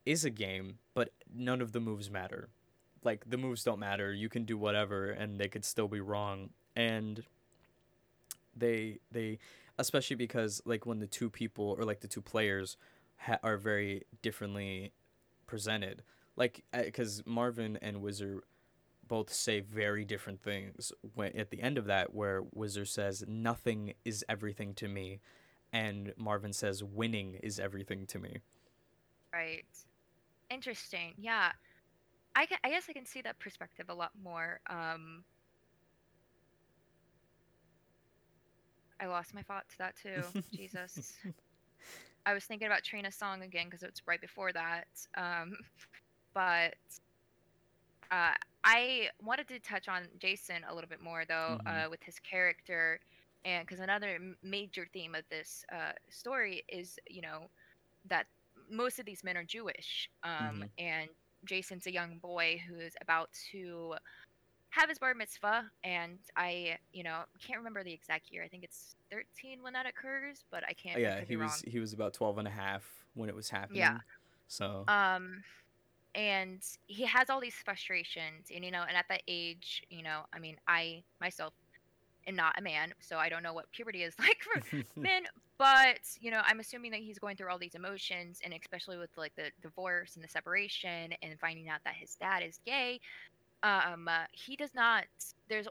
is 0.06 0.24
a 0.26 0.30
game 0.30 0.80
but 0.94 1.12
none 1.34 1.62
of 1.62 1.72
the 1.72 1.80
moves 1.80 2.10
matter. 2.10 2.50
Like 3.04 3.30
the 3.30 3.38
moves 3.38 3.64
don't 3.64 3.80
matter. 3.80 4.14
You 4.14 4.30
can 4.30 4.44
do 4.46 4.58
whatever 4.58 5.10
and 5.12 5.40
they 5.40 5.48
could 5.50 5.66
still 5.66 5.88
be 5.88 6.00
wrong. 6.02 6.52
And 6.76 7.24
they 8.56 9.00
they 9.12 9.40
especially 9.78 10.16
because 10.16 10.62
like 10.66 10.86
when 10.86 11.00
the 11.00 11.08
two 11.08 11.30
people 11.30 11.76
or 11.78 11.84
like 11.86 12.00
the 12.00 12.08
two 12.08 12.22
players 12.22 12.78
ha- 13.18 13.40
are 13.44 13.58
very 13.58 14.04
differently 14.22 14.92
presented. 15.46 16.04
Like 16.36 16.64
because 16.72 17.24
marvin 17.26 17.78
and 17.82 17.98
whizzer 18.02 18.44
both 19.08 19.34
say 19.34 19.60
very 19.60 20.04
different 20.06 20.42
things 20.42 20.92
when 21.14 21.36
at 21.38 21.50
the 21.50 21.62
end 21.62 21.78
of 21.78 21.86
that 21.86 22.14
where 22.14 22.40
whizzer 22.42 22.86
says 22.86 23.24
nothing 23.28 23.94
is 24.06 24.24
everything 24.28 24.74
to 24.74 24.88
me 24.88 25.20
and 25.72 26.14
marvin 26.18 26.54
says 26.54 26.84
winning 26.84 27.36
is 27.44 27.60
everything 27.60 28.06
to 28.06 28.20
me 28.20 28.42
Right. 29.34 29.66
Interesting. 30.50 31.14
Yeah. 31.18 31.52
I, 32.36 32.46
ca- 32.46 32.58
I 32.64 32.70
guess 32.70 32.86
I 32.90 32.94
can 32.94 33.06
see 33.06 33.22
that 33.22 33.40
perspective 33.40 33.88
a 33.90 33.94
lot 33.94 34.12
more. 34.22 34.60
Um, 34.70 35.24
I 39.00 39.06
lost 39.06 39.34
my 39.34 39.44
thought 39.44 39.68
to 39.70 39.78
that 39.80 39.96
too. 40.02 40.24
Jesus. 40.56 41.14
I 42.26 42.34
was 42.34 42.46
thinking 42.46 42.68
about 42.68 42.84
Trina's 42.84 43.16
song 43.16 43.44
again 43.44 43.66
because 43.66 43.84
it's 43.84 44.02
right 44.08 44.20
before 44.20 44.52
that. 44.54 44.88
Um, 45.16 45.54
but 46.34 46.76
uh, 48.12 48.34
I 48.64 49.10
wanted 49.24 49.48
to 49.50 49.60
touch 49.60 49.88
on 49.88 50.08
Jason 50.20 50.64
a 50.70 50.74
little 50.74 50.90
bit 50.90 51.02
more 51.02 51.26
though, 51.26 51.60
Mhm. 51.66 51.86
uh, 51.86 51.90
with 51.90 52.04
his 52.04 52.20
character, 52.20 53.00
and 53.46 53.66
because 53.66 53.80
another 53.80 54.20
major 54.44 54.88
theme 54.92 55.16
of 55.16 55.24
this 55.30 55.64
uh, 55.72 55.94
story 56.10 56.64
is, 56.68 57.00
you 57.10 57.22
know, 57.22 57.50
that 58.06 58.28
most 58.70 59.00
of 59.00 59.06
these 59.06 59.24
men 59.24 59.38
are 59.38 59.44
Jewish, 59.44 60.10
um, 60.24 60.64
Mhm. 60.64 60.70
and 60.78 61.10
Jason's 61.46 61.88
a 61.88 61.92
young 61.92 62.18
boy 62.18 62.58
who 62.68 62.76
is 62.80 62.96
about 63.02 63.32
to 63.52 63.96
have 64.70 64.90
his 64.90 65.00
bar 65.00 65.14
mitzvah, 65.14 65.72
and 65.84 66.20
I, 66.36 66.78
you 66.92 67.04
know, 67.04 67.24
can't 67.42 67.58
remember 67.58 67.84
the 67.84 67.94
exact 67.94 68.32
year. 68.32 68.44
I 68.44 68.48
think 68.48 68.64
it's 68.64 68.96
13 69.10 69.64
when 69.64 69.74
that 69.74 69.86
occurs, 69.86 70.44
but 70.52 70.64
I 70.68 70.74
can't. 70.74 71.00
Yeah 71.00 71.22
he 71.22 71.36
was 71.38 71.62
wrong. 71.62 71.72
he 71.72 71.80
was 71.80 71.94
about 71.94 72.14
12 72.14 72.38
and 72.38 72.48
a 72.48 72.52
half 72.52 73.06
when 73.14 73.30
it 73.30 73.36
was 73.36 73.50
happening 73.50 73.80
Yeah. 73.82 73.98
so 74.48 74.84
um 74.88 75.44
and 76.18 76.62
he 76.88 77.06
has 77.06 77.30
all 77.30 77.40
these 77.40 77.54
frustrations 77.54 78.48
and 78.54 78.66
you 78.66 78.72
know 78.72 78.84
and 78.88 78.98
at 78.98 79.06
that 79.08 79.22
age 79.28 79.84
you 79.90 80.02
know 80.04 80.22
i 80.34 80.40
mean 80.40 80.58
i 80.68 81.02
myself 81.22 81.54
am 82.28 82.36
not 82.36 82.58
a 82.58 82.62
man 82.62 82.92
so 83.00 83.18
i 83.18 83.30
don't 83.30 83.44
know 83.44 83.54
what 83.54 83.72
puberty 83.72 84.02
is 84.02 84.14
like 84.20 84.40
for 84.42 84.84
men 85.00 85.24
but 85.58 86.00
you 86.20 86.32
know 86.32 86.42
i'm 86.46 86.60
assuming 86.60 86.92
that 86.92 87.00
he's 87.00 87.20
going 87.20 87.38
through 87.38 87.50
all 87.50 87.60
these 87.60 87.76
emotions 87.76 88.40
and 88.44 88.54
especially 88.54 88.98
with 88.98 89.12
like 89.16 89.34
the 89.36 89.50
divorce 89.62 90.16
and 90.16 90.24
the 90.24 90.28
separation 90.28 91.14
and 91.22 91.40
finding 91.40 91.70
out 91.70 91.80
that 91.86 91.94
his 91.94 92.16
dad 92.16 92.44
is 92.44 92.60
gay 92.66 93.00
um 93.64 94.08
uh, 94.08 94.26
he 94.32 94.56
does 94.56 94.74
not 94.74 95.06
there's 95.50 95.68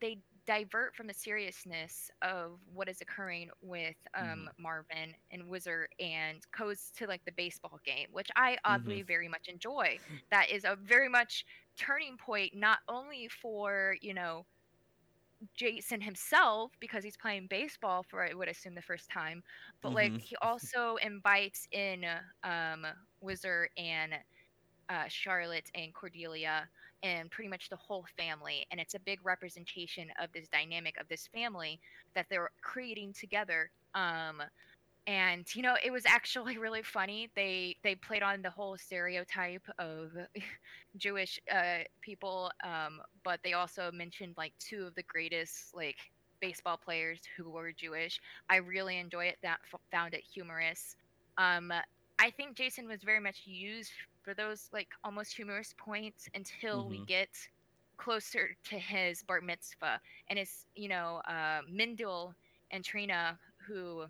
they 0.00 0.18
divert 0.48 0.96
from 0.96 1.06
the 1.06 1.14
seriousness 1.14 2.10
of 2.22 2.60
what 2.66 2.88
is 2.88 3.02
occurring 3.02 3.50
with 3.62 3.96
um 4.14 4.50
marvin 4.58 5.14
and 5.30 5.44
whizzer 5.48 5.88
and 6.00 6.42
goes 6.58 6.90
to 6.96 7.06
like 7.06 7.24
the 7.26 7.32
baseball 7.32 7.78
game 7.84 8.08
which 8.12 8.30
i 8.36 8.58
oddly 8.64 9.02
very 9.02 9.28
much 9.28 9.48
enjoy. 9.48 10.00
That 10.30 10.50
is 10.50 10.64
a 10.64 10.76
very 10.76 11.10
much 11.10 11.44
turning 11.78 12.18
point 12.18 12.54
not 12.56 12.80
only 12.88 13.28
for 13.28 13.96
you 14.02 14.14
know 14.14 14.46
Jason 15.54 16.00
himself 16.00 16.72
because 16.80 17.04
he's 17.04 17.16
playing 17.16 17.46
baseball 17.48 18.02
for 18.02 18.24
I 18.24 18.34
would 18.34 18.48
assume 18.48 18.74
the 18.74 18.82
first 18.82 19.08
time, 19.10 19.42
but 19.82 19.94
like 19.94 20.14
Mhm. 20.14 20.18
he 20.18 20.36
also 20.42 20.96
invites 20.96 21.68
in 21.72 22.04
um 22.42 22.86
Whizzer 23.20 23.68
and 23.76 24.14
uh, 24.90 25.08
Charlotte 25.08 25.70
and 25.74 25.94
Cordelia 25.94 26.68
and 27.02 27.30
pretty 27.30 27.48
much 27.48 27.68
the 27.68 27.76
whole 27.76 28.04
family, 28.16 28.66
and 28.70 28.80
it's 28.80 28.94
a 28.94 29.00
big 29.00 29.20
representation 29.24 30.08
of 30.20 30.30
this 30.32 30.48
dynamic 30.48 31.00
of 31.00 31.08
this 31.08 31.28
family 31.32 31.80
that 32.14 32.26
they're 32.28 32.50
creating 32.62 33.12
together. 33.12 33.70
Um, 33.94 34.42
and 35.06 35.46
you 35.54 35.62
know 35.62 35.74
it 35.82 35.90
was 35.90 36.04
actually 36.06 36.58
really 36.58 36.82
funny. 36.82 37.30
They 37.34 37.76
they 37.82 37.94
played 37.94 38.22
on 38.22 38.42
the 38.42 38.50
whole 38.50 38.76
stereotype 38.76 39.66
of 39.78 40.10
Jewish 40.96 41.40
uh, 41.52 41.78
people, 42.00 42.50
um, 42.62 43.00
but 43.24 43.40
they 43.42 43.54
also 43.54 43.90
mentioned 43.92 44.34
like 44.36 44.52
two 44.58 44.86
of 44.86 44.94
the 44.94 45.02
greatest 45.04 45.74
like 45.74 45.96
baseball 46.40 46.76
players 46.76 47.20
who 47.36 47.50
were 47.50 47.72
Jewish. 47.72 48.20
I 48.48 48.56
really 48.56 48.98
enjoy 48.98 49.26
it. 49.26 49.38
That 49.42 49.58
found 49.90 50.14
it 50.14 50.22
humorous. 50.22 50.94
Um, 51.36 51.72
I 52.20 52.30
think 52.30 52.56
Jason 52.56 52.88
was 52.88 53.02
very 53.02 53.20
much 53.20 53.42
used 53.44 53.92
for 54.28 54.34
those 54.34 54.68
like 54.74 54.88
almost 55.04 55.34
humorous 55.34 55.74
points 55.78 56.28
until 56.34 56.86
we 56.88 56.98
Mhm. 56.98 57.06
get 57.06 57.30
closer 57.96 58.54
to 58.64 58.78
his 58.78 59.22
bar 59.22 59.40
mitzvah, 59.40 60.00
and 60.28 60.38
it's 60.38 60.66
you 60.74 60.88
know 60.88 61.16
uh, 61.28 61.62
Mendel 61.68 62.34
and 62.70 62.84
Trina 62.84 63.38
who 63.66 64.06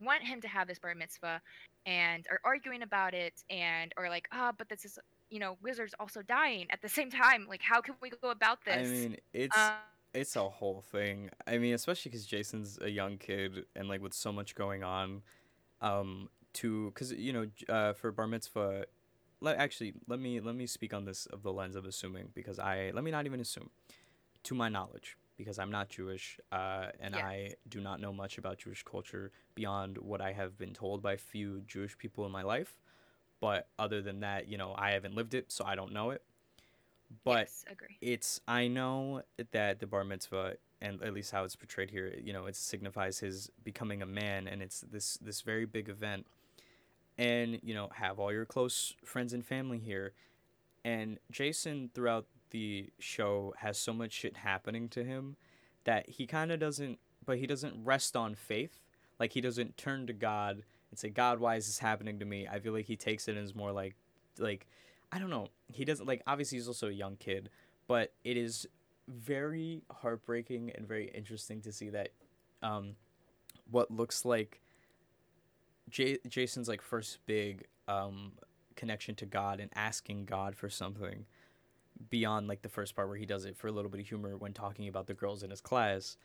want 0.00 0.22
him 0.24 0.40
to 0.40 0.48
have 0.48 0.68
this 0.68 0.78
bar 0.78 0.94
mitzvah 0.94 1.42
and 1.86 2.26
are 2.30 2.40
arguing 2.44 2.82
about 2.82 3.14
it 3.14 3.44
and 3.50 3.92
are 3.96 4.08
like 4.08 4.28
ah 4.32 4.52
but 4.56 4.68
this 4.68 4.84
is 4.84 4.98
you 5.30 5.38
know 5.38 5.56
whizzers 5.64 5.92
also 6.00 6.22
dying 6.22 6.66
at 6.70 6.80
the 6.82 6.88
same 6.88 7.10
time 7.10 7.46
like 7.48 7.62
how 7.62 7.80
can 7.80 7.94
we 8.02 8.10
go 8.10 8.30
about 8.30 8.58
this 8.64 8.74
i 8.74 8.82
mean 8.84 9.16
it's 9.32 9.72
Um, 9.72 9.80
it's 10.16 10.36
a 10.36 10.48
whole 10.48 10.80
thing. 10.80 11.30
I 11.44 11.58
mean, 11.58 11.74
especially 11.74 12.10
because 12.10 12.24
Jason's 12.24 12.78
a 12.80 12.88
young 12.88 13.18
kid 13.18 13.66
and 13.74 13.88
like 13.88 14.00
with 14.00 14.14
so 14.14 14.30
much 14.32 14.54
going 14.54 14.84
on, 14.84 15.22
um, 15.80 16.30
to 16.54 16.90
because 16.90 17.12
you 17.12 17.32
know 17.32 17.50
uh, 17.68 17.94
for 17.94 18.12
bar 18.12 18.28
mitzvah, 18.28 18.86
let 19.40 19.58
actually 19.58 19.94
let 20.08 20.20
me 20.20 20.40
let 20.40 20.54
me 20.54 20.66
speak 20.66 20.94
on 20.94 21.04
this 21.04 21.26
of 21.26 21.42
the 21.42 21.52
lens 21.52 21.76
of 21.76 21.84
assuming 21.84 22.28
because 22.34 22.58
I 22.58 22.90
let 22.94 23.04
me 23.04 23.10
not 23.10 23.26
even 23.26 23.40
assume, 23.40 23.70
to 24.44 24.54
my 24.54 24.68
knowledge 24.68 25.16
because 25.36 25.58
I'm 25.58 25.70
not 25.70 25.88
Jewish, 25.88 26.38
uh, 26.52 26.86
and. 27.00 27.14
I 27.16 27.54
do 27.68 27.80
not 27.80 28.00
know 28.00 28.12
much 28.12 28.38
about 28.38 28.58
Jewish 28.58 28.82
culture 28.84 29.32
beyond 29.54 29.98
what 29.98 30.20
I 30.20 30.32
have 30.32 30.56
been 30.58 30.72
told 30.72 31.02
by 31.02 31.16
few 31.16 31.62
Jewish 31.66 31.98
people 31.98 32.24
in 32.24 32.32
my 32.32 32.42
life. 32.42 32.78
But 33.40 33.68
other 33.78 34.00
than 34.00 34.20
that, 34.20 34.48
you 34.48 34.56
know, 34.56 34.74
I 34.78 34.92
haven't 34.92 35.14
lived 35.14 35.34
it, 35.34 35.50
so 35.50 35.64
I 35.64 35.74
don't 35.74 35.92
know 35.92 36.10
it. 36.10 36.22
But 37.24 37.48
yes, 37.48 37.64
agree 37.70 37.96
it's 38.00 38.40
I 38.48 38.68
know 38.68 39.22
that 39.52 39.80
the 39.80 39.86
bar 39.86 40.04
mitzvah 40.04 40.56
and 40.80 41.02
at 41.02 41.12
least 41.14 41.30
how 41.32 41.44
it's 41.44 41.56
portrayed 41.56 41.90
here, 41.90 42.14
you 42.22 42.32
know, 42.32 42.46
it 42.46 42.56
signifies 42.56 43.18
his 43.18 43.50
becoming 43.62 44.02
a 44.02 44.06
man 44.06 44.48
and 44.48 44.62
it's 44.62 44.80
this 44.80 45.18
this 45.18 45.40
very 45.42 45.66
big 45.66 45.88
event. 45.88 46.26
And, 47.16 47.60
you 47.62 47.74
know, 47.74 47.90
have 47.94 48.18
all 48.18 48.32
your 48.32 48.44
close 48.44 48.94
friends 49.04 49.32
and 49.32 49.44
family 49.44 49.78
here. 49.78 50.12
And 50.84 51.18
Jason 51.30 51.90
throughout 51.94 52.26
the 52.50 52.90
show 52.98 53.54
has 53.58 53.78
so 53.78 53.92
much 53.92 54.12
shit 54.12 54.36
happening 54.36 54.88
to 54.90 55.04
him 55.04 55.36
that 55.84 56.08
he 56.08 56.26
kind 56.26 56.52
of 56.52 56.60
doesn't 56.60 56.98
but 57.26 57.38
he 57.38 57.46
doesn't 57.46 57.84
rest 57.84 58.16
on 58.16 58.34
faith. 58.34 58.80
Like 59.18 59.32
he 59.32 59.40
doesn't 59.40 59.76
turn 59.76 60.06
to 60.06 60.12
God 60.12 60.62
and 60.90 60.98
say, 60.98 61.08
"God, 61.08 61.40
why 61.40 61.56
is 61.56 61.66
this 61.66 61.78
happening 61.78 62.18
to 62.18 62.24
me?" 62.24 62.46
I 62.46 62.58
feel 62.60 62.72
like 62.72 62.86
he 62.86 62.96
takes 62.96 63.28
it 63.28 63.36
as 63.36 63.54
more 63.54 63.72
like 63.72 63.94
like 64.38 64.66
I 65.12 65.18
don't 65.18 65.30
know. 65.30 65.48
He 65.72 65.84
doesn't 65.84 66.06
like 66.06 66.22
obviously 66.26 66.58
he's 66.58 66.68
also 66.68 66.88
a 66.88 66.92
young 66.92 67.16
kid, 67.16 67.50
but 67.86 68.12
it 68.24 68.36
is 68.36 68.66
very 69.08 69.82
heartbreaking 69.90 70.70
and 70.74 70.86
very 70.86 71.08
interesting 71.08 71.60
to 71.60 71.72
see 71.72 71.90
that 71.90 72.10
um 72.62 72.96
what 73.70 73.90
looks 73.90 74.24
like 74.24 74.60
J- 75.90 76.18
Jason's 76.28 76.68
like 76.68 76.82
first 76.82 77.18
big 77.26 77.64
um 77.88 78.32
connection 78.76 79.14
to 79.16 79.26
God 79.26 79.60
and 79.60 79.70
asking 79.74 80.24
God 80.24 80.56
for 80.56 80.68
something 80.68 81.26
beyond 82.10 82.48
like 82.48 82.62
the 82.62 82.68
first 82.68 82.96
part 82.96 83.08
where 83.08 83.16
he 83.16 83.26
does 83.26 83.44
it 83.44 83.56
for 83.56 83.68
a 83.68 83.72
little 83.72 83.90
bit 83.90 84.00
of 84.00 84.06
humor 84.08 84.36
when 84.36 84.52
talking 84.52 84.88
about 84.88 85.06
the 85.06 85.14
girls 85.14 85.42
in 85.42 85.50
his 85.50 85.60
class. 85.60 86.16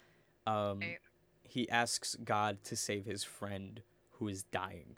Um 0.47 0.79
Right. 0.79 0.97
he 1.43 1.69
asks 1.69 2.15
God 2.23 2.63
to 2.65 2.75
save 2.75 3.05
his 3.05 3.23
friend 3.23 3.81
who 4.13 4.27
is 4.27 4.43
dying 4.43 4.97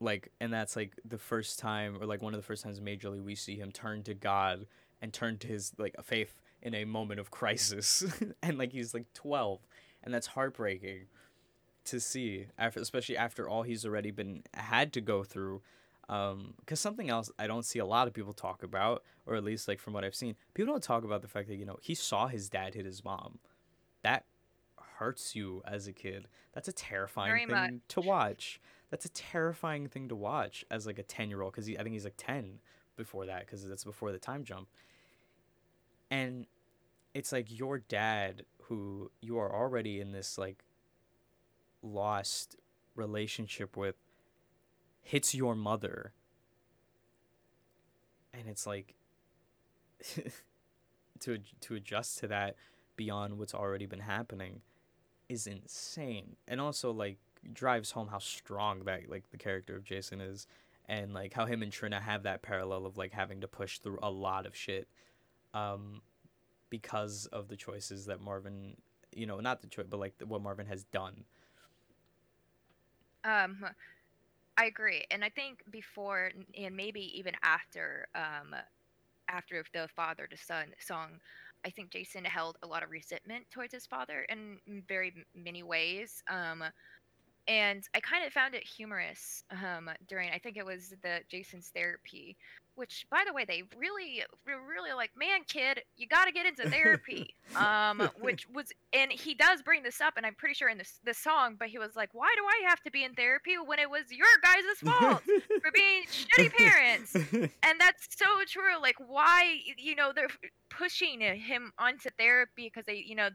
like 0.00 0.30
and 0.40 0.52
that's 0.52 0.76
like 0.76 0.92
the 1.04 1.18
first 1.18 1.58
time 1.58 1.96
or 2.00 2.06
like 2.06 2.20
one 2.22 2.34
of 2.34 2.38
the 2.38 2.44
first 2.46 2.62
times 2.62 2.80
majorly 2.80 3.22
we 3.22 3.34
see 3.34 3.56
him 3.56 3.72
turn 3.72 4.02
to 4.02 4.14
god 4.14 4.66
and 5.00 5.12
turn 5.12 5.38
to 5.38 5.46
his 5.46 5.72
like 5.78 5.94
faith 6.04 6.34
in 6.62 6.74
a 6.74 6.84
moment 6.84 7.18
of 7.20 7.30
crisis 7.40 8.04
and 8.42 8.58
like 8.58 8.72
he's 8.72 8.92
like 8.92 9.06
12 9.14 9.60
and 10.02 10.12
that's 10.12 10.26
heartbreaking 10.26 11.06
to 11.86 12.00
see 12.00 12.46
after 12.58 12.80
especially 12.80 13.16
after 13.16 13.48
all 13.48 13.62
he's 13.62 13.84
already 13.84 14.10
been 14.10 14.42
had 14.54 14.92
to 14.92 15.00
go 15.00 15.24
through 15.24 15.62
um 16.08 16.54
because 16.60 16.78
something 16.78 17.10
else 17.10 17.30
i 17.38 17.46
don't 17.46 17.64
see 17.64 17.78
a 17.78 17.86
lot 17.86 18.06
of 18.06 18.14
people 18.14 18.32
talk 18.32 18.62
about 18.62 19.02
or 19.26 19.34
at 19.34 19.42
least 19.42 19.66
like 19.66 19.80
from 19.80 19.92
what 19.92 20.04
i've 20.04 20.14
seen 20.14 20.36
people 20.54 20.72
don't 20.72 20.82
talk 20.82 21.04
about 21.04 21.22
the 21.22 21.28
fact 21.28 21.48
that 21.48 21.56
you 21.56 21.64
know 21.64 21.76
he 21.80 21.94
saw 21.94 22.26
his 22.28 22.48
dad 22.48 22.74
hit 22.74 22.84
his 22.84 23.04
mom. 23.04 23.38
That 24.02 24.24
hurts 24.98 25.34
you 25.34 25.62
as 25.66 25.86
a 25.86 25.92
kid. 25.92 26.28
That's 26.52 26.68
a 26.68 26.72
terrifying 26.72 27.30
Very 27.30 27.46
thing 27.46 27.80
to 27.88 28.00
watch. 28.00 28.60
That's 28.90 29.04
a 29.04 29.10
terrifying 29.10 29.88
thing 29.88 30.08
to 30.08 30.14
watch 30.14 30.64
as 30.70 30.86
like 30.86 30.98
a 30.98 31.02
10 31.02 31.28
year 31.28 31.42
old 31.42 31.52
because 31.52 31.68
i 31.68 31.82
think 31.82 31.92
he's 31.92 32.04
like 32.04 32.16
10 32.16 32.60
before 32.96 33.26
that 33.26 33.40
because 33.40 33.66
that's 33.68 33.84
before 33.84 34.12
the 34.12 34.18
time 34.18 34.44
jump. 34.44 34.68
And 36.10 36.46
it's 37.14 37.32
like 37.32 37.46
your 37.58 37.78
dad 37.78 38.44
who 38.64 39.10
you 39.20 39.38
are 39.38 39.54
already 39.54 40.00
in 40.00 40.12
this 40.12 40.38
like 40.38 40.64
lost 41.86 42.56
relationship 42.94 43.76
with 43.76 43.96
hits 45.02 45.34
your 45.34 45.54
mother. 45.54 46.12
And 48.34 48.48
it's 48.48 48.66
like 48.66 48.94
to 51.20 51.38
to 51.60 51.74
adjust 51.74 52.18
to 52.18 52.28
that 52.28 52.56
beyond 52.96 53.38
what's 53.38 53.54
already 53.54 53.86
been 53.86 54.00
happening 54.00 54.60
is 55.28 55.46
insane. 55.46 56.36
And 56.46 56.60
also 56.60 56.92
like 56.92 57.18
drives 57.52 57.92
home 57.92 58.08
how 58.08 58.18
strong 58.18 58.80
that 58.84 59.08
like 59.08 59.30
the 59.30 59.36
character 59.36 59.76
of 59.76 59.84
Jason 59.84 60.20
is 60.20 60.46
and 60.88 61.12
like 61.14 61.32
how 61.32 61.46
him 61.46 61.62
and 61.62 61.72
Trina 61.72 62.00
have 62.00 62.24
that 62.24 62.42
parallel 62.42 62.86
of 62.86 62.96
like 62.96 63.12
having 63.12 63.40
to 63.40 63.48
push 63.48 63.78
through 63.78 63.98
a 64.02 64.10
lot 64.10 64.46
of 64.46 64.56
shit 64.56 64.88
um 65.54 66.00
because 66.70 67.26
of 67.26 67.48
the 67.48 67.56
choices 67.56 68.06
that 68.06 68.20
Marvin 68.20 68.76
you 69.14 69.26
know 69.26 69.40
not 69.40 69.62
the 69.62 69.68
choice 69.68 69.86
but 69.88 70.00
like 70.00 70.14
what 70.26 70.42
Marvin 70.42 70.66
has 70.66 70.84
done 70.84 71.24
um 73.26 73.66
I 74.58 74.66
agree, 74.66 75.04
and 75.10 75.24
I 75.24 75.30
think 75.30 75.62
before 75.70 76.32
and 76.56 76.76
maybe 76.76 77.02
even 77.18 77.34
after, 77.42 78.08
um, 78.14 78.54
after 79.28 79.64
the 79.72 79.88
father 79.96 80.26
to 80.28 80.36
son 80.36 80.74
song, 80.80 81.20
I 81.64 81.70
think 81.70 81.90
Jason 81.92 82.24
held 82.24 82.58
a 82.62 82.66
lot 82.68 82.82
of 82.84 82.90
resentment 82.90 83.50
towards 83.50 83.74
his 83.74 83.86
father 83.86 84.22
in 84.30 84.60
very 84.88 85.14
many 85.34 85.62
ways. 85.62 86.22
Um, 86.30 86.64
and 87.48 87.84
I 87.94 88.00
kind 88.00 88.26
of 88.26 88.32
found 88.32 88.54
it 88.54 88.64
humorous 88.64 89.44
um, 89.50 89.90
during 90.08 90.30
I 90.30 90.38
think 90.38 90.56
it 90.56 90.66
was 90.66 90.94
the 91.02 91.20
Jason's 91.28 91.70
therapy, 91.74 92.36
which 92.74 93.06
by 93.10 93.22
the 93.26 93.32
way 93.32 93.44
they 93.44 93.62
really 93.78 94.22
really 94.44 94.92
like 94.94 95.10
man 95.16 95.40
kid 95.48 95.80
you 95.96 96.06
got 96.08 96.24
to 96.26 96.32
get 96.32 96.46
into 96.46 96.68
therapy, 96.68 97.34
um, 97.56 98.10
which 98.20 98.48
was 98.50 98.72
and 98.92 99.12
he 99.12 99.34
does 99.34 99.62
bring 99.62 99.82
this 99.82 100.00
up 100.00 100.14
and 100.16 100.26
I'm 100.26 100.34
pretty 100.34 100.54
sure 100.54 100.68
in 100.68 100.78
this 100.78 100.98
the 101.04 101.14
song, 101.14 101.56
but 101.58 101.68
he 101.68 101.78
was 101.78 101.94
like 101.94 102.10
why 102.12 102.32
do 102.36 102.42
I 102.44 102.68
have 102.68 102.82
to 102.82 102.90
be 102.90 103.04
in 103.04 103.14
therapy 103.14 103.54
when 103.64 103.78
it 103.78 103.90
was 103.90 104.10
your 104.10 104.26
guys' 104.42 104.78
fault 104.84 105.22
for 105.62 105.70
being 105.72 106.02
shitty 106.10 106.52
parents, 106.52 107.14
and 107.62 107.80
that's 107.80 108.08
so 108.10 108.26
true. 108.46 108.80
Like 108.80 108.96
why 109.06 109.58
you 109.78 109.94
know 109.94 110.12
they're 110.14 110.28
pushing 110.68 111.20
him 111.20 111.72
onto 111.78 112.10
therapy 112.18 112.70
because 112.72 112.84
they 112.86 113.04
you 113.06 113.14
know 113.14 113.28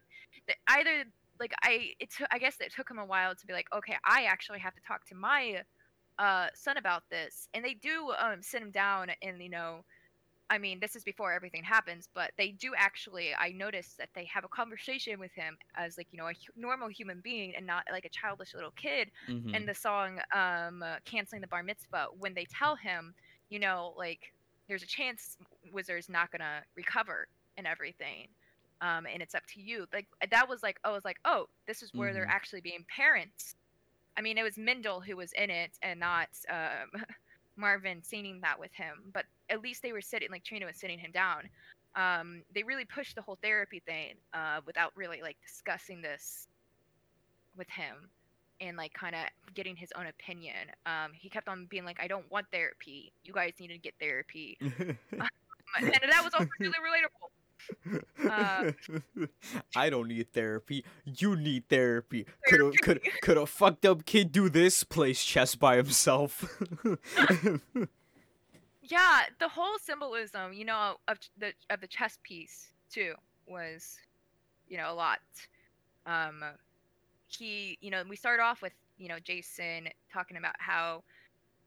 either 0.68 1.06
like 1.42 1.54
I 1.64 1.90
it 2.00 2.12
t- 2.18 2.26
I 2.32 2.38
guess 2.38 2.56
it 2.62 2.72
took 2.74 2.90
him 2.90 3.00
a 3.00 3.06
while 3.06 3.36
to 3.36 3.48
be 3.48 3.52
like, 3.52 3.68
okay, 3.76 3.98
I 4.06 4.24
actually 4.24 4.60
have 4.60 4.76
to 4.76 4.82
talk 4.88 5.06
to 5.08 5.16
my 5.16 5.64
uh, 6.20 6.48
son 6.54 6.78
about 6.78 7.04
this, 7.10 7.50
and 7.54 7.66
they 7.66 7.74
do 7.74 8.14
um, 8.18 8.42
sit 8.42 8.62
him 8.62 8.72
down 8.72 9.08
and 9.22 9.42
you 9.42 9.50
know. 9.50 9.84
I 10.50 10.58
mean, 10.58 10.82
this 10.82 10.98
is 10.98 11.06
before 11.06 11.32
everything 11.32 11.64
happens, 11.64 12.10
but 12.14 12.32
they 12.38 12.50
do 12.50 12.74
actually. 12.78 13.30
I 13.40 13.54
noticed 13.54 13.98
that 14.00 14.10
they 14.14 14.26
have 14.26 14.44
a 14.44 14.50
conversation 14.50 15.18
with 15.18 15.32
him 15.32 15.56
as 15.78 15.98
like 15.98 16.08
you 16.12 16.18
know 16.18 16.26
a 16.26 16.34
hu- 16.34 16.62
normal 16.62 16.90
human 16.90 17.22
being 17.24 17.54
and 17.56 17.66
not 17.66 17.86
like 17.90 18.04
a 18.06 18.10
childish 18.10 18.54
little 18.54 18.72
kid. 18.72 19.10
mm-hmm. 19.30 19.56
In 19.56 19.66
the 19.66 19.74
song 19.74 20.20
um, 20.36 20.84
uh, 20.84 20.98
"Canceling 21.06 21.42
the 21.42 21.48
Bar 21.48 21.64
Mitzvah," 21.64 22.08
when 22.20 22.34
they 22.34 22.46
tell 22.46 22.76
him, 22.76 23.14
you 23.50 23.60
know, 23.60 23.94
like 23.98 24.34
there's 24.68 24.84
a 24.84 24.88
chance 24.88 25.38
Whizzer's 25.72 26.10
not 26.10 26.32
gonna 26.32 26.64
recover 26.76 27.28
and 27.58 27.66
everything, 27.66 28.28
um, 28.82 29.06
and 29.06 29.22
it's 29.22 29.36
up 29.36 29.46
to 29.54 29.62
you. 29.62 29.88
Like 29.94 30.08
that 30.30 30.50
was 30.50 30.64
like, 30.64 30.80
oh, 30.84 30.92
I 30.92 30.94
was 30.94 31.06
like, 31.06 31.20
oh, 31.26 31.48
this 31.68 31.82
is 31.82 31.94
where 31.94 32.10
Mhm. 32.10 32.14
they're 32.14 32.28
actually 32.28 32.62
being 32.62 32.86
parents. 32.94 33.56
I 34.18 34.22
mean, 34.22 34.38
it 34.38 34.44
was 34.44 34.58
Mendel 34.58 35.00
who 35.00 35.16
was 35.16 35.32
in 35.34 35.50
it, 35.50 35.78
and 35.82 36.00
not 36.00 36.30
um, 36.50 36.92
Marvin 37.56 38.04
singing 38.04 38.42
that 38.42 38.60
with 38.60 38.74
him. 38.74 39.12
But 39.14 39.26
at 39.50 39.62
least 39.62 39.82
they 39.82 39.94
were 39.94 40.02
sitting, 40.02 40.30
like 40.32 40.44
Trina 40.44 40.66
was 40.66 40.78
sitting 40.78 41.00
him 41.00 41.12
down. 41.12 41.50
Um, 41.96 42.44
they 42.54 42.64
really 42.64 42.86
pushed 42.86 43.16
the 43.16 43.22
whole 43.22 43.38
therapy 43.42 43.80
thing 43.86 44.16
uh, 44.34 44.62
without 44.66 44.92
really 44.96 45.22
like 45.22 45.38
discussing 45.46 46.02
this 46.02 46.48
with 47.56 47.70
him 47.70 48.10
and 48.62 48.78
like 48.78 48.94
kind 48.94 49.16
of 49.16 49.22
getting 49.54 49.76
his 49.76 49.92
own 49.98 50.08
opinion. 50.08 50.56
Um, 50.86 51.12
he 51.14 51.30
kept 51.30 51.48
on 51.48 51.66
being 51.66 51.84
like, 51.84 52.00
I 52.02 52.08
don't 52.08 52.30
want 52.32 52.48
therapy. 52.52 53.12
You 53.24 53.34
guys 53.34 53.54
need 53.60 53.68
to 53.68 53.78
get 53.78 53.94
therapy. 54.00 54.58
and 54.62 54.98
that 55.92 56.22
was 56.24 56.34
also 56.34 56.48
really 56.60 56.74
relatable. 56.74 57.30
Uh, 58.30 58.72
I 59.76 59.90
don't 59.90 60.08
need 60.08 60.32
therapy. 60.34 60.86
You 61.06 61.36
need 61.36 61.68
therapy. 61.70 62.26
Could 62.48 62.62
a 62.62 62.72
could 62.84 63.02
could 63.22 63.38
a 63.38 63.46
fucked 63.46 63.86
up 63.86 64.06
kid 64.06 64.32
do 64.32 64.50
this? 64.50 64.84
Plays 64.84 65.24
chess 65.24 65.56
by 65.56 65.78
himself. 65.78 66.62
yeah 68.92 69.22
the 69.40 69.48
whole 69.48 69.78
symbolism 69.80 70.54
you 70.54 70.66
know 70.66 70.96
of 71.08 71.18
the 71.38 71.54
of 71.70 71.80
the 71.80 71.88
chess 71.88 72.20
piece 72.24 72.74
too 72.92 73.14
was 73.48 73.98
you 74.68 74.78
know 74.78 74.92
a 74.92 74.94
lot 74.94 75.20
um 76.06 76.44
he 77.28 77.78
you 77.82 77.90
know 77.90 78.04
we 78.08 78.16
start 78.16 78.40
off 78.40 78.62
with 78.62 78.74
you 78.98 79.08
know 79.08 79.18
jason 79.24 79.88
talking 80.12 80.38
about 80.38 80.56
how 80.58 81.02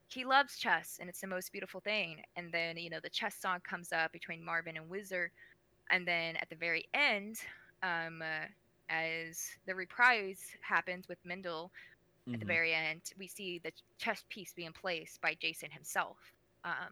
he 0.07 0.23
loves 0.23 0.57
chess 0.57 0.97
and 1.01 1.09
it's 1.09 1.21
the 1.21 1.27
most 1.27 1.51
beautiful 1.51 1.79
thing 1.79 2.21
and 2.35 2.51
then 2.51 2.77
you 2.77 2.89
know 2.89 2.99
the 3.01 3.09
chess 3.09 3.35
song 3.35 3.59
comes 3.67 3.91
up 3.91 4.11
between 4.11 4.43
marvin 4.43 4.77
and 4.77 4.87
whizzer 4.87 5.31
and 5.91 6.07
then 6.07 6.35
at 6.37 6.49
the 6.49 6.55
very 6.55 6.85
end 6.93 7.37
um 7.83 8.21
uh, 8.21 8.45
as 8.89 9.39
the 9.67 9.75
reprise 9.75 10.41
happens 10.61 11.07
with 11.07 11.17
mendel 11.25 11.71
at 12.33 12.39
the 12.39 12.45
Mhm. 12.45 12.47
very 12.47 12.73
end, 12.73 13.01
we 13.17 13.27
see 13.27 13.59
the 13.63 13.71
chess 13.97 14.23
piece 14.29 14.53
being 14.53 14.73
placed 14.73 15.21
by 15.21 15.35
Jason 15.35 15.71
himself. 15.71 16.17
Um, 16.63 16.91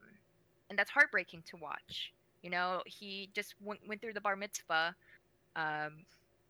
and 0.70 0.78
that's 0.80 0.90
heartbreaking 0.92 1.44
to 1.48 1.58
watch. 1.58 2.14
You 2.42 2.50
know, 2.50 2.82
he 2.86 3.30
just 3.34 3.56
went, 3.62 3.80
went 3.88 4.02
through 4.02 4.14
the 4.14 4.22
bar 4.22 4.36
mitzvah 4.36 4.96
um, 5.56 6.06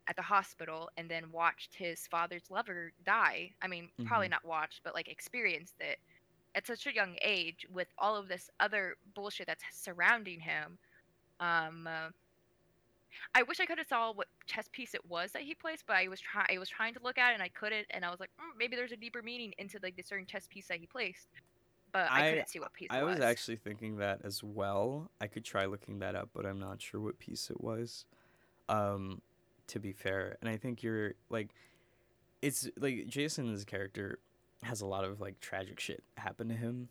at 0.08 0.16
the 0.16 0.22
hospital 0.22 0.90
and 0.98 1.10
then 1.10 1.32
watched 1.32 1.76
his 1.76 2.08
father's 2.08 2.50
lover 2.50 2.92
die. 3.06 3.52
I 3.62 3.68
mean, 3.68 3.90
probably 4.06 4.28
Mhm. 4.28 4.30
not 4.30 4.46
watched, 4.46 4.82
but 4.84 4.94
like 4.94 5.08
experienced 5.08 5.76
it 5.80 6.00
at 6.56 6.68
such 6.68 6.86
a 6.88 6.94
young 6.94 7.16
age 7.22 7.66
with 7.72 7.88
all 7.98 8.16
of 8.16 8.28
this 8.28 8.50
other 8.60 8.96
bullshit 9.16 9.48
that's 9.48 9.64
surrounding 9.72 10.40
him. 10.40 10.78
Um, 11.40 11.88
uh, 11.88 12.10
I 13.36 13.44
wish 13.44 13.60
I 13.60 13.66
could 13.66 13.78
have 13.78 13.88
saw 13.88 14.12
what 14.14 14.28
chess 14.46 14.68
piece 14.72 14.94
it 14.94 15.06
was 15.10 15.32
that 15.32 15.42
he 15.44 15.54
placed, 15.56 15.86
but 15.88 15.96
I 15.96 16.08
was 16.08 16.20
trying. 16.20 16.48
I 16.54 16.58
was 16.60 16.70
trying 16.70 16.94
to 16.96 17.00
look 17.04 17.18
at 17.18 17.32
it 17.32 17.34
and 17.36 17.44
I 17.44 17.50
couldn't, 17.50 17.88
and 17.92 18.04
I 18.06 18.10
was 18.10 18.20
like, 18.20 18.30
mm, 18.40 18.58
maybe 18.58 18.76
there's 18.76 18.92
a 18.92 18.98
deeper 18.98 19.22
meaning 19.22 19.54
into 19.58 19.80
like 19.84 19.96
the 19.96 20.04
certain 20.04 20.26
chess 20.26 20.48
piece 20.50 20.68
that 20.68 20.80
he 20.80 20.86
placed, 20.88 21.28
but 21.92 22.08
I, 22.12 22.28
I- 22.28 22.30
couldn't 22.32 22.50
see 22.50 22.60
what 22.60 22.74
piece 22.74 22.88
I 22.92 23.00
it 23.00 23.04
was 23.04 23.16
I 23.16 23.20
was. 23.20 23.26
actually 23.26 23.58
thinking 23.58 23.98
that 23.98 24.20
as 24.24 24.44
well. 24.44 25.10
I 25.22 25.28
could 25.28 25.44
try 25.46 25.66
looking 25.66 26.00
that 26.00 26.16
up, 26.16 26.30
but 26.34 26.46
I'm 26.46 26.60
not 26.60 26.82
sure 26.82 27.00
what 27.02 27.20
piece 27.20 27.50
it 27.50 27.62
was. 27.62 28.06
Um, 28.70 29.22
to 29.68 29.80
be 29.80 29.92
fair, 29.94 30.38
and 30.42 30.50
I 30.50 30.58
think 30.58 30.84
you're 30.84 31.14
like, 31.30 31.50
it's 32.42 32.70
like 32.78 33.08
Jason's 33.08 33.64
character 33.66 34.20
has 34.64 34.82
a 34.82 34.86
lot 34.86 35.04
of 35.04 35.20
like 35.22 35.40
tragic 35.40 35.80
shit 35.80 36.04
happen 36.18 36.48
to 36.50 36.56
him, 36.56 36.90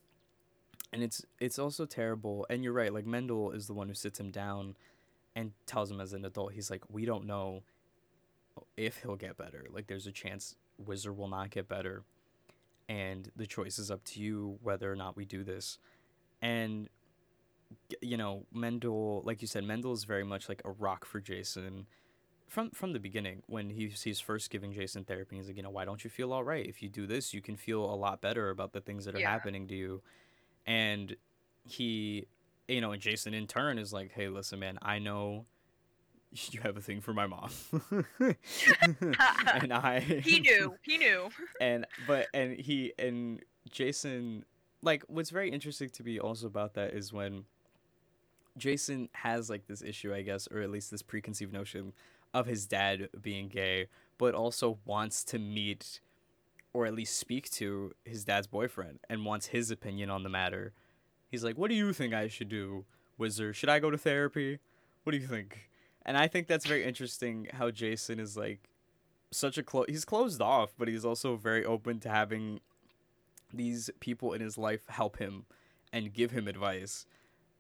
and 0.93 1.03
it's 1.03 1.25
it's 1.41 1.59
also 1.59 1.85
terrible. 1.87 2.47
And 2.49 2.63
you're 2.65 2.73
right. 2.73 2.93
Like 2.93 3.07
Mendel 3.07 3.51
is 3.53 3.67
the 3.67 3.75
one 3.75 3.89
who 3.89 3.95
sits 3.95 4.19
him 4.21 4.31
down 4.31 4.77
and 5.35 5.53
tells 5.67 5.91
him 5.91 6.01
as 6.01 6.13
an 6.13 6.25
adult, 6.25 6.53
he's 6.53 6.71
like, 6.71 6.83
we 6.91 7.05
don't 7.05 7.27
know 7.27 7.63
if 8.77 8.99
he'll 8.99 9.17
get 9.17 9.37
better. 9.37 9.67
Like 9.73 9.87
there's 9.87 10.07
a 10.07 10.13
chance 10.13 10.57
Whizzer 10.79 11.13
will 11.13 11.29
not 11.29 11.51
get 11.51 11.69
better 11.69 12.03
and 12.89 13.31
the 13.37 13.47
choice 13.47 13.79
is 13.79 13.91
up 13.91 14.05
to 14.05 14.21
you 14.21 14.59
whether 14.63 14.91
or 14.93 14.97
not 14.97 15.17
we 15.17 15.25
do 15.25 15.43
this. 15.45 15.79
And 16.43 16.89
you 18.03 18.17
know, 18.19 18.45
Mendel, 18.53 19.23
like 19.25 19.41
you 19.41 19.49
said, 19.49 19.65
Mendel 19.65 19.93
is 19.93 20.05
very 20.05 20.25
much 20.25 20.49
like 20.49 20.61
a 20.65 20.71
rock 20.71 21.05
for 21.07 21.21
Jason 21.21 21.87
from 22.49 22.71
from 22.71 22.93
the 22.93 23.01
beginning 23.01 23.43
when 23.47 23.71
he, 23.71 23.89
he's 23.89 24.21
first 24.21 24.51
giving 24.51 24.73
Jason 24.73 25.05
therapy. 25.05 25.37
He's 25.37 25.47
like, 25.47 25.57
you 25.57 25.63
know, 25.63 25.71
why 25.71 25.87
don't 25.87 26.05
you 26.05 26.11
feel 26.11 26.33
all 26.35 26.45
right? 26.45 26.67
If 26.67 26.83
you 26.83 26.91
do 26.91 27.07
this, 27.07 27.33
you 27.33 27.41
can 27.41 27.57
feel 27.57 27.83
a 27.83 27.97
lot 27.97 28.21
better 28.21 28.51
about 28.51 28.73
the 28.75 28.81
things 28.83 29.07
that 29.07 29.15
are 29.15 29.21
Yeah. 29.21 29.31
happening 29.31 29.67
to 29.69 29.75
you. 29.75 30.03
And 30.67 31.17
he, 31.65 32.27
you 32.69 32.81
know, 32.81 32.93
and 32.93 33.03
Jason 33.03 33.35
in 33.35 33.47
turn 33.47 33.79
is 33.79 33.93
like, 33.93 34.13
hey, 34.13 34.29
listen, 34.29 34.59
man, 34.59 34.79
I 34.83 34.99
know 34.99 35.47
you 36.51 36.61
have 36.63 36.77
a 36.77 36.81
thing 36.81 37.01
for 37.01 37.13
my 37.13 37.27
mom, 37.27 37.51
and 38.81 39.73
I 39.73 40.01
he 40.01 40.41
knew. 40.41 40.75
He 40.83 40.99
knew. 40.99 41.29
and 41.61 41.87
but 42.07 42.29
and 42.33 42.59
he 42.59 42.93
and 42.99 43.41
Jason 43.71 44.45
like 44.83 45.05
what's 45.09 45.31
very 45.31 45.51
interesting 45.51 45.91
to 45.91 46.03
me 46.03 46.19
also 46.19 46.47
about 46.47 46.75
that 46.75 46.95
is 46.95 47.13
when 47.13 47.45
Jason 48.57 49.09
has 49.13 49.51
like 49.51 49.67
this 49.67 49.83
issue 49.83 50.15
I 50.15 50.23
guess 50.23 50.49
or 50.51 50.61
at 50.61 50.71
least 50.71 50.91
this 50.91 51.03
preconceived 51.03 51.53
notion 51.53 51.93
of 52.35 52.47
his 52.47 52.67
dad 52.67 53.11
being 53.21 53.49
gay 53.49 53.89
but 54.17 54.35
also 54.35 54.79
wants 54.87 55.25
to 55.25 55.39
meet 55.39 56.01
or 56.73 56.87
at 56.87 56.95
least 56.95 57.19
speak 57.19 57.51
to 57.51 57.93
his 58.05 58.25
dad's 58.25 58.47
boyfriend 58.47 59.01
and 59.09 59.25
wants 59.25 59.47
his 59.49 59.71
opinion 59.71 60.09
on 60.11 60.23
the 60.23 60.29
matter. 60.29 60.73
He's 61.33 61.43
like, 61.43 61.59
"What 61.59 61.69
do 61.69 61.75
you 61.75 61.93
think 61.93 62.15
I 62.15 62.29
should 62.29 62.49
do, 62.49 62.85
Whizzer? 63.17 63.53
Should 63.53 63.69
I 63.69 63.81
go 63.81 63.91
to 63.91 63.99
therapy? 63.99 64.61
What 65.03 65.11
do 65.11 65.19
you 65.19 65.27
think?" 65.27 65.69
And 66.05 66.17
I 66.17 66.29
think 66.29 66.47
that's 66.47 66.67
very 66.67 66.85
interesting 66.85 67.49
how 67.53 67.73
Jason 67.73 68.21
is 68.21 68.37
like 68.37 68.69
such 69.33 69.59
a 69.59 69.63
close 69.63 69.87
he's 69.89 70.05
closed 70.05 70.41
off 70.41 70.75
but 70.79 70.89
he's 70.89 71.05
also 71.05 71.37
very 71.37 71.65
open 71.65 71.99
to 72.01 72.09
having 72.09 72.61
these 73.53 73.91
people 73.99 74.33
in 74.33 74.41
his 74.41 74.59
life 74.59 74.87
help 74.89 75.19
him 75.19 75.47
and 75.93 76.13
give 76.13 76.31
him 76.31 76.47
advice 76.47 77.07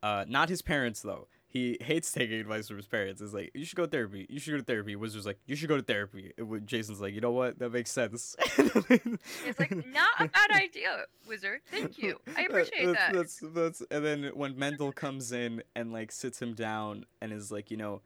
uh 0.03 0.25
not 0.29 0.49
his 0.51 0.61
parents 0.61 1.01
though 1.01 1.27
he 1.53 1.77
hates 1.83 2.11
taking 2.11 2.41
advice 2.41 2.67
from 2.67 2.79
his 2.79 2.87
parents. 2.87 3.21
It's 3.21 3.35
like 3.35 3.51
you 3.53 3.67
should 3.67 3.77
go 3.77 3.85
to 3.85 3.91
therapy. 3.91 4.27
You 4.31 4.41
should 4.41 4.53
go 4.53 4.57
to 4.57 4.65
therapy. 4.65 4.97
Whizzer's 4.97 5.27
like 5.27 5.39
you 5.45 5.55
should 5.55 5.69
go 5.69 5.77
to 5.77 5.83
therapy. 5.83 6.33
And 6.39 6.67
Jason's 6.67 6.99
like 6.99 7.13
you 7.13 7.21
know 7.21 7.31
what 7.31 7.59
that 7.59 7.71
makes 7.71 7.91
sense. 7.91 8.35
it's 8.59 9.61
like 9.61 9.71
not 9.87 10.09
a 10.19 10.29
bad 10.29 10.51
idea, 10.51 11.05
Whizzer. 11.29 11.61
Thank 11.71 11.99
you. 11.99 12.19
I 12.39 12.45
appreciate 12.45 12.87
that's, 12.87 13.39
that. 13.39 13.55
That's 13.55 13.81
that's 13.81 13.83
and 13.91 14.03
then 14.03 14.31
when 14.33 14.59
Mendel 14.59 14.93
comes 14.93 15.31
in 15.31 15.63
and 15.77 15.93
like 15.93 16.11
sits 16.11 16.41
him 16.41 16.55
down 16.55 17.05
and 17.21 17.35
is 17.35 17.53
like 17.53 17.71
you 17.71 17.77
know 17.77 18.01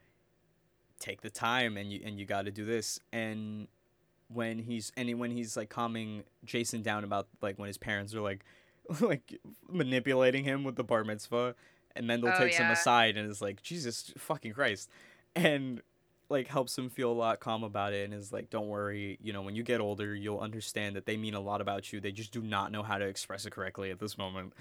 take 0.99 1.21
the 1.21 1.31
time 1.31 1.77
and 1.77 1.93
you 1.93 2.01
and 2.05 2.19
you 2.19 2.27
got 2.27 2.47
to 2.47 2.51
do 2.51 2.65
this 2.65 2.99
and 3.13 3.69
when 4.27 4.59
he's 4.59 4.91
and 4.97 5.21
when 5.21 5.31
he's 5.31 5.57
like 5.57 5.69
calming 5.69 6.25
Jason 6.45 6.83
down 6.83 7.05
about 7.05 7.29
like 7.41 7.61
when 7.61 7.69
his 7.69 7.79
parents 7.79 8.13
are 8.13 8.21
like 8.21 8.45
like 9.01 9.39
manipulating 9.71 10.43
him 10.43 10.65
with 10.65 10.75
the 10.75 10.83
bar 10.83 11.05
mitzvah 11.05 11.55
and 11.97 12.07
Mendel 12.07 12.31
Oh, 12.35 12.39
takes 12.39 12.57
him 12.57 12.71
aside 12.71 13.17
and 13.17 13.31
is 13.31 13.41
like, 13.43 13.63
Jesus 13.63 14.13
fucking 14.19 14.53
Christ. 14.53 14.91
And 15.35 15.83
like 16.29 16.49
helps 16.49 16.77
him 16.77 16.91
feel 16.91 17.11
a 17.11 17.15
lot 17.15 17.39
calm 17.39 17.63
about 17.63 17.93
it 17.93 18.05
and 18.05 18.13
is 18.13 18.33
like, 18.33 18.51
Don't 18.51 18.69
worry, 18.69 19.19
you 19.23 19.33
know, 19.33 19.43
when 19.43 19.55
you 19.55 19.63
get 19.63 19.81
older 19.81 20.15
you'll 20.15 20.41
understand 20.41 20.97
that 20.97 21.07
they 21.07 21.17
mean 21.17 21.35
a 21.35 21.41
lot 21.41 21.61
about 21.61 21.93
you. 21.93 22.01
They 22.01 22.11
just 22.13 22.33
do 22.33 22.43
not 22.43 22.73
know 22.73 22.83
how 22.83 22.99
to 22.99 23.05
express 23.07 23.47
it 23.47 23.51
correctly 23.53 23.91
at 23.91 24.01
this 24.01 24.19
moment. 24.19 24.53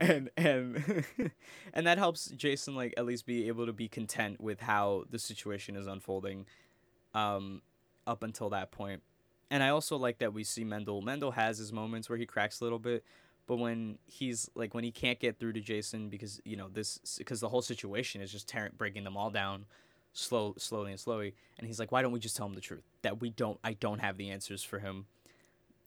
Mhm. 0.00 0.08
And 0.08 0.30
and 0.36 1.04
and 1.74 1.86
that 1.86 1.98
helps 1.98 2.26
Jason 2.28 2.74
like 2.76 2.94
at 2.96 3.04
least 3.04 3.26
be 3.26 3.48
able 3.48 3.66
to 3.66 3.72
be 3.72 3.88
content 3.88 4.40
with 4.40 4.60
how 4.60 5.04
the 5.10 5.18
situation 5.18 5.74
is 5.76 5.86
unfolding 5.86 6.46
um 7.14 7.62
up 8.06 8.22
until 8.22 8.50
that 8.50 8.70
point. 8.70 9.02
And 9.50 9.62
I 9.62 9.70
also 9.70 9.96
like 9.96 10.18
that 10.18 10.32
we 10.34 10.44
see 10.44 10.62
Mendel. 10.62 11.00
Mendel 11.02 11.32
has 11.32 11.58
his 11.58 11.72
moments 11.72 12.08
where 12.08 12.18
he 12.18 12.26
cracks 12.26 12.60
a 12.60 12.64
little 12.64 12.78
bit, 12.78 13.02
but 13.48 13.56
when 13.56 13.98
he's 14.04 14.48
like 14.54 14.74
when 14.74 14.84
he 14.84 14.92
can't 14.92 15.18
get 15.18 15.40
through 15.40 15.54
to 15.54 15.60
Jason 15.60 16.08
because 16.08 16.40
you 16.44 16.54
know 16.54 16.68
this 16.68 17.00
because 17.18 17.40
the 17.40 17.48
whole 17.48 17.62
situation 17.62 18.20
is 18.20 18.30
just 18.30 18.46
tearing 18.46 18.72
breaking 18.76 19.02
them 19.02 19.16
all 19.16 19.30
down 19.30 19.64
slow 20.12 20.54
slowly 20.58 20.92
and 20.92 21.00
slowly 21.00 21.34
and 21.58 21.66
he's 21.66 21.80
like 21.80 21.90
why 21.90 22.02
don't 22.02 22.12
we 22.12 22.20
just 22.20 22.36
tell 22.36 22.46
him 22.46 22.54
the 22.54 22.60
truth? 22.60 22.84
That 23.02 23.20
we 23.20 23.30
don't 23.30 23.58
I 23.64 23.72
don't 23.72 23.98
have 23.98 24.18
the 24.18 24.30
answers 24.30 24.62
for 24.62 24.78
him. 24.78 25.06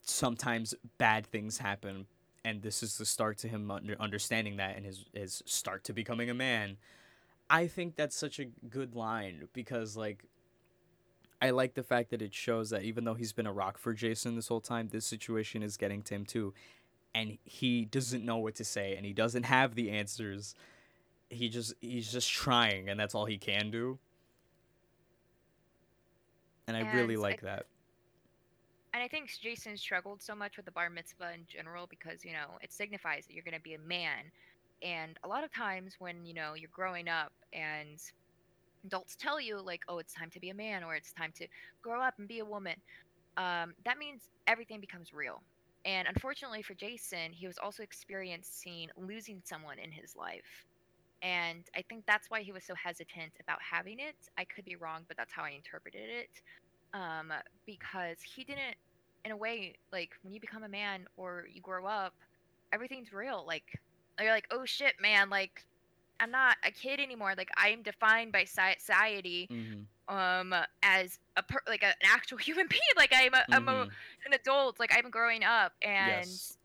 Sometimes 0.01 0.73
bad 0.97 1.27
things 1.27 1.59
happen 1.59 2.07
and 2.43 2.63
this 2.63 2.81
is 2.81 2.97
the 2.97 3.05
start 3.05 3.37
to 3.37 3.47
him 3.47 3.69
under, 3.69 3.95
understanding 3.99 4.57
that 4.57 4.75
and 4.75 4.85
his 4.85 5.05
his 5.13 5.43
start 5.45 5.83
to 5.85 5.93
becoming 5.93 6.29
a 6.29 6.33
man. 6.33 6.77
I 7.49 7.67
think 7.67 7.95
that's 7.95 8.15
such 8.15 8.39
a 8.39 8.45
good 8.45 8.95
line 8.95 9.47
because 9.53 9.95
like 9.95 10.25
I 11.43 11.51
like 11.51 11.75
the 11.75 11.83
fact 11.83 12.11
that 12.11 12.21
it 12.21 12.33
shows 12.33 12.69
that 12.71 12.83
even 12.83 13.03
though 13.03 13.15
he's 13.15 13.33
been 13.33 13.47
a 13.47 13.53
rock 13.53 13.77
for 13.77 13.93
Jason 13.93 14.35
this 14.35 14.47
whole 14.47 14.61
time, 14.61 14.89
this 14.89 15.05
situation 15.05 15.63
is 15.63 15.75
getting 15.75 16.03
to 16.03 16.15
him 16.15 16.25
too. 16.25 16.53
And 17.13 17.37
he 17.43 17.85
doesn't 17.85 18.23
know 18.23 18.37
what 18.37 18.55
to 18.55 18.63
say 18.63 18.95
and 18.95 19.05
he 19.05 19.13
doesn't 19.13 19.43
have 19.43 19.75
the 19.75 19.91
answers. 19.91 20.55
He 21.29 21.49
just 21.49 21.73
he's 21.81 22.11
just 22.11 22.31
trying 22.31 22.89
and 22.89 22.99
that's 22.99 23.15
all 23.15 23.25
he 23.25 23.37
can 23.37 23.69
do. 23.71 23.99
And 26.67 26.77
I 26.77 26.93
really 26.93 27.15
And 27.15 27.23
I- 27.23 27.27
like 27.27 27.41
that. 27.41 27.65
And 28.93 29.01
I 29.01 29.07
think 29.07 29.31
Jason 29.41 29.77
struggled 29.77 30.21
so 30.21 30.35
much 30.35 30.57
with 30.57 30.65
the 30.65 30.71
bar 30.71 30.89
mitzvah 30.89 31.33
in 31.33 31.45
general 31.47 31.87
because, 31.87 32.25
you 32.25 32.33
know, 32.33 32.57
it 32.61 32.73
signifies 32.73 33.25
that 33.25 33.33
you're 33.33 33.43
going 33.43 33.55
to 33.55 33.61
be 33.61 33.73
a 33.73 33.79
man. 33.79 34.31
And 34.81 35.17
a 35.23 35.27
lot 35.29 35.43
of 35.45 35.53
times 35.53 35.95
when, 35.99 36.25
you 36.25 36.33
know, 36.33 36.55
you're 36.55 36.69
growing 36.73 37.07
up 37.07 37.31
and 37.53 38.01
adults 38.85 39.15
tell 39.15 39.39
you, 39.39 39.61
like, 39.61 39.81
oh, 39.87 39.99
it's 39.99 40.13
time 40.13 40.29
to 40.31 40.39
be 40.41 40.49
a 40.49 40.53
man 40.53 40.83
or 40.83 40.95
it's 40.95 41.13
time 41.13 41.31
to 41.37 41.47
grow 41.81 42.01
up 42.01 42.15
and 42.19 42.27
be 42.27 42.39
a 42.39 42.45
woman, 42.45 42.75
um, 43.37 43.73
that 43.85 43.97
means 43.97 44.23
everything 44.47 44.81
becomes 44.81 45.13
real. 45.13 45.41
And 45.85 46.07
unfortunately 46.07 46.61
for 46.61 46.75
Jason, 46.75 47.31
he 47.31 47.47
was 47.47 47.57
also 47.57 47.83
experiencing 47.83 48.89
losing 48.97 49.41
someone 49.43 49.79
in 49.79 49.91
his 49.91 50.15
life. 50.15 50.65
And 51.23 51.65
I 51.75 51.83
think 51.89 52.05
that's 52.07 52.29
why 52.29 52.41
he 52.41 52.51
was 52.51 52.63
so 52.63 52.73
hesitant 52.75 53.33
about 53.41 53.59
having 53.61 53.99
it. 53.99 54.15
I 54.37 54.45
could 54.45 54.65
be 54.65 54.75
wrong, 54.75 55.03
but 55.07 55.17
that's 55.17 55.33
how 55.33 55.43
I 55.43 55.51
interpreted 55.51 56.09
it 56.09 56.29
um, 56.93 57.31
because 57.65 58.17
he 58.35 58.43
didn't, 58.43 58.75
in 59.25 59.31
a 59.31 59.37
way, 59.37 59.75
like 59.91 60.11
when 60.23 60.33
you 60.33 60.41
become 60.41 60.63
a 60.63 60.69
man 60.69 61.05
or 61.17 61.45
you 61.51 61.61
grow 61.61 61.85
up, 61.85 62.13
everything's 62.73 63.13
real. 63.13 63.43
Like 63.47 63.63
you're 64.19 64.31
like, 64.31 64.47
oh 64.51 64.65
shit, 64.65 64.95
man, 65.01 65.29
like 65.29 65.65
I'm 66.21 66.31
not 66.31 66.57
a 66.63 66.71
kid 66.71 66.99
anymore. 67.01 67.33
Like 67.37 67.49
I 67.57 67.69
am 67.69 67.83
defined 67.83 68.31
by 68.31 68.43
soci- 68.43 68.79
society 68.79 69.47
hmm 69.49 69.83
um 70.07 70.53
as 70.83 71.19
a 71.37 71.43
per- 71.43 71.61
like 71.67 71.83
a, 71.83 71.87
an 71.87 71.93
actual 72.07 72.37
human 72.47 72.67
being. 72.69 72.81
Like 72.97 73.11
I'm 73.15 73.33
a, 73.33 73.43
I'm 73.51 73.67
a, 73.67 73.87
Mhm. 73.87 73.89
an 74.25 74.33
adult. 74.33 74.79
Like 74.79 74.91
I'm 74.95 75.09
growing 75.09 75.43
up, 75.43 75.73
and 75.81 76.25
Yes. 76.27 76.57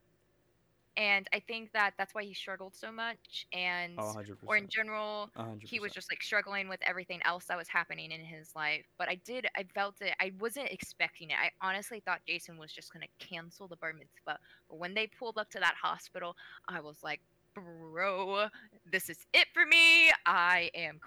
and 0.96 1.28
I 1.32 1.40
think 1.40 1.72
that 1.72 1.92
that's 1.98 2.14
why 2.14 2.24
he 2.24 2.32
struggled 2.32 2.74
so 2.74 2.90
much. 2.90 3.46
And 3.52 3.98
Oh, 3.98 4.12
100%. 4.14 4.38
or 4.46 4.56
in 4.56 4.68
general, 4.68 5.30
100%. 5.36 5.68
he 5.68 5.78
was 5.78 5.92
just 5.92 6.10
like 6.10 6.22
struggling 6.22 6.68
with 6.68 6.80
everything 6.82 7.20
else 7.24 7.44
that 7.46 7.58
was 7.58 7.68
happening 7.68 8.10
in 8.12 8.20
his 8.22 8.54
life. 8.56 8.86
But 8.98 9.08
I 9.10 9.16
did, 9.16 9.46
I 9.56 9.64
felt 9.74 10.00
it. 10.00 10.14
I 10.20 10.32
wasn't 10.40 10.70
expecting 10.70 11.30
it. 11.30 11.36
I 11.38 11.50
honestly 11.60 12.00
thought 12.00 12.22
Jason 12.26 12.56
was 12.56 12.72
just 12.72 12.92
gonna 12.92 13.06
cancel 13.18 13.68
the 13.68 13.76
bar 13.76 13.92
mitzvah. 13.92 14.38
But 14.70 14.78
when 14.78 14.94
they 14.94 15.06
pulled 15.06 15.36
up 15.38 15.50
to 15.50 15.60
that 15.60 15.74
hospital, 15.80 16.34
I 16.68 16.80
was 16.80 17.02
like, 17.02 17.20
bro, 17.60 18.46
this 18.90 19.08
is 19.08 19.18
it 19.32 19.46
for 19.54 19.64
me. 19.66 20.10
I 20.24 20.70
am 20.74 20.98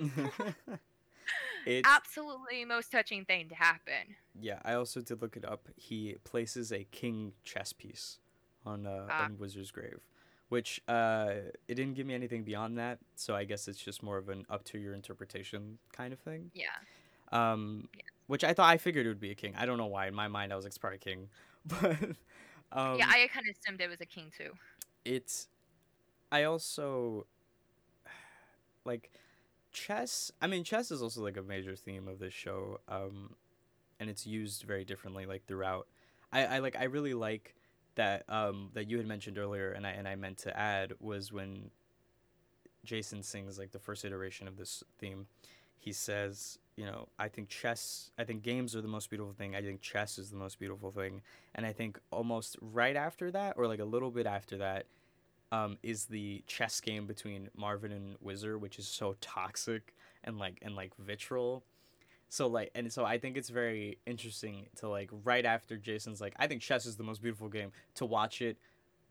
crying. 0.00 0.54
it's 1.66 1.88
Absolutely 1.88 2.64
most 2.64 2.90
touching 2.92 3.24
thing 3.24 3.48
to 3.48 3.54
happen. 3.54 4.16
Yeah, 4.40 4.58
I 4.64 4.74
also 4.74 5.00
did 5.00 5.20
look 5.22 5.36
it 5.36 5.44
up. 5.44 5.68
He 5.76 6.16
places 6.24 6.72
a 6.72 6.84
king 6.84 7.32
chess 7.44 7.72
piece 7.72 8.18
on 8.64 8.86
uh, 8.86 9.06
Ah. 9.10 9.24
on 9.24 9.32
Whizzer's 9.38 9.70
grave, 9.70 10.00
which 10.48 10.80
uh, 10.88 11.30
it 11.66 11.74
didn't 11.74 11.94
give 11.94 12.06
me 12.06 12.14
anything 12.14 12.44
beyond 12.44 12.78
that. 12.78 12.98
So 13.16 13.34
I 13.34 13.44
guess 13.44 13.68
it's 13.68 13.78
just 13.82 14.02
more 14.02 14.18
of 14.18 14.28
an 14.28 14.46
up 14.48 14.64
to 14.64 14.78
your 14.78 14.94
interpretation 14.94 15.78
kind 15.92 16.12
of 16.12 16.18
thing. 16.20 16.50
Yeah. 16.54 16.66
Um, 17.32 17.88
Yeah. 17.94 18.02
which 18.26 18.44
I 18.44 18.52
thought 18.54 18.68
I 18.68 18.76
figured 18.78 19.06
it 19.06 19.08
would 19.10 19.20
be 19.20 19.30
a 19.30 19.34
king. 19.34 19.54
I 19.56 19.66
don't 19.66 19.78
know 19.78 19.86
why. 19.86 20.06
In 20.08 20.14
my 20.14 20.28
mind, 20.28 20.52
I 20.52 20.56
was 20.56 20.64
like, 20.64 20.70
it's 20.70 20.78
probably 20.78 20.98
king, 20.98 21.28
but 21.66 21.96
um, 22.72 22.98
yeah, 22.98 23.06
I 23.08 23.28
kind 23.32 23.46
of 23.48 23.56
assumed 23.56 23.80
it 23.80 23.88
was 23.88 24.00
a 24.00 24.06
king 24.06 24.30
too. 24.36 24.52
it's 25.04 25.48
i 26.30 26.44
also 26.44 27.26
like 28.84 29.10
chess 29.72 30.32
i 30.40 30.46
mean 30.46 30.64
chess 30.64 30.90
is 30.90 31.02
also 31.02 31.22
like 31.22 31.36
a 31.36 31.42
major 31.42 31.76
theme 31.76 32.08
of 32.08 32.18
this 32.18 32.32
show 32.32 32.80
um 32.88 33.34
and 34.00 34.08
it's 34.08 34.26
used 34.26 34.62
very 34.62 34.84
differently 34.84 35.26
like 35.26 35.44
throughout. 35.46 35.86
I 36.32 36.44
i 36.46 36.58
like 36.58 36.76
i 36.76 36.84
really 36.84 37.14
like 37.14 37.54
that 37.94 38.24
um 38.28 38.70
that 38.74 38.88
you 38.88 38.96
had 38.98 39.06
mentioned 39.06 39.38
earlier 39.38 39.72
and 39.72 39.86
i 39.86 39.90
and 39.90 40.06
i 40.06 40.14
meant 40.14 40.38
to 40.38 40.56
add 40.56 40.92
was 41.00 41.32
when 41.32 41.70
jason 42.84 43.22
sings 43.22 43.58
like 43.58 43.72
the 43.72 43.78
first 43.78 44.04
iteration 44.04 44.46
of 44.46 44.56
this 44.56 44.84
theme 44.98 45.26
he 45.78 45.92
says 45.92 46.58
you 46.76 46.84
know 46.84 47.08
i 47.18 47.28
think 47.28 47.48
chess 47.48 48.10
i 48.18 48.24
think 48.24 48.42
games 48.42 48.76
are 48.76 48.82
the 48.82 48.88
most 48.88 49.10
beautiful 49.10 49.32
thing. 49.32 49.56
I 49.56 49.62
think 49.62 49.80
chess 49.80 50.18
is 50.18 50.30
the 50.30 50.36
most 50.36 50.58
beautiful 50.58 50.90
thing. 50.90 51.22
And 51.54 51.64
i 51.64 51.72
think 51.72 51.98
almost 52.10 52.56
right 52.60 52.94
after 52.94 53.30
that 53.30 53.54
or 53.56 53.66
like 53.66 53.80
a 53.80 53.84
little 53.84 54.10
bit 54.10 54.26
after 54.26 54.58
that 54.58 54.86
um, 55.52 55.78
is 55.82 56.06
the 56.06 56.42
chess 56.46 56.80
game 56.80 57.06
between 57.06 57.48
Marvin 57.56 57.92
and 57.92 58.16
Whizzer, 58.20 58.58
which 58.58 58.78
is 58.78 58.86
so 58.86 59.16
toxic 59.20 59.94
and 60.24 60.38
like 60.38 60.58
and 60.62 60.74
like 60.74 60.92
vitriol. 60.98 61.64
So 62.28 62.46
like 62.46 62.70
and 62.74 62.92
so 62.92 63.04
I 63.04 63.18
think 63.18 63.36
it's 63.36 63.48
very 63.48 63.98
interesting 64.06 64.66
to 64.76 64.88
like 64.88 65.10
right 65.24 65.44
after 65.44 65.76
Jason's 65.76 66.20
like 66.20 66.34
I 66.36 66.46
think 66.46 66.60
chess 66.60 66.84
is 66.86 66.96
the 66.96 67.04
most 67.04 67.22
beautiful 67.22 67.48
game 67.48 67.72
to 67.94 68.04
watch 68.04 68.42
it 68.42 68.58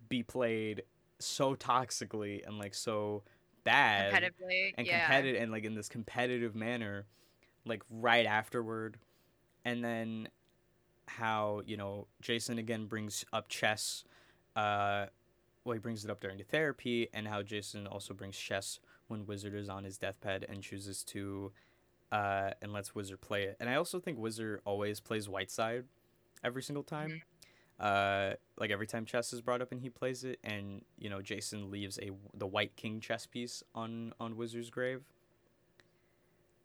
be 0.09 0.23
played 0.23 0.83
so 1.19 1.55
toxically 1.55 2.45
and 2.45 2.59
like 2.59 2.73
so 2.73 3.23
bad 3.63 4.13
Competitively, 4.13 4.73
and 4.77 4.87
yeah. 4.87 5.05
competitive 5.05 5.41
and 5.41 5.51
like 5.51 5.65
in 5.65 5.75
this 5.75 5.89
competitive 5.89 6.55
manner 6.55 7.05
like 7.65 7.83
right 7.89 8.25
afterward 8.25 8.97
and 9.65 9.83
then 9.83 10.29
how 11.07 11.61
you 11.65 11.75
know 11.75 12.07
jason 12.21 12.59
again 12.59 12.85
brings 12.85 13.25
up 13.33 13.49
chess 13.49 14.03
uh 14.55 15.07
well 15.67 15.73
he 15.73 15.79
brings 15.79 16.05
it 16.05 16.09
up 16.09 16.19
during 16.19 16.37
the 16.37 16.43
therapy 16.43 17.09
and 17.13 17.27
how 17.27 17.43
jason 17.43 17.85
also 17.85 18.13
brings 18.13 18.37
chess 18.37 18.79
when 19.07 19.21
whizzer 19.21 19.55
is 19.55 19.69
on 19.69 19.83
his 19.83 19.97
deathbed 19.97 20.45
and 20.47 20.63
chooses 20.63 21.03
to 21.03 21.51
uh 22.11 22.51
and 22.61 22.71
lets 22.71 22.89
whizzer 22.89 23.17
play 23.17 23.43
it. 23.43 23.57
And 23.59 23.69
i 23.69 23.75
also 23.75 23.99
think 23.99 24.17
whizzer 24.17 24.61
always 24.65 24.99
plays 24.99 25.27
white 25.27 25.51
side 25.51 25.83
every 26.43 26.63
single 26.63 26.83
time. 26.83 27.21
Uh 27.79 28.33
like 28.57 28.71
every 28.71 28.87
time 28.87 29.05
chess 29.05 29.33
is 29.33 29.41
brought 29.41 29.61
up 29.61 29.71
and 29.71 29.81
he 29.81 29.89
plays 29.89 30.23
it 30.23 30.39
and 30.43 30.83
you 30.97 31.09
know 31.09 31.21
jason 31.21 31.69
leaves 31.69 31.99
a 32.01 32.11
the 32.33 32.47
white 32.47 32.75
king 32.75 32.99
chess 32.99 33.25
piece 33.25 33.61
on 33.75 34.13
on 34.19 34.35
whizzer's 34.35 34.69
grave. 34.69 35.03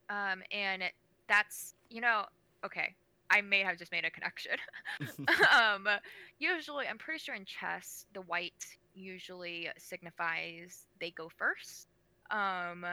Um, 0.08 0.42
and 0.50 0.84
that's 1.28 1.74
you 1.90 2.00
know, 2.00 2.24
okay, 2.64 2.94
I 3.30 3.40
may 3.40 3.60
have 3.60 3.78
just 3.78 3.92
made 3.92 4.04
a 4.04 4.10
connection. 4.10 4.56
um, 5.52 5.88
usually, 6.38 6.86
I'm 6.86 6.98
pretty 6.98 7.18
sure 7.18 7.34
in 7.34 7.44
chess, 7.44 8.06
the 8.14 8.20
white 8.22 8.64
usually 8.94 9.68
signifies 9.78 10.86
they 11.00 11.10
go 11.10 11.28
first. 11.28 11.88
Um, 12.30 12.84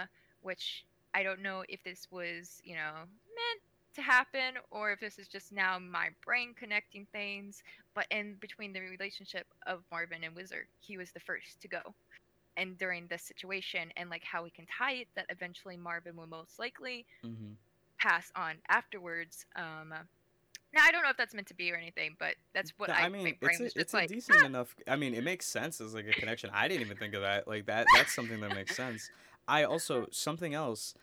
which 0.41 0.85
I 1.13 1.23
don't 1.23 1.41
know 1.41 1.63
if 1.69 1.83
this 1.83 2.07
was 2.11 2.61
you 2.63 2.75
know 2.75 2.93
meant 2.95 3.61
to 3.95 4.01
happen 4.01 4.55
or 4.71 4.91
if 4.91 4.99
this 4.99 5.17
is 5.19 5.27
just 5.27 5.51
now 5.51 5.79
my 5.79 6.09
brain 6.25 6.53
connecting 6.57 7.07
things. 7.11 7.63
But 7.95 8.07
in 8.11 8.35
between 8.39 8.73
the 8.73 8.81
relationship 8.81 9.47
of 9.65 9.83
Marvin 9.91 10.23
and 10.23 10.35
Whizzer, 10.35 10.67
he 10.79 10.97
was 10.97 11.11
the 11.11 11.19
first 11.19 11.61
to 11.61 11.67
go. 11.67 11.81
and 12.57 12.77
during 12.77 13.07
this 13.07 13.23
situation 13.23 13.91
and 13.97 14.09
like 14.09 14.23
how 14.23 14.43
we 14.43 14.49
can 14.51 14.65
tie 14.65 14.93
it 14.93 15.07
that 15.15 15.25
eventually 15.29 15.77
Marvin 15.77 16.15
will 16.15 16.27
most 16.27 16.59
likely 16.59 17.05
Mm-hmm. 17.25 17.53
pass 17.99 18.31
on 18.35 18.55
afterwards. 18.69 19.45
Um, 19.55 19.93
now 20.74 20.82
I 20.86 20.91
don't 20.91 21.03
know 21.03 21.09
if 21.09 21.17
that's 21.17 21.34
meant 21.34 21.47
to 21.47 21.53
be 21.53 21.72
or 21.72 21.76
anything, 21.76 22.15
but 22.20 22.36
that's 22.53 22.72
what 22.78 22.89
I, 22.89 23.05
I 23.05 23.09
mean, 23.09 23.36
it's 23.41 23.59
a, 23.59 23.80
it's 23.80 23.93
a 23.93 23.97
like, 23.97 24.09
decent 24.09 24.39
"Ah!" 24.41 24.45
enough. 24.45 24.76
I 24.88 24.95
mean, 24.95 25.13
it 25.13 25.24
makes 25.24 25.45
sense 25.47 25.82
as 25.82 25.93
like 25.93 26.07
a 26.07 26.11
connection. 26.20 26.49
I 26.53 26.67
didn't 26.67 26.82
even 26.82 26.97
think 26.97 27.13
of 27.15 27.22
that. 27.22 27.47
Like 27.47 27.65
that. 27.65 27.88
That's 27.95 28.13
something 28.13 28.39
that 28.41 28.53
makes 28.53 28.76
sense. 28.76 29.09
I 29.47 29.63
also 29.63 30.07
something 30.11 30.53
else 30.53 30.93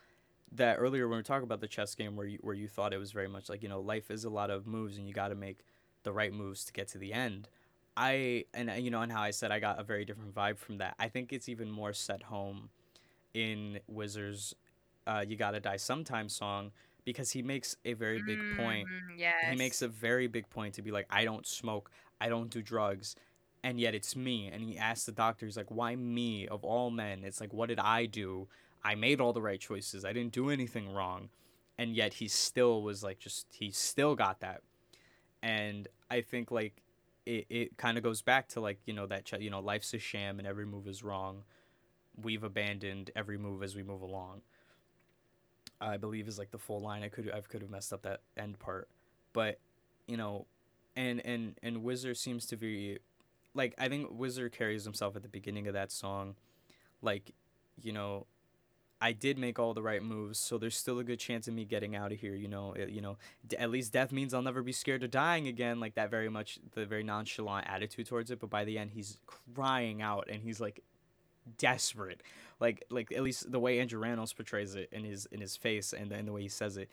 that 0.53 0.77
earlier 0.77 1.09
when 1.09 1.17
we 1.17 1.19
were 1.19 1.23
talking 1.25 1.45
about 1.45 1.61
the 1.61 1.67
chess 1.67 1.95
game 1.95 2.15
where 2.15 2.27
you 2.27 2.39
where 2.43 2.55
you 2.55 2.69
thought 2.69 2.93
it 2.93 2.99
was 2.99 3.11
very 3.11 3.29
much 3.29 3.49
like 3.49 3.63
you 3.63 3.69
know 3.69 3.81
life 3.81 4.11
is 4.11 4.25
a 4.25 4.31
lot 4.31 4.51
of 4.51 4.67
moves 4.67 4.99
and 4.99 5.09
you 5.09 5.13
got 5.13 5.29
to 5.29 5.35
make 5.35 5.65
the 6.05 6.13
right 6.13 6.33
moves 6.33 6.65
to 6.65 6.73
get 6.73 6.87
to 6.89 6.99
the 6.99 7.13
end. 7.13 7.49
I 7.97 8.45
and 8.55 8.71
you 8.83 8.91
know 8.91 9.01
and 9.01 9.11
how 9.11 9.23
I 9.23 9.31
said 9.33 9.51
I 9.51 9.59
got 9.59 9.81
a 9.81 9.83
very 9.83 10.05
different 10.05 10.35
vibe 10.35 10.59
from 10.59 10.79
that. 10.79 10.95
I 10.99 11.09
think 11.09 11.33
it's 11.33 11.49
even 11.49 11.71
more 11.71 11.93
set 11.93 12.23
home 12.25 12.71
in 13.35 13.81
Whizzers. 13.93 14.55
Uh, 15.07 15.25
you 15.27 15.37
gotta 15.37 15.61
die 15.61 15.77
sometime 15.77 16.29
song 16.29 16.71
because 17.07 17.31
he 17.31 17.41
makes 17.43 17.75
a 17.87 17.95
very 17.95 18.21
big 18.23 18.39
point. 18.59 18.87
Mm, 18.87 19.19
Yes. 19.19 19.35
he 19.51 19.57
makes 19.57 19.81
a 19.81 19.89
very 19.89 20.27
big 20.27 20.51
point 20.51 20.75
to 20.75 20.83
be 20.83 20.91
like 20.91 21.07
i 21.09 21.25
don't 21.25 21.47
smoke 21.47 21.91
i 22.21 22.29
don't 22.29 22.51
do 22.51 22.61
drugs 22.61 23.17
and 23.65 23.81
yet 23.81 23.95
it's 23.95 24.15
me. 24.15 24.49
And 24.53 24.63
he 24.63 24.77
asks 24.79 25.07
the 25.07 25.13
doctor 25.13 25.47
he's 25.47 25.57
like 25.57 25.71
why 25.71 25.97
me 25.97 26.47
of 26.47 26.63
all 26.65 26.91
men? 26.91 27.25
It's 27.25 27.41
like 27.41 27.55
what 27.55 27.69
did 27.71 27.79
i 27.81 28.05
do? 28.05 28.49
I 28.85 28.95
made 28.95 29.21
all 29.21 29.33
the 29.33 29.41
right 29.43 29.59
choices. 29.59 30.05
I 30.05 30.13
didn't 30.13 30.33
do 30.33 30.51
anything 30.51 30.93
wrong. 30.93 31.31
And 31.79 31.95
yet 31.97 32.13
he 32.15 32.29
still 32.29 32.83
was 32.83 33.03
like 33.03 33.19
just 33.19 33.47
he 33.51 33.71
still 33.71 34.15
got 34.15 34.41
that. 34.41 34.61
And 35.43 35.89
i 36.11 36.21
think 36.21 36.51
like 36.51 36.83
it, 37.25 37.47
it 37.51 37.77
kind 37.77 37.97
of 37.99 38.05
goes 38.05 38.23
back 38.23 38.47
to 38.49 38.61
like 38.61 38.79
you 38.87 38.93
know 38.95 39.07
that 39.07 39.25
ch- 39.25 39.41
you 39.41 39.51
know 39.51 39.61
life's 39.61 39.93
a 39.95 39.99
sham 39.99 40.39
and 40.39 40.47
every 40.47 40.67
move 40.67 40.87
is 40.87 41.03
wrong. 41.03 41.43
We've 42.23 42.45
abandoned 42.45 43.11
every 43.17 43.37
move 43.39 43.63
as 43.63 43.75
we 43.77 43.83
move 43.83 44.01
along 44.03 44.43
i 45.81 45.97
believe 45.97 46.29
is 46.29 46.39
like 46.39 46.51
the 46.51 46.59
full 46.59 46.81
line. 46.81 47.03
I 47.03 47.09
could 47.09 47.31
i 47.33 47.41
could 47.41 47.63
have 47.63 47.71
messed 47.71 47.93
up 47.93 48.03
that 48.03 48.21
end 48.37 48.59
part. 48.59 48.89
But 49.33 49.59
you 50.07 50.17
know 50.17 50.47
and 50.95 51.25
and 51.25 51.59
and 51.63 51.79
whizzer 51.79 52.15
seems 52.15 52.47
to 52.47 52.57
be 52.57 52.99
like 53.55 53.75
i 53.79 53.89
think 53.89 54.09
whizzer 54.09 54.49
carries 54.49 54.85
himself 54.85 55.17
at 55.17 55.23
the 55.23 55.29
beginning 55.29 55.67
of 55.67 55.75
that 55.75 55.93
song. 55.93 56.37
Like 57.03 57.33
you 57.83 57.93
know 57.93 58.27
i 59.03 59.13
did 59.13 59.37
make 59.37 59.59
all 59.59 59.75
the 59.75 59.83
right 59.83 60.03
moves 60.03 60.39
so 60.39 60.57
there's 60.57 60.75
still 60.77 60.99
a 60.99 61.05
good 61.05 61.19
chance 61.19 61.47
of 61.47 61.53
me 61.53 61.67
getting 61.67 61.95
out 61.95 62.11
of 62.13 62.19
here 62.19 62.35
you 62.35 62.49
know 62.49 62.73
it, 62.73 62.89
you 62.89 63.03
know. 63.03 63.19
D- 63.47 63.59
at 63.59 63.71
least 63.71 63.93
death 63.93 64.11
means 64.11 64.33
i'll 64.33 64.41
never 64.41 64.63
be 64.63 64.73
scared 64.73 65.03
of 65.03 65.11
dying 65.11 65.47
again 65.47 65.79
like 65.81 65.95
that 65.97 66.11
very 66.11 66.31
much 66.31 66.59
the 66.73 66.87
very 66.87 67.03
nonchalant 67.03 67.67
attitude 67.69 68.07
towards 68.07 68.31
it. 68.31 68.41
But 68.41 68.49
by 68.49 68.65
the 68.65 68.79
end 68.79 68.93
he's 68.95 69.19
crying 69.55 70.01
out 70.01 70.29
and 70.31 70.43
he's 70.43 70.61
like 70.61 70.83
desperate. 71.59 72.23
Like 72.61 72.85
like 72.91 73.13
at 73.13 73.23
least 73.23 73.51
the 73.51 73.61
way 73.61 73.79
andrew 73.81 74.01
Rannells 74.01 74.35
portrays 74.35 74.75
it 74.75 74.89
in 74.93 75.05
his 75.05 75.27
in 75.27 75.41
his 75.41 75.57
face 75.57 75.93
and 75.93 76.11
then 76.11 76.27
the 76.27 76.33
way 76.33 76.43
he 76.43 76.49
says 76.49 76.77
it 76.77 76.91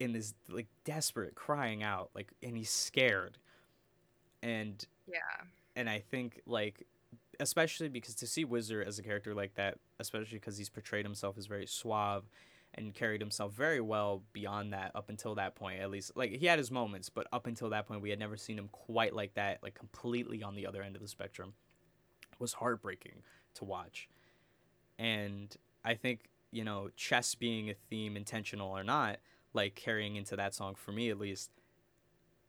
in 0.00 0.12
this 0.12 0.34
like 0.48 0.66
desperate 0.84 1.34
crying 1.34 1.82
out 1.82 2.10
like 2.14 2.32
and 2.42 2.56
he's 2.56 2.70
scared. 2.70 3.38
And 4.42 4.84
Yeah. 5.06 5.18
and 5.74 5.88
i 5.90 5.98
think 5.98 6.40
like 6.46 6.86
especially 7.40 7.88
because 7.88 8.14
to 8.14 8.26
see 8.26 8.44
whizzer 8.44 8.82
as 8.82 8.98
a 8.98 9.02
character 9.02 9.34
like 9.34 9.54
that 9.54 9.78
especially 9.98 10.38
because 10.38 10.56
he's 10.56 10.70
portrayed 10.70 11.04
himself 11.04 11.36
as 11.36 11.46
very 11.46 11.66
suave 11.66 12.24
and 12.74 12.94
carried 12.94 13.20
himself 13.20 13.52
very 13.52 13.80
well 13.80 14.22
beyond 14.32 14.72
that 14.72 14.90
up 14.94 15.08
until 15.08 15.34
that 15.34 15.54
point 15.54 15.80
at 15.80 15.90
least 15.90 16.12
like 16.16 16.30
he 16.32 16.46
had 16.46 16.58
his 16.58 16.70
moments 16.70 17.08
but 17.10 17.26
up 17.32 17.46
until 17.46 17.70
that 17.70 17.86
point 17.86 18.00
we 18.00 18.10
had 18.10 18.18
never 18.18 18.36
seen 18.36 18.58
him 18.58 18.68
quite 18.72 19.14
like 19.14 19.34
that 19.34 19.62
like 19.62 19.74
completely 19.74 20.42
on 20.42 20.54
the 20.54 20.66
other 20.66 20.82
end 20.82 20.96
of 20.96 21.02
the 21.02 21.08
spectrum. 21.08 21.52
Was 22.38 22.52
heartbreaking 22.52 23.22
to 23.56 23.64
watch 23.64 24.08
and 24.98 25.56
i 25.84 25.94
think 25.94 26.30
you 26.52 26.64
know 26.64 26.90
chess 26.96 27.34
being 27.34 27.70
a 27.70 27.74
theme 27.74 28.16
intentional 28.16 28.70
or 28.70 28.84
not 28.84 29.18
like 29.54 29.74
carrying 29.74 30.16
into 30.16 30.36
that 30.36 30.54
song 30.54 30.74
for 30.74 30.92
me 30.92 31.10
at 31.10 31.18
least 31.18 31.50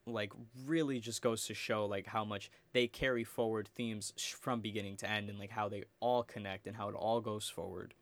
like 0.06 0.32
really 0.66 1.00
just 1.00 1.22
goes 1.22 1.46
to 1.46 1.54
show 1.54 1.86
like 1.86 2.08
how 2.08 2.24
much 2.24 2.50
they 2.74 2.88
carry 2.88 3.24
forward 3.24 3.68
themes 3.76 4.14
from 4.40 4.62
beginning 4.62 4.96
to 4.98 5.10
end 5.10 5.30
and 5.30 5.38
like 5.40 5.52
how 5.52 5.68
they 5.70 5.84
all 6.00 6.24
connect 6.24 6.66
and 6.68 6.78
how 6.78 6.88
it 6.90 6.96
all 6.96 7.20
goes 7.22 7.50
forward 7.50 7.94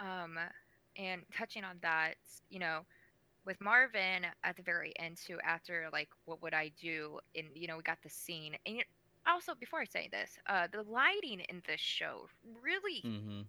Um, 0.00 0.38
and 0.96 1.22
touching 1.36 1.64
on 1.64 1.78
that, 1.82 2.14
you 2.50 2.58
know, 2.58 2.82
with 3.46 3.60
Marvin 3.60 4.26
at 4.44 4.56
the 4.56 4.62
very 4.62 4.92
end 4.98 5.18
too, 5.18 5.38
after 5.44 5.88
like, 5.92 6.08
what 6.26 6.42
would 6.42 6.54
I 6.54 6.70
do? 6.80 7.18
And 7.34 7.48
you 7.54 7.68
know, 7.68 7.76
we 7.78 7.82
got 7.82 8.02
the 8.02 8.10
scene, 8.10 8.56
and 8.66 8.84
also 9.28 9.54
before 9.54 9.80
I 9.80 9.84
say 9.84 10.08
this, 10.10 10.38
uh, 10.46 10.68
the 10.72 10.82
lighting 10.82 11.40
in 11.48 11.62
this 11.66 11.80
show 11.80 12.28
really 12.62 13.02
mm-hmm 13.04 13.40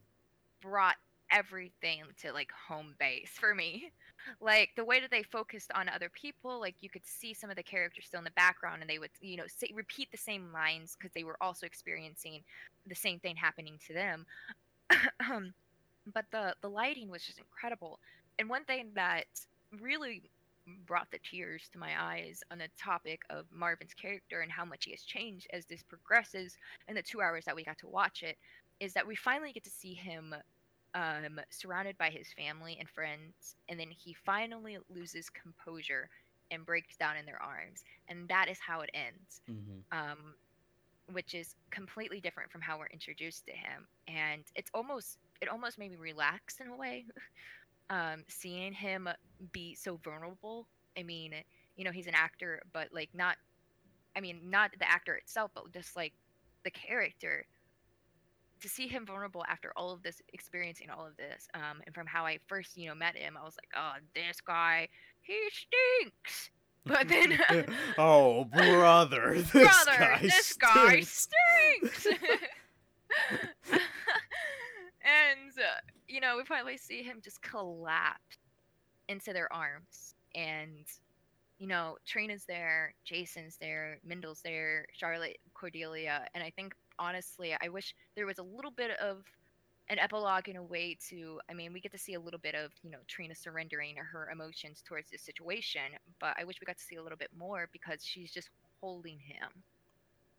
brought 0.62 0.96
everything 1.32 2.02
to 2.22 2.34
like 2.34 2.50
home 2.68 2.96
base 3.00 3.32
for 3.34 3.54
me. 3.56 3.92
Like 4.42 4.72
the 4.76 4.84
way 4.84 5.00
that 5.00 5.12
they 5.12 5.24
focused 5.24 5.72
on 5.74 5.88
other 5.88 6.10
people, 6.10 6.60
like 6.60 6.76
you 6.82 6.90
could 6.90 7.06
see 7.06 7.34
some 7.34 7.50
of 7.50 7.56
the 7.56 7.64
characters 7.64 8.06
still 8.06 8.18
in 8.20 8.26
the 8.26 8.32
background, 8.32 8.82
and 8.82 8.90
they 8.90 9.00
would, 9.00 9.10
you 9.22 9.38
know, 9.38 9.46
say, 9.48 9.72
repeat 9.74 10.12
the 10.12 10.18
same 10.18 10.52
lines 10.52 10.98
because 10.98 11.14
they 11.14 11.24
were 11.24 11.38
also 11.42 11.66
experiencing 11.66 12.44
the 12.86 12.94
same 12.94 13.18
thing 13.20 13.38
happening 13.38 13.80
to 13.88 13.94
them. 13.94 14.26
Um, 15.32 15.54
but 16.14 16.26
the 16.32 16.54
the 16.62 16.70
lighting 16.70 17.10
was 17.10 17.24
just 17.24 17.40
incredible. 17.40 18.00
And 18.38 18.50
one 18.50 18.66
thing 18.66 18.92
that 18.96 19.26
really 19.80 20.24
brought 20.86 21.10
the 21.12 21.20
tears 21.20 21.70
to 21.74 21.80
my 21.80 21.92
eyes 22.02 22.44
on 22.52 22.60
the 22.60 22.70
topic 22.78 23.22
of 23.30 23.46
Marvin's 23.52 23.94
character 23.94 24.42
and 24.42 24.52
how 24.52 24.66
much 24.66 24.86
he 24.86 24.92
has 24.92 25.02
changed 25.04 25.48
as 25.54 25.66
this 25.66 25.84
progresses 25.84 26.58
in 26.88 26.96
the 26.96 27.02
two 27.02 27.22
hours 27.22 27.46
that 27.46 27.56
we 27.56 27.64
got 27.64 27.78
to 27.80 27.88
watch 27.88 28.24
it 28.24 28.38
is 28.80 28.94
that 28.94 29.08
we 29.08 29.16
finally 29.16 29.52
get 29.52 29.64
to 29.64 29.70
see 29.70 29.94
him 29.94 30.34
um, 30.96 31.40
surrounded 31.50 31.98
by 31.98 32.10
his 32.10 32.28
family 32.34 32.78
and 32.80 32.90
friends, 32.90 33.56
and 33.68 33.80
then 33.80 33.90
he 33.92 34.14
finally 34.14 34.78
loses 34.90 35.30
composure 35.30 36.10
and 36.52 36.66
breaks 36.66 36.98
down 36.98 37.16
in 37.18 37.26
their 37.26 37.42
arms, 37.42 37.84
and 38.08 38.28
that 38.30 38.50
is 38.50 38.58
how 38.60 38.82
it 38.82 38.90
ends. 38.94 39.42
mm-hmm 39.50 39.80
Um, 39.92 40.36
which 41.12 41.34
is 41.34 41.56
completely 41.72 42.20
different 42.22 42.52
from 42.52 42.62
how 42.62 42.78
we're 42.78 42.86
introduced 42.88 43.46
to 43.48 43.52
him, 43.52 43.88
and 44.08 44.44
it's 44.56 44.70
almost 44.74 45.18
it 45.42 45.50
almost 45.50 45.80
made 45.80 45.90
me 45.92 45.98
relax 45.98 46.60
in 46.60 46.68
a 46.68 46.76
way, 46.76 47.06
um, 47.90 48.24
seeing 48.28 48.74
him 48.74 49.10
be 49.52 49.76
so 49.76 50.00
vulnerable. 50.04 50.68
I 50.98 51.04
mean, 51.04 51.34
you 51.76 51.84
know, 51.84 51.92
he's 51.92 52.08
an 52.08 52.16
actor, 52.16 52.62
but 52.74 52.90
like 52.92 53.10
not, 53.14 53.38
I 54.16 54.22
mean, 54.22 54.42
not 54.50 54.72
the 54.78 54.90
actor 54.90 55.16
itself, 55.16 55.52
but 55.54 55.72
just 55.72 55.96
like 55.96 56.14
the 56.64 56.72
character 56.72 57.46
to 58.62 58.70
see 58.70 58.88
him 58.88 59.06
vulnerable 59.06 59.46
after 59.48 59.72
all 59.76 59.92
of 59.92 60.04
this 60.04 60.22
experiencing 60.34 60.90
all 60.90 61.06
of 61.06 61.16
this 61.18 61.48
um, 61.54 61.82
and 61.86 61.96
from 61.96 62.06
how 62.06 62.26
i 62.26 62.38
first 62.48 62.78
you 62.78 62.88
know 62.88 62.96
met 62.96 63.16
him 63.16 63.38
i 63.40 63.44
was 63.44 63.56
like 63.58 63.70
oh 63.76 63.94
this 64.14 64.42
guy 64.42 64.88
he 65.22 65.38
stinks 65.52 66.50
but 66.86 67.08
then 67.08 67.40
oh 67.98 68.46
brother 68.46 69.34
this 69.36 69.52
brother 69.52 69.98
guy 69.98 70.20
this 70.22 70.54
guy 70.54 71.00
stinks. 71.02 72.02
stinks 72.02 72.08
and 75.02 75.52
uh, 75.58 75.80
you 76.10 76.20
know 76.20 76.36
we 76.38 76.44
finally 76.44 76.78
see 76.78 77.04
him 77.04 77.20
just 77.24 77.42
collapse 77.42 78.38
into 79.08 79.32
their 79.32 79.52
arms 79.54 80.16
and 80.36 80.86
you 81.60 81.68
know 81.68 81.98
trina's 82.06 82.46
there 82.48 82.94
jason's 83.06 83.58
there 83.62 84.00
Mendel's 84.06 84.42
there 84.44 84.86
charlotte 84.92 85.38
cordelia 85.54 86.26
and 86.34 86.44
i 86.44 86.50
think 86.50 86.74
honestly 86.98 87.56
i 87.62 87.70
wish 87.70 87.96
there 88.16 88.26
was 88.26 88.40
a 88.40 88.44
little 88.44 88.72
bit 88.72 88.92
of 89.00 89.24
an 89.90 89.98
epilogue 89.98 90.48
in 90.48 90.58
a 90.58 90.64
way 90.64 90.98
to 91.10 91.40
i 91.50 91.54
mean 91.54 91.74
we 91.74 91.80
get 91.80 91.92
to 91.92 91.98
see 91.98 92.14
a 92.14 92.20
little 92.20 92.40
bit 92.40 92.56
of 92.56 92.72
you 92.84 92.90
know 92.90 93.00
trina 93.08 93.36
surrendering 93.36 93.96
her 93.96 94.30
emotions 94.32 94.84
towards 94.86 95.10
this 95.10 95.22
situation 95.22 95.82
but 96.20 96.36
i 96.40 96.44
wish 96.44 96.58
we 96.60 96.66
got 96.66 96.78
to 96.78 96.84
see 96.84 96.96
a 96.96 97.04
little 97.04 97.18
bit 97.18 97.32
more 97.38 97.70
because 97.72 98.04
she's 98.04 98.32
just 98.32 98.50
holding 98.82 99.20
him 99.20 99.50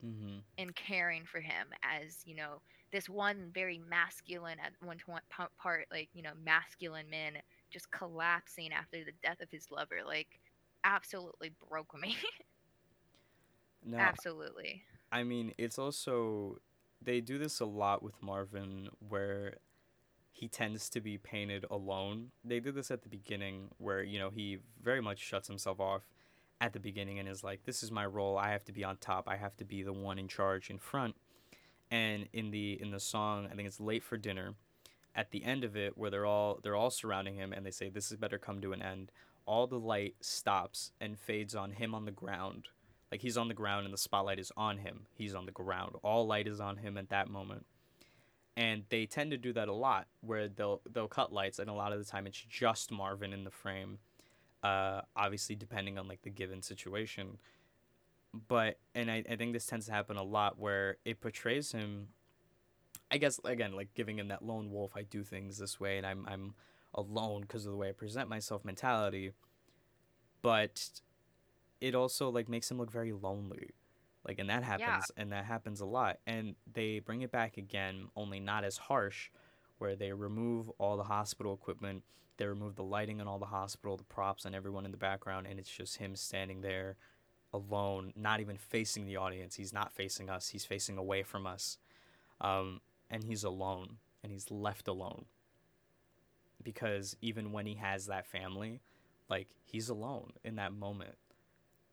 mm-hmm. 0.04 0.38
and 0.58 0.74
caring 0.74 1.24
for 1.24 1.40
him 1.40 1.68
as 1.82 2.18
you 2.24 2.34
know 2.34 2.60
this 2.92 3.08
one 3.08 3.50
very 3.52 3.78
masculine 3.88 4.58
at 4.64 4.72
one 4.84 4.98
to 4.98 5.04
one 5.06 5.20
part 5.58 5.86
like 5.90 6.08
you 6.12 6.22
know 6.22 6.32
masculine 6.44 7.08
men 7.10 7.34
just 7.70 7.90
collapsing 7.90 8.72
after 8.72 9.04
the 9.04 9.12
death 9.22 9.40
of 9.40 9.50
his 9.50 9.70
lover 9.70 10.00
like 10.06 10.40
absolutely 10.84 11.52
broke 11.68 11.98
me 12.00 12.16
now 13.84 13.98
absolutely 13.98 14.82
I 15.12 15.24
mean, 15.24 15.52
it's 15.58 15.78
also 15.78 16.58
they 17.02 17.20
do 17.20 17.38
this 17.38 17.60
a 17.60 17.64
lot 17.64 18.02
with 18.02 18.22
Marvin 18.22 18.88
where 19.08 19.54
he 20.32 20.48
tends 20.48 20.88
to 20.90 21.00
be 21.00 21.18
painted 21.18 21.64
alone. 21.70 22.30
They 22.44 22.60
did 22.60 22.74
this 22.74 22.90
at 22.90 23.02
the 23.02 23.08
beginning 23.08 23.68
where, 23.78 24.02
you 24.02 24.18
know, 24.18 24.30
he 24.30 24.58
very 24.82 25.00
much 25.00 25.18
shuts 25.18 25.48
himself 25.48 25.80
off 25.80 26.02
at 26.60 26.72
the 26.72 26.80
beginning 26.80 27.18
and 27.18 27.28
is 27.28 27.42
like, 27.42 27.64
This 27.64 27.82
is 27.82 27.90
my 27.90 28.06
role, 28.06 28.38
I 28.38 28.50
have 28.50 28.64
to 28.66 28.72
be 28.72 28.84
on 28.84 28.98
top, 28.98 29.28
I 29.28 29.36
have 29.36 29.56
to 29.56 29.64
be 29.64 29.82
the 29.82 29.92
one 29.92 30.18
in 30.18 30.28
charge 30.28 30.70
in 30.70 30.78
front. 30.78 31.16
And 31.90 32.28
in 32.32 32.50
the 32.50 32.80
in 32.80 32.90
the 32.90 33.00
song, 33.00 33.48
I 33.50 33.54
think 33.54 33.66
it's 33.68 33.80
late 33.80 34.04
for 34.04 34.16
dinner, 34.16 34.54
at 35.14 35.30
the 35.30 35.44
end 35.44 35.64
of 35.64 35.76
it 35.76 35.98
where 35.98 36.10
they're 36.10 36.26
all 36.26 36.60
they're 36.62 36.76
all 36.76 36.90
surrounding 36.90 37.34
him 37.34 37.52
and 37.52 37.64
they 37.66 37.70
say, 37.70 37.88
This 37.88 38.10
is 38.10 38.16
better 38.18 38.38
come 38.38 38.60
to 38.60 38.72
an 38.72 38.82
end, 38.82 39.10
all 39.46 39.66
the 39.66 39.78
light 39.78 40.14
stops 40.20 40.92
and 41.00 41.18
fades 41.18 41.54
on 41.54 41.72
him 41.72 41.94
on 41.94 42.04
the 42.04 42.12
ground 42.12 42.68
Like 43.10 43.20
he's 43.20 43.36
on 43.36 43.48
the 43.48 43.54
ground 43.54 43.84
and 43.86 43.92
the 43.92 43.98
spotlight 43.98 44.38
is 44.38 44.52
on 44.56 44.78
him. 44.78 45.06
He's 45.14 45.34
on 45.34 45.46
the 45.46 45.52
ground. 45.52 45.96
All 46.04 46.26
light 46.26 46.46
is 46.46 46.60
on 46.60 46.76
him 46.78 46.96
at 46.96 47.08
that 47.10 47.28
moment. 47.28 47.66
And 48.56 48.84
they 48.90 49.06
tend 49.06 49.30
to 49.32 49.36
do 49.36 49.52
that 49.54 49.68
a 49.68 49.72
lot 49.72 50.06
where 50.20 50.48
they'll 50.48 50.80
they'll 50.92 51.08
cut 51.08 51.32
lights 51.32 51.58
and 51.58 51.70
a 51.70 51.74
lot 51.74 51.92
of 51.92 51.98
the 51.98 52.04
time 52.04 52.26
it's 52.26 52.44
just 52.48 52.92
Marvin 52.92 53.32
in 53.32 53.44
the 53.44 53.50
frame. 53.50 53.98
Uh, 54.62 55.00
obviously 55.16 55.56
depending 55.56 55.98
on 55.98 56.06
like 56.08 56.22
the 56.22 56.30
given 56.30 56.62
situation. 56.62 57.38
But 58.32 58.78
and 58.94 59.10
I, 59.10 59.24
I 59.28 59.36
think 59.36 59.52
this 59.52 59.66
tends 59.66 59.86
to 59.86 59.92
happen 59.92 60.16
a 60.16 60.22
lot 60.22 60.58
where 60.58 60.96
it 61.04 61.20
portrays 61.20 61.72
him 61.72 62.08
I 63.10 63.18
guess 63.18 63.40
again, 63.44 63.72
like 63.72 63.92
giving 63.94 64.18
him 64.18 64.28
that 64.28 64.44
lone 64.44 64.70
wolf, 64.70 64.92
I 64.96 65.02
do 65.02 65.24
things 65.24 65.58
this 65.58 65.80
way 65.80 65.96
and 65.98 66.06
I'm 66.06 66.26
I'm 66.28 66.54
alone 66.94 67.42
because 67.42 67.66
of 67.66 67.72
the 67.72 67.76
way 67.76 67.88
I 67.88 67.92
present 67.92 68.28
myself 68.28 68.64
mentality. 68.64 69.32
But 70.42 70.88
it 71.80 71.94
also 71.94 72.30
like 72.30 72.48
makes 72.48 72.70
him 72.70 72.78
look 72.78 72.90
very 72.90 73.12
lonely. 73.12 73.70
Like 74.26 74.38
and 74.38 74.48
that 74.50 74.62
happens 74.62 75.10
Yeah. 75.16 75.22
and 75.22 75.32
that 75.32 75.44
happens 75.44 75.80
a 75.80 75.86
lot. 75.86 76.18
And 76.26 76.54
they 76.72 77.00
bring 77.00 77.22
it 77.22 77.32
back 77.32 77.56
again, 77.56 78.08
only 78.14 78.38
not 78.38 78.64
as 78.64 78.76
harsh, 78.76 79.30
where 79.78 79.96
they 79.96 80.12
remove 80.12 80.70
all 80.78 80.96
the 80.96 81.04
hospital 81.04 81.54
equipment, 81.54 82.04
they 82.36 82.46
remove 82.46 82.76
the 82.76 82.84
lighting 82.84 83.18
in 83.20 83.26
all 83.26 83.38
the 83.38 83.46
hospital, 83.46 83.96
the 83.96 84.04
props 84.04 84.44
and 84.44 84.54
everyone 84.54 84.84
in 84.84 84.90
the 84.92 84.96
background, 84.96 85.46
and 85.48 85.58
it's 85.58 85.70
just 85.70 85.96
him 85.96 86.14
standing 86.14 86.60
there 86.60 86.96
alone, 87.52 88.12
not 88.16 88.40
even 88.40 88.56
facing 88.56 89.06
the 89.06 89.16
audience. 89.16 89.54
He's 89.54 89.72
not 89.72 89.92
facing 89.92 90.30
us, 90.30 90.48
he's 90.48 90.64
facing 90.64 90.98
away 90.98 91.22
from 91.22 91.46
us. 91.46 91.78
Um, 92.40 92.80
and 93.10 93.24
he's 93.24 93.44
alone 93.44 93.96
and 94.22 94.32
he's 94.32 94.50
left 94.50 94.88
alone. 94.88 95.24
Because 96.62 97.16
even 97.20 97.52
when 97.52 97.66
he 97.66 97.74
has 97.74 98.06
that 98.06 98.26
family, 98.26 98.80
like 99.28 99.48
he's 99.64 99.88
alone 99.88 100.32
in 100.44 100.56
that 100.56 100.72
moment 100.72 101.16